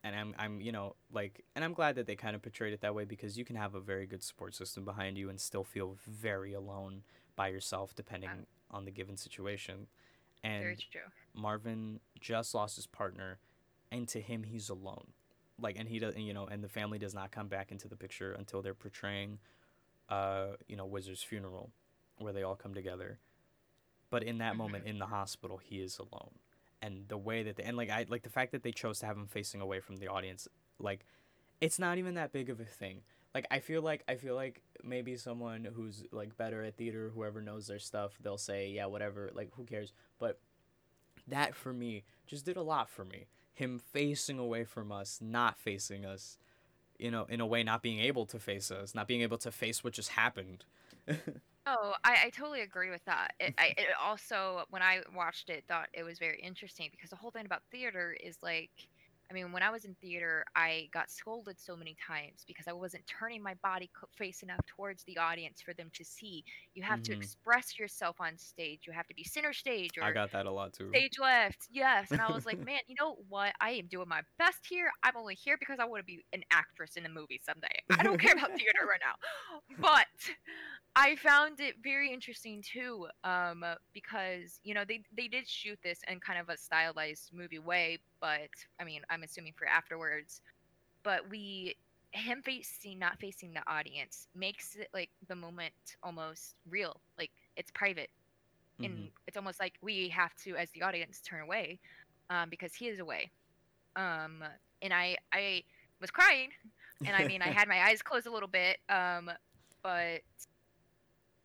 and 0.07 0.15
I'm 0.15 0.35
I'm 0.37 0.61
you 0.61 0.71
know 0.71 0.95
like 1.11 1.43
and 1.55 1.63
I'm 1.63 1.73
glad 1.73 1.95
that 1.95 2.07
they 2.07 2.15
kind 2.15 2.35
of 2.35 2.41
portrayed 2.41 2.73
it 2.73 2.81
that 2.81 2.95
way 2.95 3.03
because 3.05 3.37
you 3.37 3.45
can 3.45 3.55
have 3.55 3.75
a 3.75 3.79
very 3.79 4.05
good 4.05 4.23
support 4.23 4.55
system 4.55 4.85
behind 4.85 5.17
you 5.17 5.29
and 5.29 5.39
still 5.39 5.63
feel 5.63 5.97
very 6.07 6.53
alone 6.53 7.03
by 7.35 7.49
yourself 7.49 7.95
depending 7.95 8.29
on 8.71 8.85
the 8.85 8.91
given 8.91 9.17
situation. 9.17 9.87
And 10.43 10.77
true. 10.91 11.01
Marvin 11.33 11.99
just 12.19 12.53
lost 12.53 12.75
his 12.75 12.87
partner 12.87 13.39
and 13.91 14.07
to 14.09 14.21
him 14.21 14.43
he's 14.43 14.69
alone. 14.69 15.07
Like 15.59 15.75
and 15.79 15.87
he 15.89 15.99
does 15.99 16.15
you 16.15 16.33
know 16.33 16.45
and 16.45 16.63
the 16.63 16.69
family 16.69 16.99
does 16.99 17.13
not 17.15 17.31
come 17.31 17.47
back 17.47 17.71
into 17.71 17.87
the 17.87 17.95
picture 17.95 18.31
until 18.33 18.61
they're 18.61 18.73
portraying 18.75 19.39
uh 20.09 20.47
you 20.67 20.75
know 20.75 20.85
Whizzer's 20.85 21.23
funeral 21.23 21.71
where 22.17 22.33
they 22.33 22.43
all 22.43 22.55
come 22.55 22.73
together. 22.73 23.19
But 24.09 24.23
in 24.23 24.37
that 24.37 24.55
moment 24.55 24.85
Mhm. 24.85 24.89
in 24.91 24.99
the 24.99 25.07
hospital 25.07 25.57
he 25.57 25.81
is 25.81 25.97
alone 25.99 26.39
and 26.81 27.07
the 27.07 27.17
way 27.17 27.43
that 27.43 27.55
they 27.55 27.63
and 27.63 27.75
like 27.75 27.89
I 27.89 28.05
like 28.07 28.23
the 28.23 28.29
fact 28.29 28.51
that 28.51 28.63
they 28.63 28.71
chose 28.71 28.99
to 28.99 29.05
have 29.05 29.17
him 29.17 29.27
facing 29.27 29.61
away 29.61 29.79
from 29.79 29.97
the 29.97 30.07
audience, 30.07 30.47
like 30.79 31.05
it's 31.59 31.79
not 31.79 31.97
even 31.97 32.13
that 32.15 32.31
big 32.31 32.49
of 32.49 32.59
a 32.59 32.65
thing. 32.65 33.01
Like 33.33 33.47
I 33.51 33.59
feel 33.59 33.81
like 33.81 34.03
I 34.07 34.15
feel 34.15 34.35
like 34.35 34.61
maybe 34.83 35.17
someone 35.17 35.65
who's 35.65 36.03
like 36.11 36.37
better 36.37 36.63
at 36.63 36.77
theater, 36.77 37.11
whoever 37.13 37.41
knows 37.41 37.67
their 37.67 37.79
stuff, 37.79 38.17
they'll 38.21 38.37
say, 38.37 38.69
yeah, 38.69 38.85
whatever, 38.85 39.31
like 39.33 39.49
who 39.55 39.63
cares? 39.65 39.91
But 40.19 40.39
that 41.27 41.55
for 41.55 41.73
me 41.73 42.03
just 42.27 42.45
did 42.45 42.57
a 42.57 42.61
lot 42.61 42.89
for 42.89 43.03
me. 43.03 43.25
Him 43.57 43.79
facing 43.79 44.37
away 44.37 44.65
from 44.65 44.91
us, 44.91 45.19
not 45.19 45.57
facing 45.57 46.05
us, 46.05 46.37
you 46.99 47.09
know, 47.09 47.25
in 47.27 47.41
a 47.41 47.45
way 47.45 47.63
not 47.63 47.81
being 47.81 47.99
able 47.99 48.25
to 48.27 48.39
face 48.39 48.69
us, 48.69 48.93
not 48.93 49.07
being 49.07 49.21
able 49.21 49.39
to 49.39 49.51
face 49.51 49.83
what 49.83 49.93
just 49.93 50.09
happened. 50.09 50.63
Oh, 51.69 51.95
I, 52.05 52.27
I 52.27 52.29
totally 52.29 52.61
agree 52.61 52.89
with 52.89 53.03
that. 53.07 53.33
It, 53.41 53.53
I 53.57 53.73
it 53.77 53.87
also, 54.01 54.63
when 54.69 54.81
I 54.81 55.01
watched 55.13 55.49
it, 55.49 55.65
thought 55.67 55.89
it 55.93 56.03
was 56.03 56.17
very 56.17 56.39
interesting 56.39 56.87
because 56.91 57.09
the 57.09 57.17
whole 57.17 57.29
thing 57.29 57.45
about 57.45 57.61
theater 57.71 58.15
is 58.23 58.37
like, 58.41 58.87
I 59.29 59.33
mean, 59.33 59.51
when 59.51 59.61
I 59.63 59.69
was 59.69 59.85
in 59.85 59.95
theater, 59.95 60.45
I 60.55 60.87
got 60.93 61.09
scolded 61.09 61.59
so 61.59 61.75
many 61.75 61.95
times 62.05 62.43
because 62.47 62.67
I 62.67 62.73
wasn't 62.73 63.05
turning 63.07 63.43
my 63.43 63.55
body 63.63 63.89
face 64.17 64.41
enough 64.41 64.59
towards 64.65 65.03
the 65.03 65.17
audience 65.17 65.61
for 65.61 65.73
them 65.73 65.89
to 65.93 66.05
see. 66.05 66.43
You 66.73 66.83
have 66.83 67.01
to 67.03 67.11
Mhm. 67.11 67.17
express 67.21 67.77
yourself 67.77 68.15
on 68.21 68.37
stage. 68.37 68.81
You 68.87 68.93
have 68.93 69.07
to 69.07 69.13
be 69.13 69.23
center 69.23 69.53
stage 69.53 69.91
I 70.01 70.11
got 70.11 70.31
that 70.31 70.45
a 70.45 70.51
lot 70.51 70.73
too. 70.73 70.89
stage 70.89 71.19
left. 71.19 71.67
Yes. 71.69 72.11
And 72.11 72.21
I 72.21 72.31
was 72.31 72.45
like, 72.45 72.57
man, 72.65 72.79
you 72.87 72.95
know 72.99 73.15
what? 73.27 73.53
I 73.59 73.71
am 73.71 73.87
doing 73.87 74.07
my 74.07 74.21
best 74.39 74.65
here. 74.67 74.89
I'm 75.03 75.17
only 75.17 75.35
here 75.35 75.57
because 75.59 75.79
I 75.79 75.85
want 75.85 76.01
to 76.01 76.05
be 76.05 76.23
an 76.33 76.43
actress 76.51 76.95
in 76.95 77.05
a 77.05 77.09
movie 77.09 77.39
someday. 77.43 77.67
I 77.99 78.03
don't 78.03 78.19
care 78.19 78.33
about 78.33 78.49
theater 78.57 78.85
right 78.87 79.01
now. 79.01 79.15
But 79.81 80.07
I 80.97 81.15
found 81.17 81.61
it 81.61 81.75
very 81.83 82.11
interesting 82.11 82.63
too, 82.63 83.07
um, 83.23 83.63
because 83.93 84.59
you 84.63 84.73
know 84.75 84.85
they 84.87 85.03
they 85.15 85.27
did 85.29 85.47
shoot 85.47 85.79
this 85.83 85.99
in 86.09 86.19
kind 86.21 86.39
of 86.39 86.49
a 86.49 86.57
stylized 86.57 87.31
movie 87.33 87.59
way, 87.59 87.99
but 88.21 88.49
I 88.79 88.85
mean 88.85 89.03
I'm 89.09 89.23
assuming 89.23 89.53
for 89.57 89.67
afterwards. 89.67 90.41
But 91.03 91.29
we 91.29 91.75
him 92.13 92.41
facing 92.43 92.99
not 92.99 93.19
facing 93.19 93.53
the 93.53 93.63
audience 93.71 94.27
makes 94.35 94.75
it 94.75 94.89
like 94.93 95.09
the 95.27 95.35
moment 95.35 95.73
almost 96.03 96.55
real, 96.69 97.01
like 97.19 97.31
it's 97.57 97.71
private 97.71 98.09
and 98.83 99.09
Mhm. 99.09 99.11
it's 99.27 99.37
almost 99.37 99.59
like 99.59 99.73
we 99.81 100.09
have 100.09 100.33
to 100.45 100.55
as 100.57 100.69
the 100.71 100.83
audience 100.83 101.21
turn 101.21 101.41
away 101.41 101.79
um, 102.29 102.49
because 102.49 102.73
he 102.75 102.87
is 102.87 102.99
away 102.99 103.31
um, 103.95 104.43
and 104.81 104.93
i 104.93 105.17
i 105.33 105.63
was 106.01 106.11
crying 106.11 106.49
and 107.05 107.15
i 107.15 107.25
mean 107.25 107.41
i 107.41 107.49
had 107.49 107.67
my 107.67 107.81
eyes 107.87 108.01
closed 108.01 108.27
a 108.27 108.31
little 108.31 108.49
bit 108.49 108.77
um, 108.89 109.31
but 109.83 110.21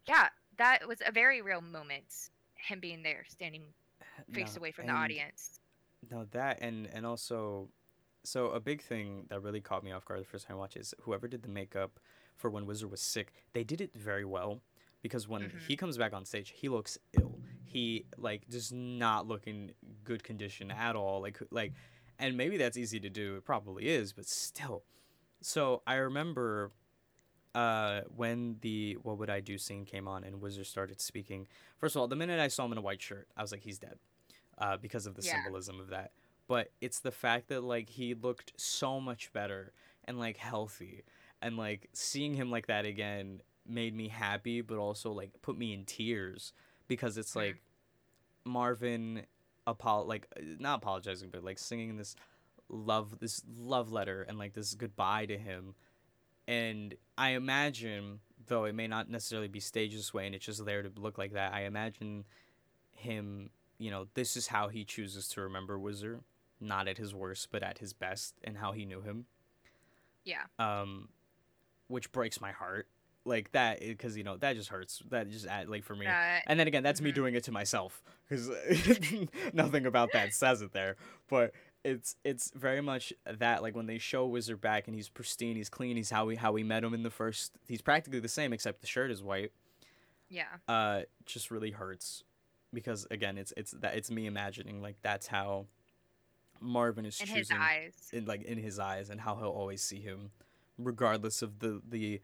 yeah 0.06 0.28
that 0.58 0.86
was 0.86 0.98
a 1.06 1.12
very 1.12 1.42
real 1.42 1.60
moment 1.60 2.30
him 2.54 2.80
being 2.80 3.02
there 3.02 3.24
standing 3.28 3.62
face 4.32 4.54
No, 4.54 4.60
away 4.60 4.70
from 4.72 4.86
the 4.86 4.92
audience 4.92 5.58
No, 6.10 6.26
that 6.32 6.58
and 6.60 6.88
and 6.92 7.06
also, 7.06 7.68
so 8.24 8.46
a 8.50 8.60
big 8.60 8.82
thing 8.82 9.26
that 9.28 9.40
really 9.42 9.60
caught 9.60 9.84
me 9.84 9.92
off 9.92 10.04
guard 10.04 10.20
the 10.20 10.24
first 10.24 10.46
time 10.46 10.56
I 10.56 10.60
watched 10.60 10.76
is 10.76 10.94
whoever 11.02 11.26
did 11.28 11.42
the 11.42 11.48
makeup 11.48 11.98
for 12.36 12.50
when 12.50 12.64
Whizzer 12.64 12.88
was 12.88 13.00
sick, 13.00 13.32
they 13.52 13.64
did 13.64 13.80
it 13.80 13.90
very 13.94 14.24
well 14.24 14.60
because 15.02 15.28
when 15.28 15.42
Mhm. 15.42 15.58
he 15.68 15.76
comes 15.76 15.96
back 15.98 16.12
on 16.12 16.24
stage, 16.24 16.50
he 16.50 16.68
looks 16.68 16.98
ill. 17.14 17.38
He 17.64 18.06
like 18.16 18.48
does 18.48 18.72
not 18.72 19.26
look 19.26 19.46
in 19.46 19.72
good 20.04 20.22
condition 20.24 20.70
at 20.70 20.96
all. 20.96 21.20
Like 21.22 21.38
like, 21.50 21.72
and 22.18 22.36
maybe 22.36 22.56
that's 22.56 22.76
easy 22.76 23.00
to 23.00 23.10
do. 23.10 23.36
It 23.36 23.44
probably 23.44 23.88
is, 23.88 24.12
but 24.12 24.26
still. 24.26 24.84
So 25.40 25.82
I 25.86 25.94
remember. 25.94 26.72
Uh, 27.54 28.00
when 28.16 28.56
the 28.62 28.96
what 29.02 29.18
would 29.18 29.28
I 29.28 29.40
do 29.40 29.58
scene 29.58 29.84
came 29.84 30.08
on 30.08 30.24
and 30.24 30.40
Whizzer 30.40 30.64
started 30.64 31.00
speaking. 31.02 31.46
First 31.78 31.96
of 31.96 32.00
all, 32.00 32.08
the 32.08 32.16
minute 32.16 32.40
I 32.40 32.48
saw 32.48 32.64
him 32.64 32.72
in 32.72 32.78
a 32.78 32.82
white 32.82 33.02
shirt, 33.02 33.28
I 33.36 33.42
was 33.42 33.52
like, 33.52 33.60
he's 33.62 33.78
dead 33.78 33.98
uh, 34.56 34.78
because 34.78 35.04
of 35.06 35.14
the 35.16 35.22
Yeah. 35.22 35.32
symbolism 35.42 35.78
of 35.78 35.88
that. 35.88 36.12
But 36.48 36.70
it's 36.80 37.00
the 37.00 37.10
fact 37.10 37.48
that 37.48 37.62
like 37.62 37.90
he 37.90 38.14
looked 38.14 38.52
so 38.58 39.00
much 39.00 39.32
better 39.34 39.72
and 40.04 40.18
like 40.18 40.38
healthy, 40.38 41.04
and 41.42 41.56
like 41.58 41.88
seeing 41.92 42.34
him 42.34 42.50
like 42.50 42.68
that 42.68 42.86
again 42.86 43.42
made 43.66 43.94
me 43.94 44.08
happy, 44.08 44.62
but 44.62 44.78
also 44.78 45.12
like 45.12 45.30
put 45.42 45.58
me 45.58 45.74
in 45.74 45.84
tears 45.84 46.52
because 46.88 47.18
it's 47.18 47.32
Mhm. 47.32 47.36
like 47.36 47.62
Marvin, 48.44 49.26
apo- 49.66 50.04
like 50.04 50.26
not 50.58 50.76
apologizing, 50.76 51.30
but 51.30 51.44
like 51.44 51.58
singing 51.58 51.96
this 51.96 52.16
love 52.68 53.18
this 53.18 53.42
love 53.58 53.92
letter 53.92 54.22
and 54.22 54.38
like 54.38 54.54
this 54.54 54.74
goodbye 54.74 55.26
to 55.26 55.36
him 55.36 55.74
and 56.48 56.94
i 57.16 57.30
imagine 57.30 58.20
though 58.46 58.64
it 58.64 58.74
may 58.74 58.86
not 58.88 59.08
necessarily 59.08 59.48
be 59.48 59.60
staged 59.60 59.96
this 59.96 60.12
way 60.12 60.26
and 60.26 60.34
it's 60.34 60.44
just 60.46 60.64
there 60.64 60.82
to 60.82 60.90
look 60.96 61.16
like 61.18 61.32
that 61.32 61.52
i 61.54 61.62
imagine 61.64 62.24
him 62.92 63.50
you 63.78 63.90
know 63.90 64.06
this 64.14 64.36
is 64.36 64.48
how 64.48 64.68
he 64.68 64.84
chooses 64.84 65.28
to 65.28 65.40
remember 65.40 65.78
whizzer 65.78 66.20
not 66.60 66.86
at 66.88 66.98
his 66.98 67.14
worst 67.14 67.48
but 67.50 67.62
at 67.62 67.78
his 67.78 67.92
best 67.92 68.34
and 68.44 68.56
how 68.58 68.70
he 68.72 68.84
knew 68.84 69.00
him. 69.00 69.26
Yeah. 70.24 70.42
Um 70.60 71.08
which 71.88 72.12
breaks 72.12 72.40
my 72.40 72.52
heart. 72.52 72.86
Like 73.24 73.50
that 73.52 73.80
because 73.80 74.16
you 74.16 74.22
know 74.24 74.36
that 74.36 74.54
just 74.56 74.68
hurts. 74.68 75.02
That 75.10 75.28
just 75.28 75.46
like 75.66 75.82
for 75.84 75.94
me. 75.96 76.06
Uh, 76.06 76.40
and 76.46 76.58
then 76.60 76.66
again, 76.68 76.82
that's 76.84 77.00
me 77.00 77.10
Mhm. 77.10 77.14
doing 77.14 77.34
it 77.34 77.42
to 77.44 77.52
myself 77.52 78.00
because 78.28 78.48
nothing 79.52 79.86
about 79.86 80.12
that 80.12 80.32
says 80.34 80.62
it 80.62 80.72
there. 80.72 80.96
But 81.28 81.52
it's 81.84 82.16
it's 82.24 82.52
very 82.54 82.80
much 82.80 83.12
that 83.26 83.62
like 83.62 83.74
when 83.74 83.86
they 83.86 83.98
show 83.98 84.26
Whizzer 84.26 84.56
back 84.56 84.86
and 84.86 84.94
he's 84.94 85.08
pristine, 85.08 85.56
he's 85.56 85.68
clean, 85.68 85.96
he's 85.96 86.10
how 86.10 86.26
we 86.26 86.36
how 86.36 86.52
we 86.52 86.62
met 86.62 86.84
him 86.84 86.94
in 86.94 87.02
the 87.02 87.10
first. 87.10 87.52
He's 87.66 87.82
practically 87.82 88.20
the 88.20 88.28
same 88.28 88.52
except 88.52 88.80
the 88.80 88.86
shirt 88.86 89.10
is 89.10 89.22
white. 89.22 89.52
yeah 90.28 90.44
Uh, 90.68 91.02
just 91.26 91.50
really 91.50 91.70
hurts 91.72 92.24
because 92.72 93.06
again, 93.10 93.36
it's 93.38 93.52
it's 93.56 93.72
that 93.72 93.96
it's 93.96 94.10
me 94.10 94.26
imagining 94.26 94.80
like 94.80 94.96
that's 95.02 95.26
how 95.26 95.66
Marvin 96.60 97.04
is 97.04 97.20
in 97.20 97.26
his 97.26 97.48
choosing 97.48 97.58
eyes 97.60 98.10
in 98.12 98.26
like 98.26 98.42
in 98.42 98.58
his 98.58 98.78
eyes 98.78 99.10
and 99.10 99.20
how 99.20 99.36
he'll 99.36 99.48
always 99.48 99.82
see 99.82 100.00
him, 100.00 100.30
regardless 100.78 101.42
of 101.42 101.58
the 101.58 101.82
the 101.88 102.20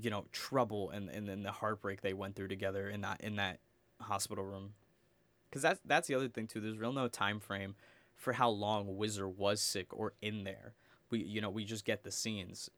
you 0.00 0.10
know 0.10 0.24
trouble 0.32 0.90
and 0.90 1.08
and 1.10 1.28
then 1.28 1.42
the 1.42 1.52
heartbreak 1.52 2.00
they 2.00 2.12
went 2.12 2.34
through 2.34 2.48
together 2.48 2.88
in 2.88 3.02
that 3.02 3.20
in 3.20 3.36
that 3.36 3.60
hospital 4.00 4.44
room. 4.44 4.74
Because 5.48 5.62
that's 5.62 5.80
that's 5.84 6.08
the 6.08 6.14
other 6.14 6.28
thing 6.28 6.48
too. 6.48 6.60
There's 6.60 6.76
real 6.76 6.92
no 6.92 7.06
time 7.06 7.38
frame 7.38 7.76
for 8.16 8.32
how 8.32 8.50
long 8.50 8.86
Whizzer 8.96 9.28
was 9.28 9.60
sick 9.62 9.94
or 9.94 10.14
in 10.20 10.44
there. 10.44 10.74
We 11.10 11.22
you 11.22 11.40
know 11.40 11.50
we 11.50 11.64
just 11.64 11.84
get 11.84 12.02
the 12.02 12.10
scenes. 12.10 12.70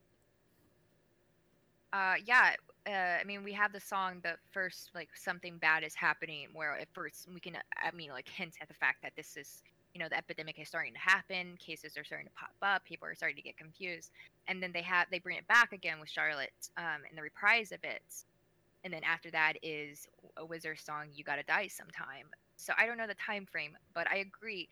uh 1.93 2.15
yeah 2.25 2.55
uh, 2.87 3.19
I 3.21 3.25
mean, 3.25 3.45
we 3.45 3.53
have 3.53 3.75
the 3.75 3.81
song. 3.81 4.21
The 4.23 4.37
first, 4.51 4.93
like, 4.95 5.11
something 5.15 5.59
bad 5.59 5.85
is 5.85 5.95
happening. 5.95 6.49
Where 6.55 6.75
at 6.79 6.89
first 6.95 7.29
we 7.33 7.39
can, 7.39 7.59
I 7.83 7.91
mean, 7.95 8.11
like, 8.11 8.27
hint 8.27 8.55
at 8.63 8.69
the 8.69 8.75
fact 8.75 9.03
that 9.03 9.13
this 9.15 9.37
is 9.37 9.63
you 9.95 10.01
know 10.01 10.09
the 10.09 10.17
epidemic 10.17 10.59
is 10.59 10.69
starting 10.69 10.93
to 10.93 10.99
happen 10.99 11.57
cases 11.59 11.97
are 11.97 12.05
starting 12.05 12.27
to 12.27 12.33
pop 12.35 12.55
up 12.63 12.85
people 12.85 13.09
are 13.09 13.15
starting 13.15 13.37
to 13.37 13.43
get 13.43 13.57
confused 13.57 14.11
and 14.47 14.63
then 14.63 14.71
they 14.73 14.83
have 14.83 15.07
they 15.11 15.19
bring 15.19 15.37
it 15.37 15.49
back 15.49 15.73
again 15.73 15.99
with 15.99 16.09
charlotte 16.09 16.69
um, 16.77 17.03
and 17.09 17.17
the 17.17 17.23
reprise 17.23 17.73
of 17.73 17.83
it 17.83 18.25
and 18.85 18.93
then 18.93 19.03
after 19.03 19.31
that 19.31 19.55
is 19.63 20.07
a 20.37 20.45
whizzer 20.45 20.77
song 20.77 21.07
you 21.13 21.25
gotta 21.25 21.43
die 21.45 21.67
sometime 21.67 22.29
so 22.57 22.73
i 22.79 22.87
don't 22.87 22.99
know 22.99 23.07
the 23.07 23.15
time 23.15 23.47
frame 23.47 23.77
but 23.95 24.07
i 24.11 24.19
agree 24.19 24.69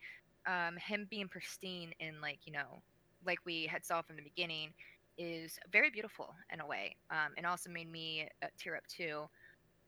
um, 0.47 0.77
him 0.77 1.07
being 1.09 1.27
pristine 1.27 1.91
and 1.99 2.21
like 2.21 2.39
you 2.45 2.53
know 2.53 2.81
like 3.25 3.39
we 3.45 3.65
had 3.65 3.85
saw 3.85 4.01
from 4.01 4.15
the 4.15 4.21
beginning 4.21 4.69
is 5.17 5.59
very 5.71 5.89
beautiful 5.89 6.33
in 6.53 6.59
a 6.59 6.65
way 6.65 6.95
um, 7.11 7.33
and 7.37 7.45
also 7.45 7.69
made 7.69 7.91
me 7.91 8.27
uh, 8.43 8.47
tear 8.57 8.75
up 8.75 8.87
too 8.87 9.23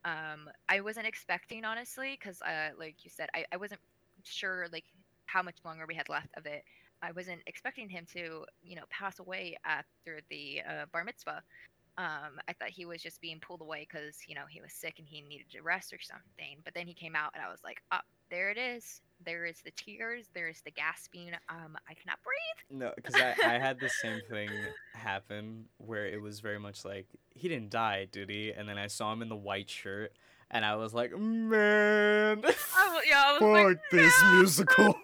um, 0.05 0.49
i 0.67 0.79
wasn't 0.79 1.05
expecting 1.05 1.65
honestly 1.65 2.17
because 2.19 2.41
uh, 2.41 2.69
like 2.77 2.95
you 3.03 3.09
said 3.09 3.29
I, 3.33 3.45
I 3.51 3.57
wasn't 3.57 3.81
sure 4.23 4.67
like 4.71 4.85
how 5.25 5.41
much 5.41 5.57
longer 5.63 5.85
we 5.87 5.95
had 5.95 6.09
left 6.09 6.29
of 6.35 6.45
it 6.45 6.63
i 7.01 7.11
wasn't 7.11 7.41
expecting 7.47 7.89
him 7.89 8.05
to 8.13 8.45
you 8.63 8.75
know 8.75 8.83
pass 8.89 9.19
away 9.19 9.57
after 9.65 10.21
the 10.29 10.61
uh, 10.67 10.85
bar 10.91 11.03
mitzvah 11.03 11.41
um, 11.97 12.39
I 12.47 12.53
thought 12.53 12.69
he 12.69 12.85
was 12.85 13.01
just 13.03 13.19
being 13.19 13.41
pulled 13.41 13.59
away 13.59 13.85
because 13.89 14.15
you 14.25 14.33
know 14.33 14.43
he 14.49 14.61
was 14.61 14.71
sick 14.71 14.99
and 14.99 15.07
he 15.07 15.19
needed 15.19 15.49
to 15.51 15.61
rest 15.61 15.91
or 15.91 15.99
something. 15.99 16.61
But 16.63 16.73
then 16.73 16.87
he 16.87 16.93
came 16.93 17.13
out, 17.13 17.31
and 17.35 17.43
I 17.43 17.51
was 17.51 17.59
like, 17.61 17.81
"Up 17.91 18.05
oh, 18.05 18.09
there 18.29 18.51
it 18.51 18.57
is. 18.57 19.01
There 19.25 19.45
is 19.45 19.61
the 19.61 19.71
tears. 19.71 20.29
There 20.33 20.47
is 20.47 20.61
the 20.61 20.71
gasping. 20.71 21.31
Um, 21.49 21.77
I 21.89 21.93
cannot 21.93 22.19
breathe." 22.23 22.79
No, 22.79 22.91
because 22.95 23.15
I, 23.15 23.35
I 23.55 23.59
had 23.59 23.79
the 23.79 23.89
same 23.89 24.21
thing 24.29 24.49
happen 24.93 25.65
where 25.77 26.05
it 26.05 26.21
was 26.21 26.39
very 26.39 26.59
much 26.59 26.85
like 26.85 27.07
he 27.35 27.47
didn't 27.47 27.69
die, 27.69 28.07
did 28.11 28.29
he? 28.29 28.51
And 28.51 28.67
then 28.67 28.77
I 28.77 28.87
saw 28.87 29.11
him 29.13 29.21
in 29.21 29.29
the 29.29 29.35
white 29.35 29.69
shirt, 29.69 30.13
and 30.51 30.63
I 30.65 30.75
was 30.75 30.93
like, 30.93 31.11
"Man, 31.17 32.43
I, 32.75 33.03
yeah, 33.07 33.23
I 33.25 33.31
was 33.33 33.39
fuck 33.39 33.65
like, 33.65 33.79
this 33.91 34.21
"No, 34.21 34.33
musical." 34.33 34.95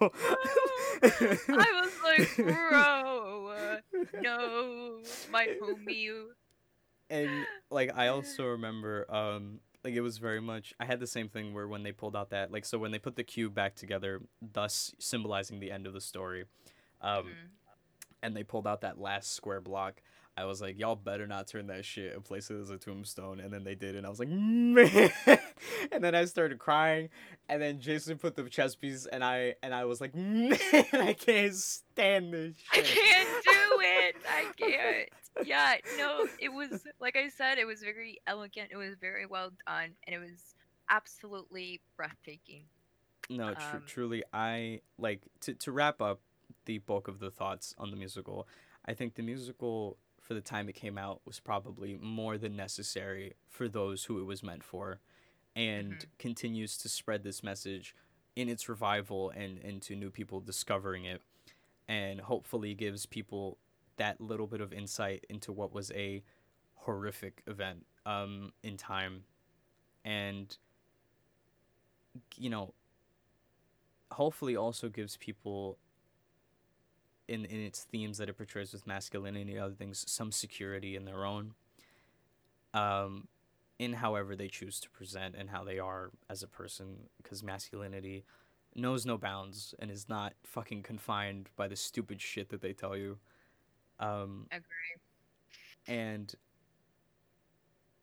I 1.02 1.82
was 1.82 1.92
like, 2.04 2.36
"Bro, 2.36 3.80
no, 4.20 5.00
my 5.30 5.48
homie." 5.62 6.26
and 7.08 7.30
like 7.70 7.96
I 7.96 8.08
also 8.08 8.46
remember 8.46 9.06
um 9.08 9.60
like 9.86 9.94
it 9.94 10.00
was 10.00 10.18
very 10.18 10.40
much 10.40 10.74
I 10.80 10.84
had 10.84 10.98
the 11.00 11.06
same 11.06 11.28
thing 11.28 11.54
where 11.54 11.68
when 11.68 11.82
they 11.84 11.92
pulled 11.92 12.16
out 12.16 12.30
that 12.30 12.50
like 12.52 12.64
so 12.64 12.76
when 12.78 12.90
they 12.90 12.98
put 12.98 13.14
the 13.16 13.24
cube 13.24 13.54
back 13.54 13.76
together 13.76 14.20
thus 14.42 14.94
symbolizing 14.98 15.60
the 15.60 15.70
end 15.70 15.86
of 15.86 15.92
the 15.92 16.00
story 16.00 16.44
um 17.00 17.24
Mhm. 17.26 17.34
and 18.22 18.36
they 18.36 18.42
pulled 18.42 18.66
out 18.66 18.80
that 18.80 18.98
last 18.98 19.32
square 19.32 19.60
block 19.60 20.02
I 20.36 20.44
was 20.44 20.60
like 20.60 20.78
y'all 20.78 20.96
better 20.96 21.26
not 21.26 21.46
turn 21.46 21.68
that 21.68 21.84
shit 21.84 22.14
and 22.14 22.24
place 22.24 22.50
it 22.50 22.60
as 22.60 22.70
a 22.70 22.76
tombstone 22.76 23.40
and 23.40 23.52
then 23.52 23.64
they 23.64 23.74
did 23.74 23.96
and 23.96 24.06
I 24.06 24.10
was 24.10 24.18
like 24.18 24.28
man 24.30 25.10
and 25.92 26.04
then 26.04 26.14
I 26.14 26.24
started 26.26 26.58
crying 26.58 27.08
and 27.48 27.60
then 27.62 27.80
Jason 27.80 28.18
put 28.18 28.36
the 28.36 28.42
chess 28.44 28.74
piece 28.74 29.06
and 29.06 29.24
I 29.24 29.54
and 29.62 29.74
I 29.74 29.84
was 29.86 30.00
like 30.00 30.14
man 30.14 30.56
I 30.92 31.14
can't 31.18 31.54
stand 31.54 32.32
this 32.32 32.56
I 32.72 32.80
can't 32.82 33.44
do 33.44 33.80
it. 33.80 34.16
I 34.28 34.52
can't. 34.56 35.08
Yeah, 35.46 35.74
no, 35.98 36.26
it 36.38 36.48
was 36.50 36.84
like 36.98 37.16
I 37.16 37.28
said, 37.28 37.58
it 37.58 37.66
was 37.66 37.80
very 37.82 38.18
elegant. 38.26 38.70
It 38.72 38.76
was 38.76 38.94
very 38.98 39.26
well 39.26 39.50
done, 39.66 39.90
and 40.06 40.14
it 40.16 40.18
was 40.18 40.54
absolutely 40.88 41.80
breathtaking. 41.96 42.62
No, 43.28 43.52
tr- 43.52 43.76
Um, 43.76 43.82
truly, 43.86 44.22
I 44.32 44.80
like 44.98 45.20
to 45.42 45.52
to 45.54 45.72
wrap 45.72 46.00
up 46.00 46.20
the 46.64 46.78
bulk 46.78 47.06
of 47.08 47.18
the 47.18 47.30
thoughts 47.30 47.74
on 47.76 47.90
the 47.90 47.96
musical. 47.98 48.48
I 48.86 48.94
think 48.94 49.14
the 49.14 49.22
musical, 49.22 49.98
for 50.26 50.34
the 50.34 50.40
time 50.40 50.68
it 50.68 50.74
came 50.74 50.98
out, 50.98 51.20
was 51.24 51.38
probably 51.38 51.96
more 51.96 52.36
than 52.36 52.56
necessary 52.56 53.34
for 53.48 53.68
those 53.68 54.04
who 54.04 54.18
it 54.20 54.24
was 54.24 54.42
meant 54.42 54.64
for, 54.64 55.00
and 55.54 55.92
Mhm. 55.92 56.06
continues 56.18 56.76
to 56.78 56.88
spread 56.88 57.22
this 57.22 57.42
message 57.44 57.94
in 58.34 58.48
its 58.48 58.68
revival 58.68 59.30
and 59.30 59.58
into 59.58 59.94
new 59.94 60.10
people 60.10 60.40
discovering 60.40 61.04
it, 61.04 61.22
and 61.88 62.20
hopefully 62.22 62.74
gives 62.74 63.06
people 63.06 63.58
that 63.96 64.20
little 64.20 64.48
bit 64.48 64.60
of 64.60 64.72
insight 64.72 65.24
into 65.28 65.52
what 65.52 65.72
was 65.72 65.90
a 65.92 66.22
horrific 66.74 67.42
event 67.46 67.86
um 68.04 68.52
in 68.62 68.76
time, 68.76 69.24
and 70.04 70.58
you 72.36 72.50
know 72.50 72.74
hopefully 74.12 74.56
also 74.56 74.88
gives 74.88 75.16
people 75.16 75.78
in 77.28 77.44
in 77.44 77.60
its 77.60 77.82
themes 77.84 78.18
that 78.18 78.28
it 78.28 78.36
portrays 78.36 78.72
with 78.72 78.86
masculinity 78.86 79.52
and 79.52 79.60
other 79.60 79.74
things 79.74 80.04
some 80.08 80.30
security 80.32 80.96
in 80.96 81.04
their 81.04 81.24
own 81.24 81.54
um 82.74 83.26
in 83.78 83.92
however 83.92 84.34
they 84.34 84.48
choose 84.48 84.80
to 84.80 84.88
present 84.90 85.34
and 85.36 85.50
how 85.50 85.62
they 85.64 85.78
are 85.78 86.10
as 86.30 86.42
a 86.42 86.46
person 86.46 86.96
because 87.22 87.42
masculinity 87.42 88.24
knows 88.74 89.06
no 89.06 89.16
bounds 89.18 89.74
and 89.78 89.90
is 89.90 90.08
not 90.08 90.34
fucking 90.44 90.82
confined 90.82 91.48
by 91.56 91.66
the 91.68 91.76
stupid 91.76 92.20
shit 92.20 92.48
that 92.50 92.60
they 92.60 92.72
tell 92.72 92.96
you 92.96 93.18
um 94.00 94.46
Agree. 94.50 94.96
and 95.86 96.34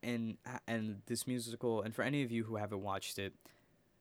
and 0.01 0.37
and 0.67 1.01
this 1.05 1.27
musical 1.27 1.81
and 1.81 1.95
for 1.95 2.01
any 2.03 2.23
of 2.23 2.31
you 2.31 2.43
who 2.43 2.55
haven't 2.55 2.81
watched 2.81 3.17
it 3.17 3.33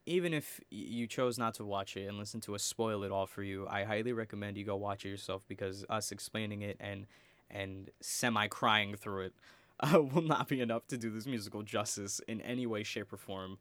even 0.05 0.35
if 0.35 0.61
you 0.71 1.07
chose 1.07 1.39
not 1.39 1.55
to 1.55 1.65
watch 1.65 1.97
it 1.97 2.07
and 2.07 2.19
listen 2.19 2.41
to 2.41 2.55
us 2.55 2.63
spoil 2.63 3.05
it 3.05 3.13
all 3.13 3.27
for 3.27 3.43
you 3.43 3.67
i 3.69 3.85
highly 3.85 4.13
recommend 4.13 4.57
you 4.57 4.65
go 4.65 4.77
watch 4.77 5.05
it 5.05 5.09
yourself 5.09 5.43
because 5.49 5.85
us 5.89 6.11
explaining 6.13 6.63
it 6.63 6.77
and 6.81 7.07
and 7.51 7.91
semi 8.01 8.47
crying 8.49 8.97
through 8.97 9.27
it 9.27 9.33
uh, 9.83 10.01
will 10.01 10.23
not 10.23 10.49
be 10.49 10.61
enough 10.61 10.87
to 10.89 10.97
do 10.97 11.11
this 11.11 11.27
musical 11.27 11.63
justice 11.63 12.21
in 12.29 12.41
any 12.41 12.67
way 12.67 12.83
shape 12.83 13.13
or 13.13 13.17
form. 13.17 13.59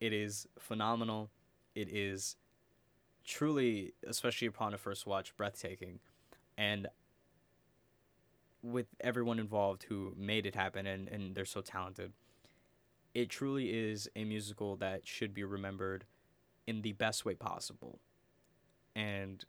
It 0.00 0.12
is 0.12 0.46
phenomenal. 0.58 1.30
It 1.74 1.88
is 1.88 2.36
truly 3.24 3.94
especially 4.06 4.48
upon 4.48 4.74
a 4.74 4.78
first 4.78 5.06
watch 5.06 5.34
breathtaking. 5.36 6.00
And 6.58 6.88
with 8.62 8.86
everyone 9.00 9.38
involved 9.38 9.84
who 9.88 10.14
made 10.16 10.46
it 10.46 10.54
happen 10.54 10.86
and, 10.86 11.08
and 11.08 11.34
they're 11.34 11.44
so 11.44 11.60
talented. 11.62 12.12
It 13.14 13.28
truly 13.28 13.70
is 13.70 14.08
a 14.16 14.24
musical 14.24 14.76
that 14.76 15.06
should 15.06 15.34
be 15.34 15.44
remembered 15.44 16.04
in 16.66 16.82
the 16.82 16.92
best 16.92 17.24
way 17.24 17.34
possible. 17.34 17.98
And 18.94 19.44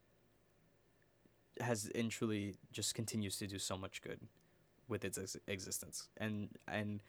has 1.60 1.90
and 1.94 2.10
truly 2.10 2.56
just 2.72 2.96
continues 2.96 3.38
to 3.38 3.48
do 3.48 3.60
so 3.60 3.78
much 3.78 4.02
good 4.02 4.20
with 4.88 5.06
its 5.06 5.18
ex- 5.18 5.38
existence. 5.48 6.10
And 6.18 6.50
and 6.68 7.02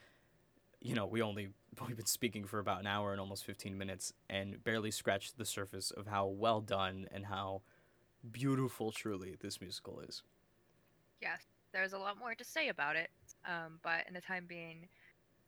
you 0.80 0.94
know, 0.94 1.06
we 1.06 1.22
only 1.22 1.48
we've 1.86 1.96
been 1.96 2.06
speaking 2.06 2.44
for 2.44 2.58
about 2.58 2.80
an 2.80 2.86
hour 2.86 3.12
and 3.12 3.20
almost 3.20 3.44
15 3.44 3.76
minutes 3.76 4.12
and 4.28 4.62
barely 4.62 4.90
scratched 4.90 5.38
the 5.38 5.44
surface 5.44 5.90
of 5.90 6.06
how 6.06 6.26
well 6.26 6.60
done 6.60 7.08
and 7.10 7.26
how 7.26 7.62
beautiful 8.30 8.92
truly 8.92 9.36
this 9.40 9.60
musical 9.60 10.00
is. 10.00 10.22
Yes, 11.20 11.42
there's 11.72 11.92
a 11.92 11.98
lot 11.98 12.18
more 12.18 12.34
to 12.34 12.44
say 12.44 12.68
about 12.68 12.96
it. 12.96 13.10
Um, 13.46 13.78
but 13.82 14.04
in 14.06 14.14
the 14.14 14.20
time 14.20 14.44
being, 14.46 14.88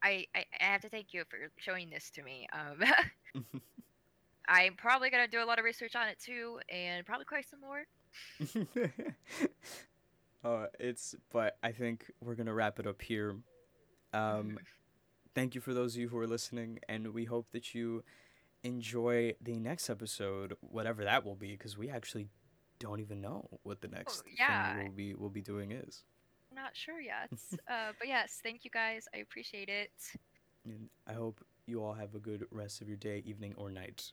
I, 0.06 0.26
I, 0.36 0.44
I 0.60 0.64
have 0.64 0.82
to 0.82 0.88
thank 0.88 1.12
you 1.12 1.24
for 1.28 1.36
showing 1.56 1.90
this 1.90 2.10
to 2.10 2.22
me. 2.22 2.46
Um, 2.52 3.42
I'm 4.48 4.74
probably 4.74 5.10
gonna 5.10 5.26
do 5.26 5.42
a 5.42 5.44
lot 5.44 5.58
of 5.58 5.64
research 5.64 5.96
on 5.96 6.06
it 6.06 6.18
too, 6.24 6.60
and 6.68 7.04
probably 7.04 7.24
cry 7.24 7.42
some 7.42 7.60
more. 7.60 7.84
uh, 10.44 10.66
it's 10.80 11.16
but 11.32 11.58
I 11.62 11.72
think 11.72 12.10
we're 12.22 12.36
gonna 12.36 12.54
wrap 12.54 12.78
it 12.78 12.86
up 12.86 13.02
here. 13.02 13.36
Um, 14.12 14.58
thank 15.34 15.56
you 15.56 15.60
for 15.60 15.74
those 15.74 15.96
of 15.96 16.00
you 16.00 16.08
who 16.08 16.18
are 16.18 16.28
listening, 16.28 16.78
and 16.88 17.12
we 17.12 17.24
hope 17.24 17.50
that 17.50 17.74
you 17.74 18.04
enjoy 18.62 19.34
the 19.40 19.58
next 19.58 19.90
episode, 19.90 20.54
whatever 20.60 21.02
that 21.02 21.24
will 21.24 21.34
be, 21.34 21.50
because 21.50 21.76
we 21.76 21.90
actually 21.90 22.28
don't 22.78 23.00
even 23.00 23.20
know 23.20 23.48
what 23.64 23.80
the 23.80 23.88
next 23.88 24.22
yeah. 24.38 24.76
thing 24.76 24.84
we'll 24.84 24.92
be 24.92 25.14
we'll 25.14 25.30
be 25.30 25.42
doing 25.42 25.72
is. 25.72 26.04
Not 26.56 26.74
sure 26.74 27.00
yet. 27.00 27.30
uh, 27.70 27.92
but 27.98 28.08
yes, 28.08 28.40
thank 28.42 28.64
you 28.64 28.70
guys. 28.70 29.06
I 29.14 29.18
appreciate 29.18 29.68
it. 29.68 29.92
And 30.64 30.88
I 31.06 31.12
hope 31.12 31.44
you 31.66 31.84
all 31.84 31.92
have 31.92 32.14
a 32.14 32.18
good 32.18 32.46
rest 32.50 32.80
of 32.80 32.88
your 32.88 32.96
day, 32.96 33.22
evening, 33.26 33.54
or 33.56 33.70
night. 33.70 34.12